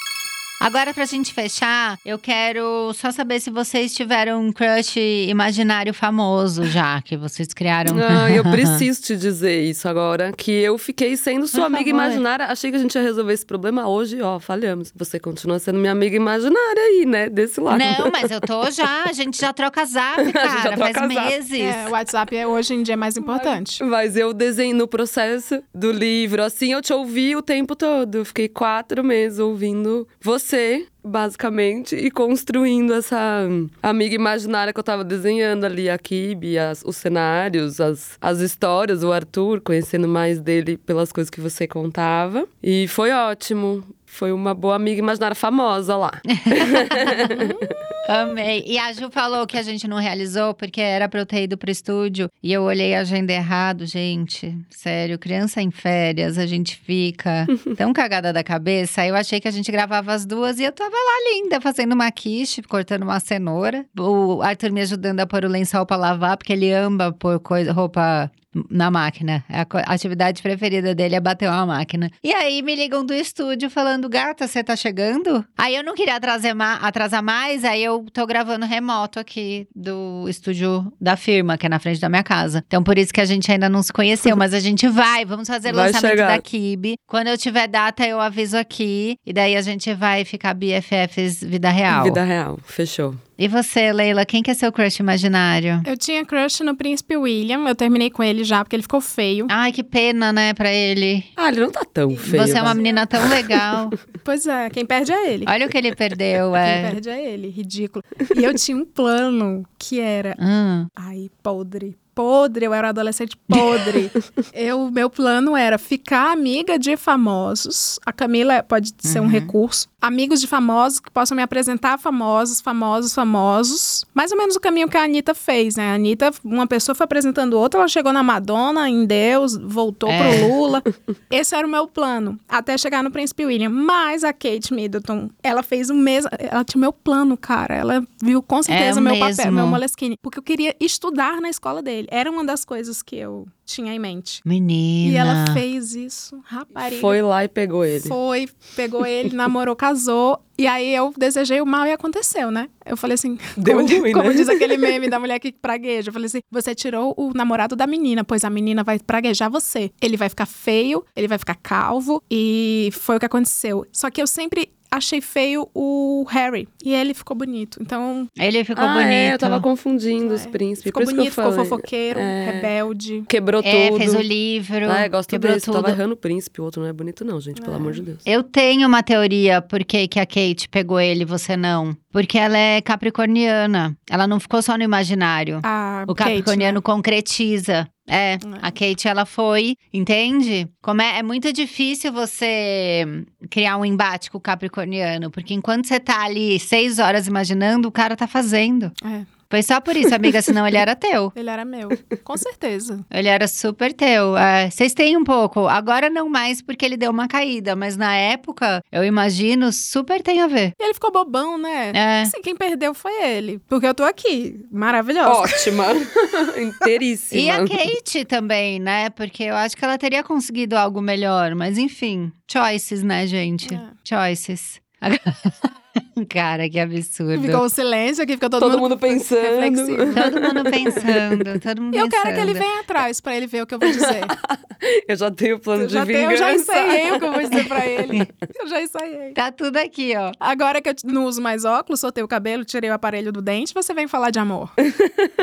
Agora, 0.65 0.95
pra 0.95 1.05
gente 1.05 1.31
fechar, 1.31 1.99
eu 2.03 2.17
quero 2.17 2.91
só 2.95 3.11
saber 3.11 3.39
se 3.39 3.51
vocês 3.51 3.93
tiveram 3.93 4.41
um 4.41 4.51
crush 4.51 4.97
imaginário 5.29 5.93
famoso 5.93 6.63
já, 6.65 6.99
que 7.03 7.15
vocês 7.15 7.53
criaram. 7.53 7.93
Ah, 8.15 8.31
eu 8.31 8.43
preciso 8.43 9.01
te 9.01 9.15
dizer 9.15 9.61
isso 9.61 9.87
agora, 9.87 10.31
que 10.35 10.51
eu 10.51 10.75
fiquei 10.77 11.15
sendo 11.17 11.45
sua 11.47 11.61
Por 11.61 11.75
amiga 11.75 11.91
favor. 11.91 12.03
imaginária. 12.05 12.45
Achei 12.47 12.71
que 12.71 12.77
a 12.77 12.79
gente 12.79 12.95
ia 12.95 13.01
resolver 13.03 13.33
esse 13.33 13.45
problema 13.45 13.87
hoje, 13.87 14.19
ó, 14.21 14.39
falhamos. 14.39 14.91
Você 14.95 15.19
continua 15.19 15.59
sendo 15.59 15.77
minha 15.77 15.91
amiga 15.91 16.15
imaginária 16.15 16.81
aí, 16.81 17.05
né, 17.05 17.29
desse 17.29 17.59
lado. 17.59 17.77
Não, 17.77 18.09
mas 18.11 18.31
eu 18.31 18.41
tô 18.41 18.71
já, 18.71 19.03
a 19.03 19.13
gente 19.13 19.39
já 19.39 19.53
troca 19.53 19.85
zap, 19.85 20.15
cara, 20.33 20.71
troca 20.77 20.77
faz 20.77 20.95
zap. 20.95 21.07
meses. 21.29 21.59
É, 21.59 21.87
o 21.87 21.91
WhatsApp 21.91 22.35
é, 22.35 22.47
hoje 22.47 22.73
em 22.73 22.81
dia 22.81 22.93
é 22.93 22.97
mais 22.97 23.17
importante. 23.17 23.83
Mas 23.83 24.15
eu 24.17 24.33
desenhei 24.33 24.73
no 24.73 24.87
processo 24.87 25.61
do 25.73 25.91
livro, 25.91 26.41
assim, 26.41 26.71
eu 26.73 26.81
te 26.81 26.91
ouvi 26.93 27.35
o 27.35 27.41
tempo 27.41 27.75
todo. 27.75 28.15
Eu 28.15 28.25
fiquei 28.25 28.47
quatro 28.47 29.03
meses 29.03 29.37
ouvindo 29.39 30.07
você, 30.21 30.54
basicamente, 31.03 31.95
e 31.95 32.09
construindo 32.09 32.93
essa 32.93 33.47
amiga 33.81 34.15
imaginária 34.15 34.73
que 34.73 34.79
eu 34.79 34.83
tava 34.83 35.03
desenhando 35.03 35.65
ali, 35.65 35.89
a 35.89 35.97
Kibe, 35.97 36.55
os 36.83 36.97
cenários, 36.97 37.79
as, 37.79 38.17
as 38.19 38.39
histórias, 38.39 39.03
o 39.03 39.11
Arthur, 39.11 39.61
conhecendo 39.61 40.07
mais 40.07 40.39
dele 40.39 40.77
pelas 40.77 41.11
coisas 41.11 41.29
que 41.29 41.39
você 41.39 41.67
contava. 41.67 42.47
E 42.61 42.87
foi 42.87 43.11
ótimo. 43.11 43.83
Foi 44.05 44.31
uma 44.31 44.53
boa 44.53 44.75
amiga 44.75 44.99
imaginária 44.99 45.35
famosa 45.35 45.95
lá. 45.97 46.11
Amei. 48.07 48.63
E 48.67 48.77
a 48.77 48.91
Ju 48.93 49.09
falou 49.09 49.47
que 49.47 49.57
a 49.57 49.63
gente 49.63 49.87
não 49.87 49.97
realizou 49.97 50.53
porque 50.53 50.79
era 50.81 51.07
pra 51.09 51.19
eu 51.19 51.25
ter 51.25 51.43
ido 51.43 51.57
pro 51.57 51.71
estúdio. 51.71 52.29
E 52.41 52.53
eu 52.53 52.63
olhei 52.63 52.93
a 52.95 53.01
agenda 53.01 53.33
errado, 53.33 53.85
gente. 53.85 54.55
Sério, 54.69 55.17
criança 55.17 55.61
em 55.61 55.71
férias, 55.71 56.37
a 56.37 56.45
gente 56.45 56.75
fica 56.77 57.47
tão 57.75 57.91
cagada 57.93 58.31
da 58.31 58.43
cabeça. 58.43 59.05
Eu 59.05 59.15
achei 59.15 59.39
que 59.39 59.47
a 59.47 59.51
gente 59.51 59.71
gravava 59.71 60.13
as 60.13 60.25
duas 60.25 60.59
e 60.59 60.63
eu 60.63 60.71
tava 60.71 60.91
lá 60.95 61.33
linda, 61.33 61.59
fazendo 61.59 61.93
uma 61.93 62.11
quiche, 62.11 62.61
cortando 62.61 63.03
uma 63.03 63.19
cenoura. 63.19 63.85
O 63.97 64.41
Arthur 64.41 64.71
me 64.71 64.81
ajudando 64.81 65.19
a 65.21 65.25
pôr 65.27 65.43
o 65.45 65.49
lençol 65.49 65.85
pra 65.85 65.97
lavar, 65.97 66.37
porque 66.37 66.53
ele 66.53 66.71
ama 66.71 67.11
pôr 67.11 67.39
coisa, 67.39 67.71
roupa 67.73 68.31
na 68.69 68.89
máquina. 68.89 69.43
A 69.49 69.65
co- 69.65 69.77
a 69.79 69.81
atividade 69.93 70.41
preferida 70.41 70.95
dele 70.95 71.15
é 71.15 71.19
bater 71.19 71.49
uma 71.49 71.65
máquina. 71.65 72.09
E 72.23 72.33
aí 72.33 72.61
me 72.61 72.73
ligam 72.73 73.05
do 73.05 73.13
estúdio 73.13 73.69
falando: 73.69 74.07
gata, 74.07 74.47
você 74.47 74.63
tá 74.63 74.77
chegando? 74.77 75.43
Aí 75.57 75.75
eu 75.75 75.83
não 75.83 75.93
queria 75.93 76.15
atrasar, 76.15 76.55
ma- 76.55 76.75
atrasar 76.75 77.21
mais, 77.21 77.65
aí 77.65 77.83
eu 77.83 77.94
tô 78.03 78.25
gravando 78.25 78.65
remoto 78.65 79.19
aqui 79.19 79.67
do 79.75 80.25
estúdio 80.27 80.91
da 80.99 81.15
firma, 81.15 81.57
que 81.57 81.65
é 81.65 81.69
na 81.69 81.79
frente 81.79 81.99
da 81.99 82.09
minha 82.09 82.23
casa. 82.23 82.63
Então 82.67 82.83
por 82.83 82.97
isso 82.97 83.13
que 83.13 83.21
a 83.21 83.25
gente 83.25 83.51
ainda 83.51 83.69
não 83.69 83.81
se 83.81 83.91
conheceu, 83.91 84.35
mas 84.35 84.53
a 84.53 84.59
gente 84.59 84.87
vai, 84.87 85.25
vamos 85.25 85.47
fazer 85.47 85.73
o 85.73 85.77
lançamento 85.77 86.11
chegar. 86.11 86.27
da 86.27 86.41
Kibe. 86.41 86.95
Quando 87.07 87.27
eu 87.27 87.37
tiver 87.37 87.67
data, 87.67 88.05
eu 88.05 88.19
aviso 88.19 88.57
aqui. 88.57 89.17
E 89.25 89.33
daí 89.33 89.55
a 89.55 89.61
gente 89.61 89.93
vai 89.93 90.25
ficar 90.25 90.53
BFFs 90.53 91.41
vida 91.43 91.69
real. 91.69 92.03
Vida 92.03 92.23
real, 92.23 92.59
fechou. 92.63 93.15
E 93.37 93.47
você, 93.49 93.91
Leila, 93.91 94.25
quem 94.25 94.41
que 94.41 94.49
é 94.49 94.53
seu 94.53 94.71
crush 94.71 94.99
imaginário? 95.01 95.81
Eu 95.85 95.97
tinha 95.97 96.23
crush 96.25 96.61
no 96.61 96.73
príncipe 96.75 97.17
William, 97.17 97.67
eu 97.67 97.75
terminei 97.75 98.09
com 98.09 98.23
ele 98.23 98.45
já, 98.45 98.63
porque 98.63 98.75
ele 98.77 98.83
ficou 98.83 99.01
feio. 99.01 99.45
Ai, 99.49 99.73
que 99.73 99.83
pena, 99.83 100.31
né, 100.31 100.53
pra 100.53 100.71
ele. 100.71 101.23
Ah, 101.35 101.49
ele 101.49 101.59
não 101.59 101.69
tá 101.69 101.83
tão 101.83 102.15
feio. 102.15 102.41
Você 102.41 102.53
é 102.57 102.61
uma 102.61 102.69
mas- 102.69 102.77
menina 102.77 103.05
tão 103.05 103.27
legal. 103.27 103.89
Pois 104.25 104.47
é, 104.47 104.71
quem 104.71 104.83
perde 104.85 105.11
é 105.11 105.31
ele. 105.33 105.45
Olha 105.47 105.67
o 105.67 105.69
que 105.69 105.77
ele 105.77 105.95
perdeu, 105.95 106.51
Quem 106.53 106.59
é. 106.61 106.89
perde 106.91 107.09
é 107.09 107.31
ele, 107.33 107.47
ridículo. 107.49 108.03
E 108.35 108.43
eu 108.43 108.55
tinha 108.55 108.75
um 108.75 108.83
plano 108.83 109.63
que 109.77 109.99
era 109.99 110.35
Hum. 110.39 110.87
Ai, 110.95 111.29
podre. 111.43 111.95
Podre, 112.15 112.65
eu 112.65 112.73
era 112.73 112.89
adolescente 112.89 113.35
podre. 113.47 114.09
eu, 114.53 114.89
meu 114.89 115.09
plano 115.09 115.55
era 115.55 115.77
ficar 115.77 116.31
amiga 116.31 116.79
de 116.79 116.95
famosos. 116.95 117.99
A 118.05 118.13
Camila 118.13 118.63
pode 118.63 118.93
ser 118.99 119.19
um 119.19 119.27
recurso. 119.27 119.89
Amigos 120.01 120.39
de 120.39 120.47
famosos 120.47 120.99
que 120.99 121.11
possam 121.11 121.35
me 121.35 121.41
apresentar 121.43 121.97
famosos, 121.99 122.61
famosos, 122.61 123.13
famosos. 123.13 124.05
Mais 124.13 124.31
ou 124.31 124.37
menos 124.37 124.55
o 124.55 124.59
caminho 124.59 124.87
que 124.87 124.95
a 124.95 125.03
Anitta 125.03 125.33
fez, 125.33 125.75
né? 125.75 125.91
A 125.91 125.95
Anitta, 125.95 126.31
uma 126.43 126.65
pessoa 126.67 126.95
foi 126.95 127.03
apresentando 127.03 127.53
outra, 127.59 127.79
ela 127.79 127.87
chegou 127.87 128.13
na 128.13 128.23
Madonna, 128.23 128.87
em 128.89 129.05
Deus, 129.05 129.57
voltou 129.57 130.09
É. 130.09 130.37
pro 130.39 130.47
Lula. 130.47 130.83
Esse 131.29 131.55
era 131.55 131.67
o 131.67 131.69
meu 131.69 131.87
plano, 131.87 132.39
até 132.47 132.77
chegar 132.77 133.03
no 133.03 133.11
Príncipe 133.11 133.45
William. 133.45 133.69
Mas 133.69 134.23
a 134.23 134.31
Kate 134.31 134.73
Middleton, 134.73 135.29
ela 135.43 135.61
fez 135.63 135.89
o 135.89 135.93
mesmo. 135.95 136.29
Ela 136.39 136.63
tinha 136.63 136.79
o 136.79 136.81
meu 136.81 136.93
plano, 136.93 137.35
cara. 137.35 137.73
Ela 137.75 138.05
viu 138.21 138.41
com 138.41 138.61
certeza 138.63 138.99
É 138.99 139.01
o 139.01 139.03
meu 139.03 139.13
papel, 139.19 139.35
mesmo. 139.37 139.51
meu 139.51 139.67
Moleskine. 139.67 140.17
Porque 140.21 140.37
eu 140.39 140.43
queria 140.43 140.75
estudar 140.79 141.41
na 141.41 141.49
escola 141.49 141.81
dele. 141.81 142.04
Era 142.09 142.29
uma 142.29 142.43
das 142.43 142.65
coisas 142.65 143.01
que 143.01 143.15
eu 143.15 143.47
tinha 143.65 143.93
em 143.93 143.99
mente. 143.99 144.41
Menina. 144.45 145.11
E 145.11 145.15
ela 145.15 145.53
fez 145.53 145.95
isso, 145.95 146.41
rapariga. 146.45 147.01
Foi 147.01 147.21
lá 147.21 147.43
e 147.43 147.47
pegou 147.47 147.83
ele. 147.83 148.07
Foi, 148.07 148.47
pegou 148.75 149.05
ele, 149.05 149.35
namorou, 149.35 149.75
casou. 149.75 150.39
E 150.57 150.67
aí 150.67 150.93
eu 150.95 151.13
desejei 151.17 151.59
o 151.59 151.65
mal 151.65 151.85
e 151.85 151.91
aconteceu, 151.91 152.49
né? 152.49 152.69
Eu 152.85 152.95
falei 152.95 153.15
assim, 153.15 153.37
Deu 153.57 153.77
como, 153.77 153.99
ruim, 153.99 154.13
como 154.13 154.29
né? 154.29 154.35
diz 154.35 154.47
aquele 154.47 154.77
meme 154.77 155.09
da 155.09 155.19
mulher 155.19 155.39
que 155.39 155.51
pragueja. 155.51 156.09
Eu 156.09 156.13
falei 156.13 156.27
assim: 156.27 156.39
você 156.49 156.73
tirou 156.73 157.13
o 157.17 157.33
namorado 157.33 157.75
da 157.75 157.87
menina, 157.87 158.23
pois 158.23 158.43
a 158.43 158.49
menina 158.49 158.83
vai 158.83 158.99
praguejar 158.99 159.49
você. 159.49 159.91
Ele 160.01 160.15
vai 160.15 160.29
ficar 160.29 160.45
feio, 160.45 161.03
ele 161.15 161.27
vai 161.27 161.37
ficar 161.37 161.55
calvo. 161.55 162.23
E 162.29 162.89
foi 162.93 163.17
o 163.17 163.19
que 163.19 163.25
aconteceu. 163.25 163.85
Só 163.91 164.09
que 164.09 164.21
eu 164.21 164.27
sempre 164.27 164.71
achei 164.91 165.21
feio 165.21 165.67
o 165.73 166.25
Harry. 166.29 166.67
E 166.83 166.93
ele 166.93 167.13
ficou 167.13 167.35
bonito. 167.35 167.77
Então, 167.81 168.27
Ele 168.37 168.63
ficou 168.63 168.83
ah, 168.83 168.93
bonito. 168.93 169.07
é, 169.09 169.33
eu 169.33 169.37
tava 169.39 169.59
confundindo 169.59 170.33
os 170.33 170.45
É, 170.45 170.49
príncipes. 170.49 170.83
ficou 170.83 171.03
bonito, 171.05 171.31
ficou 171.31 171.51
fofoqueiro, 171.51 172.19
É. 172.19 172.51
rebelde. 172.51 173.23
Quebrou 173.27 173.61
É, 173.63 173.87
tudo. 173.89 173.97
fez 173.99 174.13
o 174.15 174.21
livro. 174.21 174.89
Ah, 174.89 175.05
eu 175.05 175.09
gosto 175.11 175.29
quebrou 175.29 175.53
desse. 175.53 175.65
tudo. 175.65 175.75
Tava 175.75 175.89
errando 175.89 176.13
o 176.13 176.17
príncipe, 176.17 176.61
o 176.61 176.63
outro 176.63 176.81
não 176.81 176.89
é 176.89 176.93
bonito 176.93 177.23
não, 177.25 177.39
gente, 177.41 177.61
pelo 177.61 177.73
É. 177.73 177.77
amor 177.79 177.93
de 177.93 178.01
Deus. 178.01 178.19
Eu 178.25 178.43
tenho 178.43 178.87
uma 178.87 179.01
teoria 179.03 179.61
por 179.61 179.83
que, 179.83 180.07
que 180.07 180.19
a 180.19 180.25
Kate 180.25 180.67
pegou 180.69 180.99
ele 180.99 181.21
e 181.23 181.25
você 181.25 181.57
não. 181.57 181.95
Porque 182.11 182.37
ela 182.37 182.57
é 182.57 182.79
capricorniana. 182.81 183.95
Ela 184.09 184.25
não 184.27 184.39
ficou 184.39 184.61
só 184.61 184.77
no 184.77 184.83
imaginário. 184.83 185.59
A 185.63 186.05
O 186.07 186.15
Kate, 186.15 186.29
capricorniano 186.29 186.77
né? 186.77 186.81
concretiza. 186.81 187.87
É, 188.07 188.37
a 188.61 188.71
Kate, 188.71 189.07
ela 189.07 189.25
foi, 189.25 189.75
entende? 189.91 190.67
Como 190.81 191.01
é, 191.01 191.19
é 191.19 191.23
muito 191.23 191.51
difícil 191.51 192.11
você 192.11 193.03
criar 193.49 193.77
um 193.77 193.85
embate 193.85 194.29
com 194.29 194.37
o 194.37 194.41
capricorniano, 194.41 195.31
porque 195.31 195.53
enquanto 195.53 195.87
você 195.87 195.99
tá 195.99 196.23
ali 196.23 196.59
seis 196.59 196.99
horas 196.99 197.25
imaginando, 197.27 197.87
o 197.87 197.91
cara 197.91 198.15
tá 198.15 198.27
fazendo. 198.27 198.91
É, 199.03 199.25
Foi 199.49 199.61
só 199.61 199.79
por 199.79 199.95
isso, 199.95 200.13
amiga, 200.13 200.41
senão 200.41 200.67
ele 200.67 200.77
era 200.77 200.95
teu. 200.95 201.31
ele 201.35 201.49
era 201.49 201.63
meu. 201.63 201.89
Com 202.23 202.37
certeza. 202.37 203.05
Ele 203.11 203.27
era 203.27 203.47
super 203.47 203.93
teu. 203.93 204.37
É, 204.37 204.69
Vocês 204.69 204.93
têm 204.93 205.15
um 205.17 205.23
pouco. 205.23 205.67
Agora 205.67 206.09
não 206.09 206.29
mais 206.29 206.61
porque 206.61 206.85
ele 206.85 206.97
deu 206.97 207.11
uma 207.11 207.27
caída, 207.27 207.75
mas 207.75 207.95
na 207.95 208.15
época, 208.15 208.83
eu 208.91 209.03
imagino, 209.03 209.71
super 209.71 210.21
tem 210.21 210.41
a 210.41 210.47
ver. 210.47 210.73
E 210.79 210.83
ele 210.83 210.93
ficou 210.93 211.11
bobão, 211.11 211.57
né? 211.57 211.91
É. 211.93 212.21
Assim, 212.21 212.41
quem 212.41 212.55
perdeu 212.55 212.93
foi 212.93 213.13
ele. 213.23 213.59
Porque 213.67 213.85
eu 213.85 213.93
tô 213.93 214.03
aqui, 214.03 214.65
maravilhosa. 214.71 215.29
Ótima. 215.41 215.85
Inteiríssima. 216.57 217.41
E 217.41 217.49
a 217.49 217.59
Kate 217.65 218.25
também, 218.25 218.79
né? 218.79 219.09
Porque 219.09 219.43
eu 219.43 219.55
acho 219.55 219.75
que 219.77 219.85
ela 219.85 219.97
teria 219.97 220.23
conseguido 220.23 220.77
algo 220.77 221.01
melhor. 221.01 221.53
Mas 221.55 221.77
enfim, 221.77 222.31
choices, 222.51 223.03
né, 223.03 223.27
gente? 223.27 223.73
É. 223.73 223.81
Choices. 224.03 224.81
Cara, 226.29 226.69
que 226.69 226.79
absurdo. 226.79 227.41
Ficou 227.41 227.65
um 227.65 227.69
silêncio 227.69 228.23
aqui, 228.23 228.33
fica 228.33 228.49
todo, 228.49 228.61
Todo 228.61 228.79
mundo 228.79 228.97
pensando. 228.97 229.41
reflexivo. 229.59 230.13
Todo 230.13 230.41
mundo 230.41 230.63
pensando, 230.71 231.59
todo 231.59 231.81
mundo 231.81 231.95
E 231.95 231.99
eu 231.99 232.07
quero 232.09 232.23
que 232.23 232.29
ele 232.39 232.53
pensando. 232.53 232.59
venha 232.59 232.79
atrás 232.81 233.19
pra 233.21 233.35
ele 233.35 233.47
ver 233.47 233.63
o 233.63 233.67
que 233.67 233.75
eu 233.75 233.79
vou 233.79 233.91
dizer. 233.91 234.21
Eu 235.07 235.15
já 235.15 235.31
tenho 235.31 235.57
plano 235.57 235.83
Eu 235.83 235.87
de 235.87 235.93
já, 235.93 236.05
tenho, 236.05 236.19
eu 236.19 236.29
vingança. 236.29 236.43
já 236.43 236.53
ensaiei 236.53 237.11
o 237.13 237.17
que 237.19 237.25
eu 237.25 237.31
vou 237.31 237.41
dizer 237.41 237.67
pra 237.67 237.85
ele. 237.87 238.27
Eu 238.59 238.67
já 238.67 238.81
ensaiei. 238.81 239.31
Tá 239.31 239.49
tudo 239.51 239.77
aqui, 239.77 240.13
ó. 240.17 240.31
Agora 240.39 240.81
que 240.81 240.89
eu 240.89 240.93
não 241.05 241.25
uso 241.25 241.41
mais 241.41 241.63
óculos, 241.65 242.01
soltei 242.01 242.23
o 242.23 242.27
cabelo, 242.27 242.63
tirei 242.65 242.89
o 242.89 242.93
aparelho 242.93 243.31
do 243.31 243.41
dente, 243.41 243.73
você 243.73 243.93
vem 243.93 244.07
falar 244.07 244.31
de 244.31 244.37
amor. 244.37 244.71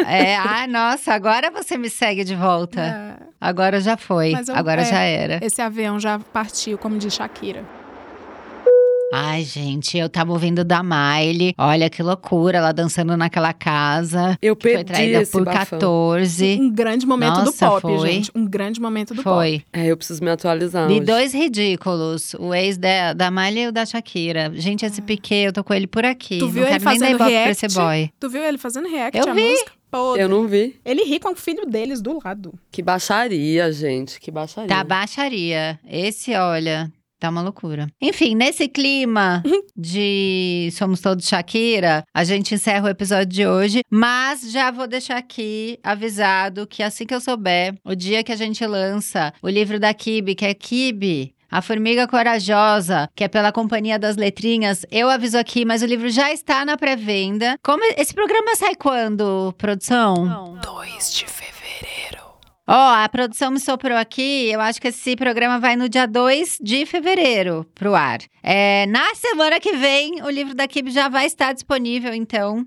É, 0.06 0.36
ah, 0.36 0.66
nossa, 0.68 1.12
agora 1.14 1.50
você 1.50 1.76
me 1.78 1.88
segue 1.90 2.24
de 2.24 2.36
volta. 2.36 2.80
É, 2.80 3.22
Agora 3.40 3.80
já 3.80 3.96
foi. 3.96 4.32
Eu- 4.32 4.54
Agora 4.54 4.82
é. 4.82 4.84
já 4.84 5.00
era. 5.00 5.40
esse 5.44 5.60
avião 5.62 5.98
já 5.98 6.18
partiu, 6.18 6.76
como 6.78 6.98
diz 6.98 7.14
Shakira. 7.14 7.64
Ai, 9.14 9.44
gente, 9.44 9.98
eu 9.98 10.08
tava 10.08 10.32
ouvindo 10.32 10.64
da 10.64 10.82
Miley. 10.82 11.54
Olha 11.58 11.90
que 11.90 12.02
loucura, 12.02 12.56
ela 12.58 12.72
dançando 12.72 13.14
naquela 13.14 13.52
casa. 13.52 14.38
Eu 14.40 14.56
Que 14.56 14.62
foi 14.62 14.72
perdi 14.78 14.92
traída 14.92 15.20
esse 15.22 15.32
por 15.32 15.44
bafão. 15.44 15.78
14. 15.78 16.58
Um 16.60 16.70
grande 16.70 17.06
momento 17.06 17.34
do 17.40 17.44
Nossa, 17.44 17.68
pop, 17.68 17.82
foi. 17.82 18.10
gente. 18.10 18.30
Um 18.34 18.46
grande 18.46 18.80
momento 18.80 19.12
do 19.14 19.22
pop. 19.22 19.34
Foi. 19.36 19.62
É, 19.70 19.86
eu 19.86 19.96
preciso 19.98 20.24
me 20.24 20.30
atualizar 20.30 20.90
E 20.90 20.94
hoje. 20.94 21.00
dois 21.04 21.34
ridículos. 21.34 22.34
O 22.38 22.54
ex 22.54 22.78
da, 22.78 23.12
da 23.12 23.30
Miley 23.30 23.64
e 23.64 23.68
o 23.68 23.72
da 23.72 23.84
Shakira. 23.84 24.50
Gente, 24.54 24.86
esse 24.86 25.02
Piquet, 25.02 25.44
eu 25.44 25.52
tô 25.52 25.62
com 25.62 25.74
ele 25.74 25.86
por 25.86 26.06
aqui. 26.06 26.36
Ah. 26.36 26.40
Tu 26.40 26.48
viu 26.48 26.62
Não 26.62 26.70
ele 26.70 26.78
quero 26.80 26.90
nem 26.90 26.98
dar 27.00 27.06
fazendo 27.18 27.28
react? 27.28 27.66
esse 27.66 27.78
boy. 27.78 28.10
Tu 28.18 28.30
viu 28.30 28.42
ele 28.42 28.56
fazendo 28.58 28.88
react 28.88 29.18
Eu 29.18 29.28
à 29.28 29.34
vi. 29.34 29.42
música? 29.50 29.72
Podre. 29.90 30.22
Eu 30.22 30.28
não 30.30 30.46
vi. 30.46 30.74
Ele 30.86 31.04
ri 31.04 31.20
com 31.20 31.32
o 31.32 31.36
filho 31.36 31.66
deles 31.66 32.00
do 32.00 32.18
lado. 32.24 32.54
Que 32.70 32.80
baixaria, 32.82 33.70
gente. 33.70 34.18
Que 34.18 34.30
baixaria. 34.30 34.68
Tá 34.68 34.82
baixaria. 34.82 35.78
Esse, 35.86 36.34
olha, 36.34 36.90
tá 37.22 37.30
uma 37.30 37.40
loucura. 37.40 37.86
Enfim, 38.00 38.34
nesse 38.34 38.68
clima 38.68 39.42
de 39.76 40.68
Somos 40.72 41.00
Todos 41.00 41.28
Shakira, 41.28 42.04
a 42.12 42.24
gente 42.24 42.54
encerra 42.54 42.86
o 42.86 42.90
episódio 42.90 43.26
de 43.26 43.46
hoje. 43.46 43.82
Mas 43.88 44.50
já 44.50 44.70
vou 44.72 44.88
deixar 44.88 45.18
aqui 45.18 45.78
avisado 45.84 46.66
que 46.66 46.82
assim 46.82 47.06
que 47.06 47.14
eu 47.14 47.20
souber, 47.20 47.74
o 47.84 47.94
dia 47.94 48.24
que 48.24 48.32
a 48.32 48.36
gente 48.36 48.66
lança 48.66 49.32
o 49.40 49.48
livro 49.48 49.78
da 49.78 49.94
Kibe, 49.94 50.34
que 50.34 50.44
é 50.44 50.52
Kibe. 50.52 51.34
A 51.48 51.60
Formiga 51.60 52.08
Corajosa, 52.08 53.10
que 53.14 53.22
é 53.22 53.28
pela 53.28 53.52
Companhia 53.52 53.98
das 53.98 54.16
Letrinhas, 54.16 54.86
eu 54.90 55.10
aviso 55.10 55.36
aqui, 55.36 55.66
mas 55.66 55.82
o 55.82 55.86
livro 55.86 56.08
já 56.08 56.32
está 56.32 56.64
na 56.64 56.78
pré-venda. 56.78 57.58
Como 57.62 57.84
esse 57.98 58.14
programa 58.14 58.56
sai 58.56 58.74
quando, 58.74 59.54
produção? 59.58 60.58
2 60.62 61.12
de 61.12 61.26
fevereiro. 61.26 61.91
Ó, 62.74 62.94
a 62.94 63.06
produção 63.06 63.50
me 63.50 63.60
soprou 63.60 63.98
aqui. 63.98 64.50
Eu 64.50 64.58
acho 64.58 64.80
que 64.80 64.88
esse 64.88 65.14
programa 65.14 65.60
vai 65.60 65.76
no 65.76 65.90
dia 65.90 66.06
2 66.06 66.56
de 66.58 66.86
fevereiro 66.86 67.66
pro 67.74 67.94
ar. 67.94 68.20
É, 68.42 68.86
na 68.86 69.14
semana 69.14 69.60
que 69.60 69.76
vem, 69.76 70.22
o 70.22 70.30
livro 70.30 70.54
da 70.54 70.66
Kib 70.66 70.88
já 70.88 71.06
vai 71.06 71.26
estar 71.26 71.52
disponível, 71.52 72.14
então. 72.14 72.66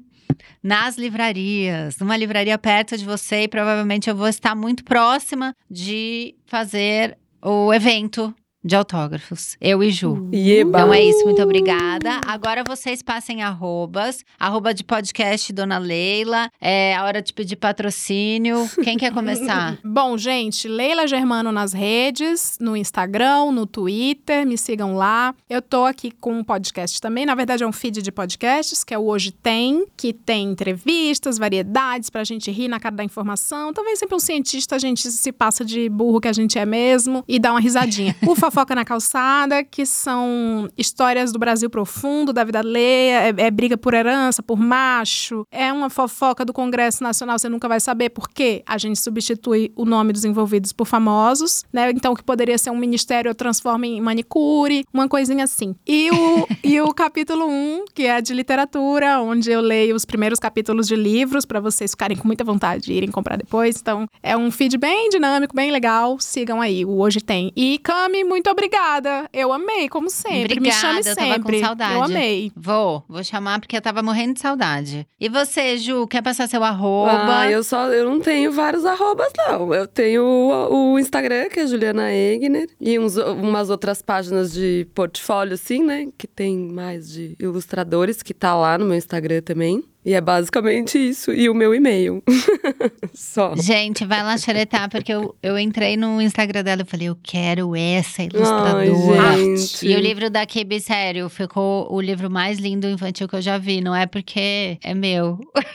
Nas 0.62 0.96
livrarias, 0.96 1.98
numa 1.98 2.16
livraria 2.16 2.56
perto 2.56 2.96
de 2.96 3.04
você, 3.04 3.44
e 3.44 3.48
provavelmente 3.48 4.08
eu 4.08 4.16
vou 4.16 4.28
estar 4.28 4.54
muito 4.54 4.84
próxima 4.84 5.56
de 5.70 6.36
fazer 6.46 7.18
o 7.42 7.74
evento 7.74 8.32
de 8.66 8.76
autógrafos. 8.76 9.56
Eu 9.62 9.84
e 9.84 9.92
Ju. 9.92 10.28
Ieba. 10.34 10.80
Então 10.80 10.94
é 10.94 11.04
isso, 11.04 11.24
muito 11.24 11.42
obrigada. 11.42 12.20
Agora 12.26 12.64
vocês 12.68 13.04
passem 13.04 13.44
arrobas. 13.44 14.26
Arroba 14.40 14.74
de 14.74 14.84
podcast 14.84 15.54
Dona 15.54 15.78
Leila. 15.78 16.50
É 16.60 16.96
a 16.96 17.04
hora 17.04 17.22
de 17.22 17.32
pedir 17.32 17.58
patrocínio. 17.58 18.68
Quem 18.84 18.98
quer 18.98 19.14
começar? 19.14 19.78
Bom, 19.86 20.18
gente, 20.18 20.68
Leila 20.68 21.06
Germano 21.06 21.52
nas 21.52 21.74
redes, 21.74 22.58
no 22.60 22.76
Instagram, 22.76 23.52
no 23.52 23.68
Twitter, 23.68 24.48
me 24.48 24.58
sigam 24.58 24.96
lá. 24.96 25.36
Eu 25.48 25.62
tô 25.62 25.86
aqui 25.86 26.10
com 26.10 26.34
um 26.34 26.44
podcast 26.44 27.00
também, 27.00 27.24
na 27.24 27.36
verdade 27.36 27.64
é 27.64 27.68
um 27.68 27.72
feed 27.72 28.02
de 28.02 28.12
podcasts, 28.12 28.84
que 28.84 28.96
é 28.96 28.98
o 28.98 29.06
Hoje 29.06 29.32
Tem, 29.32 29.86
que 29.96 30.12
tem 30.12 30.50
entrevistas, 30.50 31.38
variedades 31.38 32.10
pra 32.10 32.24
gente 32.24 32.50
rir 32.50 32.68
na 32.68 32.80
cara 32.80 32.96
da 32.96 33.04
informação. 33.04 33.72
Talvez 33.72 34.00
sempre 34.00 34.16
um 34.16 34.20
cientista 34.20 34.76
a 34.76 34.80
gente 34.80 35.12
se 35.12 35.32
passa 35.32 35.64
de 35.64 35.88
burro 35.88 36.20
que 36.20 36.28
a 36.28 36.34
gente 36.34 36.58
é 36.58 36.66
mesmo 36.66 37.24
e 37.28 37.38
dá 37.38 37.52
uma 37.52 37.60
risadinha. 37.60 38.16
o 38.26 38.34
Fofoca 38.56 38.74
na 38.74 38.86
Calçada, 38.86 39.66
que 39.66 39.86
são 39.86 40.70
histórias 40.78 41.34
do 41.34 41.38
Brasil 41.38 41.70
profundo, 41.70 42.32
da 42.32 42.42
vida 42.46 42.60
alheia, 42.60 43.28
é, 43.28 43.48
é 43.48 43.52
briga 43.52 43.78
por 43.78 43.94
herança, 43.94 44.42
por 44.42 44.58
macho, 44.58 45.46
é 45.52 45.74
uma 45.74 45.90
fofoca 45.90 46.46
do 46.46 46.54
Congresso 46.54 47.04
Nacional, 47.04 47.38
você 47.38 47.50
nunca 47.50 47.68
vai 47.68 47.82
saber 47.82 48.12
por 48.12 48.30
quê. 48.30 48.64
A 48.66 48.78
gente 48.78 48.98
substitui 48.98 49.74
o 49.76 49.84
nome 49.84 50.14
dos 50.14 50.24
envolvidos 50.24 50.72
por 50.72 50.86
famosos, 50.86 51.66
né? 51.74 51.92
Então, 51.92 52.14
o 52.14 52.16
que 52.16 52.24
poderia 52.24 52.58
ser 52.58 52.70
um 52.70 52.78
ministério 52.78 53.28
eu 53.28 53.36
transformo 53.36 53.84
em 53.84 54.00
manicure, 54.00 54.86
uma 54.94 55.10
coisinha 55.10 55.44
assim. 55.44 55.76
E 55.86 56.10
o, 56.12 56.48
e 56.64 56.80
o 56.80 56.94
capítulo 56.94 57.46
1, 57.50 57.86
que 57.94 58.04
é 58.04 58.22
de 58.22 58.34
literatura, 58.34 59.20
onde 59.20 59.52
eu 59.52 59.60
leio 59.60 59.98
os 59.98 60.06
primeiros 60.06 60.40
capítulos 60.40 60.88
de 60.88 60.96
livros 60.96 61.46
para 61.46 61.60
vocês 61.60 61.92
ficarem 61.92 62.16
com 62.16 62.26
muita 62.26 62.46
vontade 62.46 62.86
de 62.86 62.94
irem 62.94 63.12
comprar 63.12 63.36
depois. 63.36 63.82
Então, 63.82 64.08
é 64.24 64.38
um 64.38 64.50
feed 64.50 64.78
bem 64.78 65.10
dinâmico, 65.10 65.54
bem 65.54 65.72
legal. 65.72 66.18
Sigam 66.22 66.62
aí, 66.62 66.86
o 66.86 67.00
Hoje 67.02 67.20
Tem. 67.20 67.52
E 67.54 67.78
Cami, 67.80 68.24
muito 68.24 68.45
obrigada. 68.52 69.30
Eu 69.34 69.52
amei, 69.52 69.90
como 69.90 70.10
sempre. 70.10 70.60
Me 70.60 70.72
chame 70.72 71.00
Obrigada, 71.00 71.10
eu 71.10 71.16
tava 71.16 71.36
com 71.36 71.50
sempre. 71.50 71.60
saudade. 71.60 71.94
Eu 71.94 72.04
amei. 72.04 72.52
Vou, 72.56 73.04
vou 73.08 73.24
chamar 73.24 73.60
porque 73.60 73.76
eu 73.78 73.82
tava 73.82 74.02
morrendo 74.02 74.34
de 74.34 74.40
saudade. 74.40 75.08
E 75.20 75.30
você, 75.30 75.78
Ju, 75.78 76.08
quer 76.08 76.22
passar 76.22 76.48
seu 76.48 76.64
arroba? 76.64 77.40
Ah, 77.40 77.50
eu 77.50 77.64
só 77.64 77.88
eu 77.88 78.10
não 78.10 78.20
tenho 78.20 78.52
vários 78.52 78.86
arrobas, 78.86 79.32
não. 79.38 79.74
Eu 79.74 79.88
tenho 79.88 80.24
o, 80.24 80.94
o 80.94 81.00
Instagram, 81.00 81.50
que 81.50 81.60
é 81.60 81.68
Juliana 81.68 82.12
Egner, 82.12 82.68
e 82.80 82.98
uns, 83.00 83.18
umas 83.18 83.70
outras 83.70 84.02
páginas 84.02 84.54
de 84.54 84.88
portfólio, 84.94 85.54
assim, 85.54 85.84
né? 85.84 86.08
Que 86.18 86.28
tem 86.28 86.58
mais 86.58 87.12
de 87.12 87.36
ilustradores, 87.40 88.22
que 88.22 88.34
tá 88.34 88.56
lá 88.56 88.78
no 88.78 88.86
meu 88.86 88.96
Instagram 88.96 89.42
também. 89.42 89.84
E 90.06 90.14
é 90.14 90.22
basicamente 90.22 91.00
isso. 91.00 91.34
E 91.34 91.50
o 91.50 91.56
meu 91.56 91.74
e-mail. 91.74 92.22
só. 93.12 93.56
Gente, 93.56 94.06
vai 94.06 94.22
lá 94.22 94.38
xeretar, 94.38 94.88
porque 94.88 95.12
eu, 95.12 95.36
eu 95.42 95.58
entrei 95.58 95.98
no 95.98 96.22
Instagram 96.22 96.64
dela 96.64 96.84
e 96.84 96.86
falei, 96.86 97.10
eu 97.10 97.18
quero 97.24 97.76
essa 97.76 98.22
ilustradora. 98.22 98.86
Ai. 98.86 99.56
E 99.82 99.96
o 99.96 100.00
livro 100.00 100.30
da 100.30 100.46
Kibi, 100.46 100.80
sério, 100.80 101.28
ficou 101.28 101.92
o 101.92 102.00
livro 102.00 102.30
mais 102.30 102.60
lindo 102.60 102.88
infantil 102.88 103.28
que 103.28 103.36
eu 103.36 103.42
já 103.42 103.58
vi. 103.58 103.82
Não 103.82 103.96
é 103.96 104.06
porque 104.06 104.78
é 104.84 104.94
meu. 104.94 105.40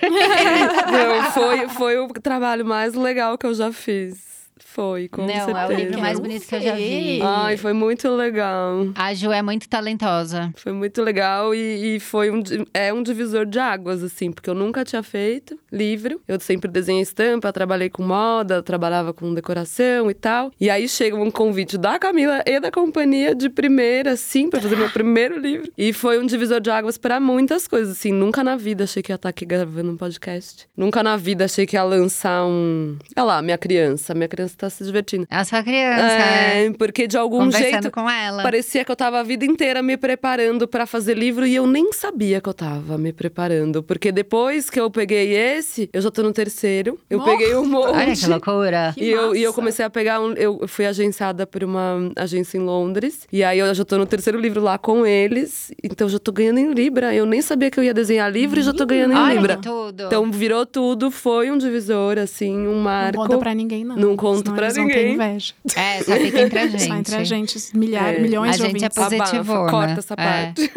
Não, 0.93 1.33
foi, 1.33 1.69
foi 1.69 1.99
o 1.99 2.09
trabalho 2.09 2.65
mais 2.65 2.95
legal 2.95 3.37
que 3.37 3.47
eu 3.47 3.55
já 3.55 3.73
fiz. 3.73 4.30
Foi, 4.65 5.09
com 5.09 5.23
Não, 5.27 5.31
é 5.33 5.43
o 5.43 5.47
certeza. 5.47 5.75
livro 5.81 6.01
mais 6.01 6.19
bonito 6.21 6.47
que 6.47 6.55
eu 6.55 6.61
já 6.61 6.75
vi. 6.75 7.21
Ai, 7.23 7.57
foi 7.57 7.73
muito 7.73 8.09
legal. 8.11 8.87
A 8.95 9.13
Ju 9.15 9.33
é 9.33 9.43
muito 9.43 9.69
talentosa. 9.69 10.53
Foi 10.57 10.73
muito 10.73 11.03
legal 11.03 11.55
e, 11.55 11.97
e 11.97 12.01
foi 12.01 12.31
um, 12.31 12.43
é 12.73 12.93
um 12.93 13.03
divisor 13.03 13.45
de 13.47 13.59
águas, 13.59 14.03
assim, 14.03 14.31
porque 14.33 14.49
eu 14.49 14.55
nunca 14.55 14.85
tinha 14.85 15.03
feito. 15.03 15.59
Livro. 15.73 16.21
Eu 16.27 16.39
sempre 16.41 16.71
desenhei 16.71 17.03
estampa, 17.03 17.53
trabalhei 17.53 17.89
com 17.89 18.03
moda, 18.03 18.63
trabalhava 18.63 19.13
com 19.13 19.33
decoração 19.35 20.11
e 20.11 20.15
tal. 20.15 20.51
E 20.61 20.69
aí 20.69 20.89
chega 20.89 21.17
um 21.17 21.31
convite 21.31 21.77
da 21.79 21.99
Camila 21.99 22.43
e 22.47 22.59
da 22.61 22.71
companhia 22.71 23.35
de 23.35 23.49
primeira, 23.49 24.13
assim, 24.13 24.49
pra 24.49 24.61
fazer 24.61 24.77
meu 24.77 24.91
primeiro 24.91 25.39
livro. 25.39 25.71
E 25.77 25.93
foi 25.93 26.19
um 26.19 26.27
divisor 26.27 26.61
de 26.61 26.71
águas 26.71 26.99
para 26.99 27.21
muitas 27.21 27.67
coisas, 27.67 27.97
assim. 27.97 28.13
Nunca 28.13 28.43
na 28.43 28.57
vida 28.57 28.85
achei 28.85 29.03
que 29.03 29.13
ia 29.13 29.17
estar 29.17 29.29
aqui 29.29 29.45
gravando 29.45 29.91
um 29.93 29.97
podcast. 29.97 30.67
Nunca 30.77 31.03
na 31.03 31.17
vida 31.17 31.45
achei 31.45 31.67
que 31.67 31.77
ia 31.77 31.83
lançar 31.83 32.45
um. 32.45 32.97
Olha 33.17 33.25
lá, 33.25 33.43
minha 33.43 33.59
criança. 33.59 34.15
Minha 34.15 34.29
criança 34.29 34.55
tá 34.57 34.71
se 34.71 34.85
divertindo. 34.85 35.27
É 35.31 35.37
a 35.37 35.45
sua 35.45 35.63
criança, 35.63 36.03
é. 36.03 36.67
É, 36.67 36.71
porque 36.73 37.07
de 37.07 37.17
algum 37.17 37.39
Conversando 37.39 37.71
jeito. 37.71 37.91
com 37.91 38.09
ela. 38.09 38.43
Parecia 38.43 38.85
que 38.85 38.91
eu 38.91 38.97
tava 38.97 39.21
a 39.21 39.23
vida 39.23 39.45
inteira 39.45 39.83
me 39.83 39.97
preparando 39.97 40.67
pra 40.67 40.87
fazer 40.87 41.17
livro 41.17 41.47
e 41.47 41.55
eu 41.55 41.67
nem 41.67 41.93
sabia 41.93 42.41
que 42.41 42.49
eu 42.49 42.55
tava 42.55 42.99
me 42.99 43.13
preparando. 43.13 43.83
Porque 43.83 44.11
depois 44.13 44.69
que 44.71 44.81
eu 44.81 44.91
peguei 44.91 45.35
esse, 45.61 45.89
eu 45.93 46.01
já 46.03 46.11
tô 46.11 46.23
no 46.23 46.33
terceiro. 46.33 46.99
Eu 47.09 47.19
Nossa! 47.19 47.31
peguei 47.31 47.55
um 47.55 47.65
monte. 47.65 47.91
Olha 47.91 48.17
que 48.17 48.27
loucura. 48.27 48.93
Que 48.95 49.05
E 49.05 49.11
eu, 49.11 49.37
e 49.37 49.43
eu 49.43 49.53
comecei 49.55 49.85
a 49.85 49.91
pegar 49.91 50.21
um. 50.21 50.33
Eu 50.33 50.67
fui 50.67 50.87
agenciada 50.87 51.47
por 51.47 51.63
uma 51.63 52.11
agência 52.17 52.59
em 52.59 52.61
Londres. 52.61 53.27
E 53.33 53.45
aí 53.45 53.59
eu 53.59 53.73
já 53.75 53.85
tô 53.85 53.97
no 53.99 54.07
terceiro 54.07 54.39
livro 54.41 54.61
lá 54.61 54.77
com 54.79 55.07
eles. 55.07 55.71
Então 55.83 56.07
eu 56.07 56.11
já 56.13 56.19
tô 56.19 56.33
ganhando 56.33 56.59
em 56.59 56.73
Libra. 56.73 57.15
Eu 57.15 57.25
nem 57.27 57.41
sabia 57.43 57.71
que 57.71 57.79
eu 57.79 57.85
ia 57.85 57.95
desenhar 57.95 58.31
livro 58.31 58.59
e 58.59 58.63
já 58.63 58.73
tô 58.73 58.85
ganhando 58.87 59.13
em 59.13 59.17
Olha 59.17 59.35
Libra. 59.35 59.57
tudo. 59.59 60.05
Então 60.05 60.31
virou 60.31 60.65
tudo, 60.67 61.11
foi 61.11 61.51
um 61.51 61.59
divisor, 61.59 62.19
assim, 62.19 62.57
um 62.67 62.75
Não 62.77 62.83
marco. 62.83 63.19
conta 63.19 63.39
pra 63.39 63.55
ninguém, 63.55 63.85
não. 63.85 63.97
Não 63.97 64.17
conto 64.17 64.53
pra 64.53 64.73
ninguém. 64.73 65.15
inveja. 65.15 65.55
É, 65.77 66.03
só 66.03 66.17
fica 66.17 66.41
entre 66.43 66.59
a 66.59 66.67
gente. 66.69 66.83
Só 66.85 66.95
entre 66.95 67.15
a 67.17 67.25
gente, 67.25 67.59
milhares, 67.75 68.19
É. 68.19 68.23
milhões 68.23 68.51
A 68.51 68.53
de 68.53 68.59
gente 68.71 68.85
é 68.85 68.89
ouvintes. 68.89 69.19
positivona. 69.19 69.61
Abafa, 69.61 69.71
corta 69.71 69.99
essa 70.01 70.15
É. 70.15 70.17
parte. 70.17 70.71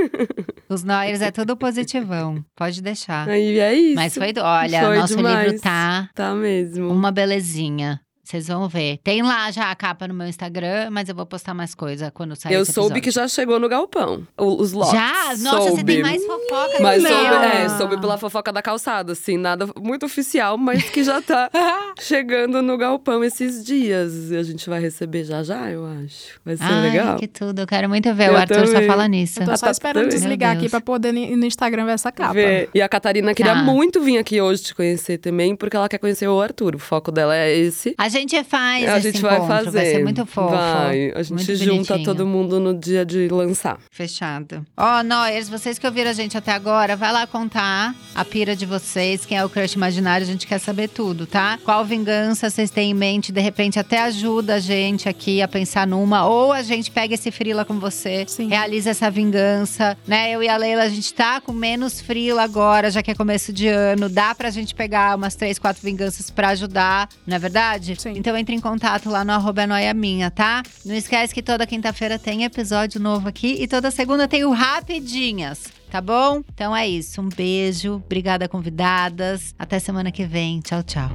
Os 0.69 0.83
Noyers 0.83 1.21
é 1.21 1.31
tudo 1.31 1.55
positivão. 1.55 2.43
Pode 2.55 2.81
deixar. 2.81 3.29
Aí 3.29 3.59
é 3.59 3.73
isso. 3.73 3.95
Mas 3.95 4.13
foi. 4.15 4.33
Olha, 4.37 4.72
Foi 4.81 4.97
nosso 4.97 5.15
demais. 5.17 5.45
livro 5.45 5.61
tá 5.61 6.09
Tá 6.15 6.33
mesmo. 6.35 6.89
uma 6.91 7.11
belezinha. 7.11 7.99
Vocês 8.23 8.47
vão 8.47 8.69
ver. 8.69 8.99
Tem 9.03 9.21
lá 9.21 9.51
já 9.51 9.69
a 9.69 9.75
capa 9.75 10.07
no 10.07 10.13
meu 10.13 10.25
Instagram, 10.27 10.89
mas 10.91 11.09
eu 11.09 11.15
vou 11.15 11.25
postar 11.25 11.53
mais 11.53 11.75
coisa 11.75 12.09
quando 12.09 12.35
sair 12.37 12.53
Eu 12.53 12.61
esse 12.61 12.71
soube 12.71 13.01
que 13.01 13.11
já 13.11 13.27
chegou 13.27 13.59
no 13.59 13.67
galpão. 13.67 14.25
Os 14.37 14.71
lotes. 14.71 14.93
Já? 14.93 15.35
Nossa, 15.39 15.71
você 15.71 15.83
tem 15.83 15.97
Soube. 15.97 16.01
mais 16.01 16.25
fofoca 16.25 16.77
Mas 16.81 17.03
soube, 17.03 17.45
é, 17.45 17.69
soube 17.77 17.99
pela 17.99 18.17
fofoca 18.17 18.53
da 18.53 18.61
calçada, 18.61 19.11
assim, 19.11 19.35
nada 19.37 19.67
muito 19.77 20.05
oficial, 20.05 20.57
mas 20.57 20.89
que 20.89 21.03
já 21.03 21.21
tá 21.21 21.49
chegando 21.99 22.61
no 22.61 22.77
galpão 22.77 23.23
esses 23.25 23.61
dias. 23.63 24.31
E 24.31 24.37
a 24.37 24.43
gente 24.43 24.69
vai 24.69 24.79
receber 24.79 25.25
já 25.25 25.43
já, 25.43 25.69
eu 25.69 25.85
acho. 25.85 26.39
Vai 26.45 26.55
ser 26.55 26.63
Ai, 26.63 26.81
legal. 26.91 27.17
que 27.17 27.27
tudo. 27.27 27.59
Eu 27.59 27.67
quero 27.67 27.89
muito 27.89 28.13
ver. 28.15 28.29
Eu 28.29 28.33
o 28.33 28.37
Arthur 28.37 28.67
só 28.67 28.73
também. 28.73 28.87
fala 28.87 29.07
nisso. 29.07 29.39
Eu 29.41 29.45
tô 29.45 29.51
Tá, 29.51 29.57
só 29.57 29.65
tá 29.65 29.71
esperando 29.73 30.07
desligar 30.09 30.55
aqui 30.55 30.69
pra 30.69 30.79
poder 30.79 31.13
ir 31.13 31.35
no 31.35 31.45
Instagram 31.45 31.85
ver 31.85 31.91
essa 31.91 32.11
capa. 32.11 32.33
Ver. 32.33 32.69
E 32.73 32.81
a 32.81 32.87
Catarina 32.87 33.33
queria 33.33 33.53
Tá. 33.53 33.63
muito 33.63 33.99
vir 34.01 34.17
aqui 34.17 34.39
hoje 34.41 34.63
te 34.63 34.73
conhecer 34.73 35.17
também, 35.17 35.55
porque 35.57 35.75
ela 35.75 35.89
quer 35.89 35.97
conhecer 35.97 36.27
o 36.29 36.39
Arthur. 36.41 36.75
O 36.75 36.79
foco 36.79 37.11
dela 37.11 37.35
é 37.35 37.53
esse. 37.53 37.93
A 37.97 38.09
gente 38.13 38.43
faz 38.43 38.87
a 38.87 38.97
esse 38.97 39.11
gente 39.11 39.21
vai 39.21 39.35
encontro. 39.37 39.55
fazer. 39.65 39.71
Vai 39.71 39.85
ser 39.85 40.03
muito 40.03 40.25
fofo. 40.25 40.49
Vai. 40.55 41.11
A 41.15 41.23
gente 41.23 41.33
muito 41.33 41.55
junta 41.55 41.93
bonitinho. 41.93 42.03
todo 42.03 42.25
mundo 42.25 42.59
no 42.59 42.73
dia 42.77 43.05
de 43.05 43.27
lançar. 43.27 43.77
Fechado. 43.91 44.65
Ó, 44.77 45.03
Noyers, 45.03 45.49
vocês 45.49 45.77
que 45.79 45.85
ouviram 45.87 46.09
a 46.11 46.13
gente 46.13 46.37
até 46.37 46.51
agora, 46.51 46.95
vai 46.95 47.11
lá 47.11 47.25
contar 47.27 47.95
a 48.15 48.23
pira 48.25 48.55
de 48.55 48.65
vocês, 48.65 49.25
quem 49.25 49.37
é 49.37 49.43
o 49.43 49.49
crush 49.49 49.73
imaginário, 49.73 50.25
a 50.25 50.29
gente 50.29 50.45
quer 50.47 50.59
saber 50.59 50.87
tudo, 50.89 51.25
tá? 51.25 51.57
Qual 51.63 51.83
vingança 51.83 52.49
vocês 52.49 52.69
têm 52.69 52.91
em 52.91 52.93
mente? 52.93 53.31
De 53.31 53.41
repente 53.41 53.79
até 53.79 54.01
ajuda 54.01 54.55
a 54.55 54.59
gente 54.59 55.09
aqui 55.09 55.41
a 55.41 55.47
pensar 55.47 55.87
numa, 55.87 56.25
ou 56.27 56.51
a 56.53 56.61
gente 56.61 56.91
pega 56.91 57.13
esse 57.15 57.31
frila 57.31 57.65
com 57.65 57.79
você, 57.79 58.25
Sim. 58.27 58.47
realiza 58.49 58.91
essa 58.91 59.09
vingança, 59.09 59.97
né? 60.07 60.31
Eu 60.31 60.43
e 60.43 60.47
a 60.49 60.57
Leila, 60.57 60.83
a 60.83 60.89
gente 60.89 61.13
tá 61.13 61.41
com 61.41 61.51
menos 61.51 61.99
frila 62.01 62.43
agora, 62.43 62.91
já 62.91 63.01
que 63.01 63.11
é 63.11 63.15
começo 63.15 63.51
de 63.51 63.67
ano, 63.67 64.09
dá 64.09 64.35
pra 64.35 64.49
gente 64.49 64.75
pegar 64.75 65.15
umas 65.17 65.35
três, 65.35 65.57
quatro 65.57 65.81
vinganças 65.83 66.29
pra 66.29 66.49
ajudar, 66.49 67.09
não 67.25 67.35
é 67.35 67.39
verdade? 67.39 67.95
Sim. 68.03 68.15
Então 68.17 68.35
entre 68.35 68.53
em 68.53 68.59
contato 68.59 69.09
lá 69.09 69.23
no 69.23 69.31
arroba 69.31 69.65
noia 69.65 69.93
minha, 69.93 70.29
tá? 70.29 70.61
Não 70.83 70.93
esquece 70.93 71.33
que 71.33 71.41
toda 71.41 71.65
quinta-feira 71.65 72.19
tem 72.19 72.43
episódio 72.43 72.99
novo 72.99 73.29
aqui 73.29 73.55
e 73.61 73.65
toda 73.65 73.89
segunda 73.89 74.27
tem 74.27 74.43
o 74.43 74.51
Rapidinhas, 74.51 75.67
tá 75.89 76.01
bom? 76.01 76.41
Então 76.53 76.75
é 76.75 76.85
isso, 76.85 77.21
um 77.21 77.29
beijo, 77.29 77.93
obrigada 77.93 78.49
convidadas, 78.49 79.55
até 79.57 79.79
semana 79.79 80.11
que 80.11 80.25
vem, 80.25 80.59
tchau, 80.59 80.83
tchau. 80.83 81.09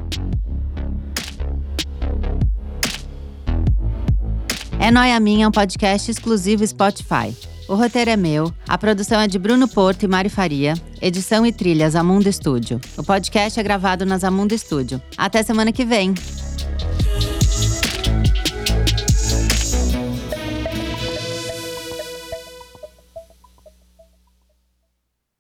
É 4.80 4.91
Noia 4.91 5.20
Minha 5.20 5.45
é 5.45 5.49
um 5.49 5.53
podcast 5.53 6.11
exclusivo 6.11 6.66
Spotify. 6.66 7.36
O 7.69 7.75
roteiro 7.75 8.11
é 8.11 8.16
meu, 8.16 8.51
a 8.66 8.79
produção 8.79 9.21
é 9.21 9.29
de 9.29 9.39
Bruno 9.39 9.69
Porto 9.69 10.03
e 10.03 10.09
Mari 10.09 10.31
Faria, 10.31 10.73
edição 11.03 11.45
e 11.45 11.53
trilhas 11.53 11.95
Amundo 11.95 12.27
Estúdio. 12.27 12.81
O 12.97 13.03
podcast 13.03 13.61
é 13.61 13.62
gravado 13.62 14.07
nas 14.07 14.25
Amundo 14.25 14.55
Estúdio. 14.55 15.03
Até 15.19 15.43
semana 15.43 15.71
que 15.71 15.85
vem! 15.85 16.14